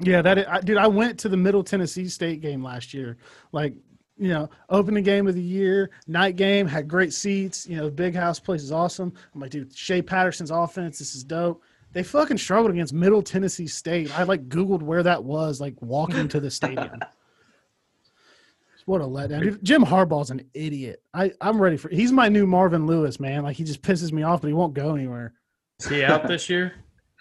[0.00, 0.78] Yeah, that I, dude.
[0.78, 3.18] I went to the Middle Tennessee State game last year.
[3.52, 3.74] Like,
[4.16, 7.66] you know, opening game of the year, night game, had great seats.
[7.68, 9.12] You know, big house place is awesome.
[9.34, 11.62] I'm like, dude, Shea Patterson's offense, this is dope.
[11.92, 14.18] They fucking struggled against Middle Tennessee State.
[14.18, 17.00] I like Googled where that was, like walking to the stadium.
[18.88, 19.42] What a letdown.
[19.42, 21.02] Dude, Jim Harbaugh's an idiot.
[21.12, 23.42] I, I'm ready for he's my new Marvin Lewis, man.
[23.42, 25.34] Like he just pisses me off, but he won't go anywhere.
[25.80, 26.74] Is he out this year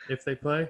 [0.10, 0.70] if they play?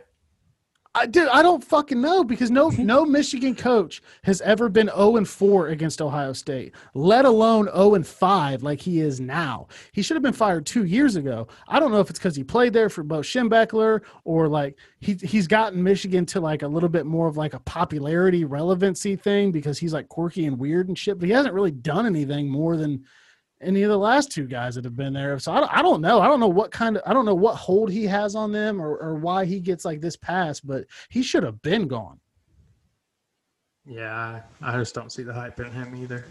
[0.93, 5.17] I dude, I don't fucking know because no no Michigan coach has ever been 0
[5.17, 9.67] and 4 against Ohio State, let alone 0 and 5 like he is now.
[9.91, 11.47] He should have been fired two years ago.
[11.67, 15.13] I don't know if it's because he played there for Bo Schembechler or like he
[15.13, 19.51] he's gotten Michigan to like a little bit more of like a popularity relevancy thing
[19.51, 22.75] because he's like quirky and weird and shit, but he hasn't really done anything more
[22.75, 23.05] than
[23.61, 25.39] any of the last two guys that have been there.
[25.39, 26.19] So I don't, I don't know.
[26.21, 28.81] I don't know what kind of, I don't know what hold he has on them
[28.81, 32.19] or, or why he gets like this pass, but he should have been gone.
[33.85, 36.25] Yeah, I just don't see the hype in him either.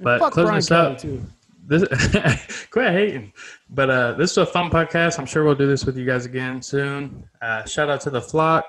[0.00, 1.22] But closing Brian this Kelly up, too.
[1.66, 3.32] this quit hating.
[3.70, 5.18] But uh, this is a fun podcast.
[5.18, 7.28] I'm sure we'll do this with you guys again soon.
[7.42, 8.64] Uh, shout out to the flock.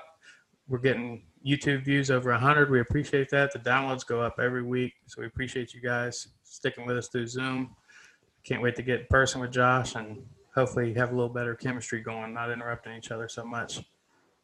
[0.68, 2.68] We're getting YouTube views over 100.
[2.68, 3.52] We appreciate that.
[3.52, 7.26] The downloads go up every week, so we appreciate you guys sticking with us through
[7.26, 7.74] Zoom.
[8.44, 10.22] Can't wait to get in person with Josh and
[10.54, 13.80] hopefully have a little better chemistry going, not interrupting each other so much.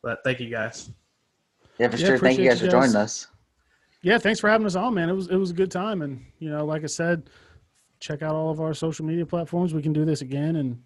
[0.03, 0.91] But thank you guys.
[1.79, 2.19] Yeah, for Yeah, sure.
[2.19, 3.29] Thank you guys you for joining us.
[4.03, 5.09] Yeah, thanks for having us on, man.
[5.09, 7.29] It was it was a good time, and you know, like I said,
[7.99, 9.75] check out all of our social media platforms.
[9.75, 10.81] We can do this again, and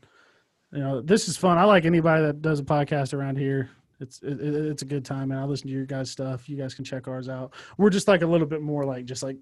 [0.73, 1.59] you know, this is fun.
[1.59, 3.69] I like anybody that does a podcast around here.
[3.99, 6.49] It's it, it- it's a good time, and I listen to your guys' stuff.
[6.49, 7.53] You guys can check ours out.
[7.77, 9.37] We're just like a little bit more like just like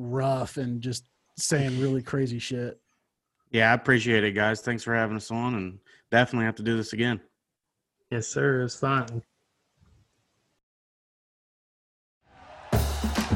[0.00, 1.04] rough and just
[1.36, 2.80] saying really crazy shit.
[3.50, 4.60] Yeah, I appreciate it, guys.
[4.60, 5.78] Thanks for having us on, and
[6.10, 7.20] definitely have to do this again.
[8.10, 8.62] Yes, sir.
[8.62, 9.22] It's was fun.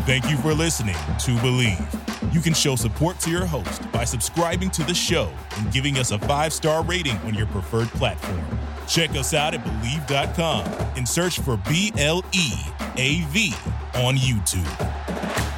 [0.06, 2.34] Thank you for listening to Bleav.
[2.34, 6.10] You can show support to your host by subscribing to the show and giving us
[6.10, 8.44] a five star rating on your preferred platform.
[8.86, 10.66] Check us out at Bleav.com
[10.96, 12.52] and search for B L E
[12.96, 13.54] A V
[13.94, 15.53] on YouTube.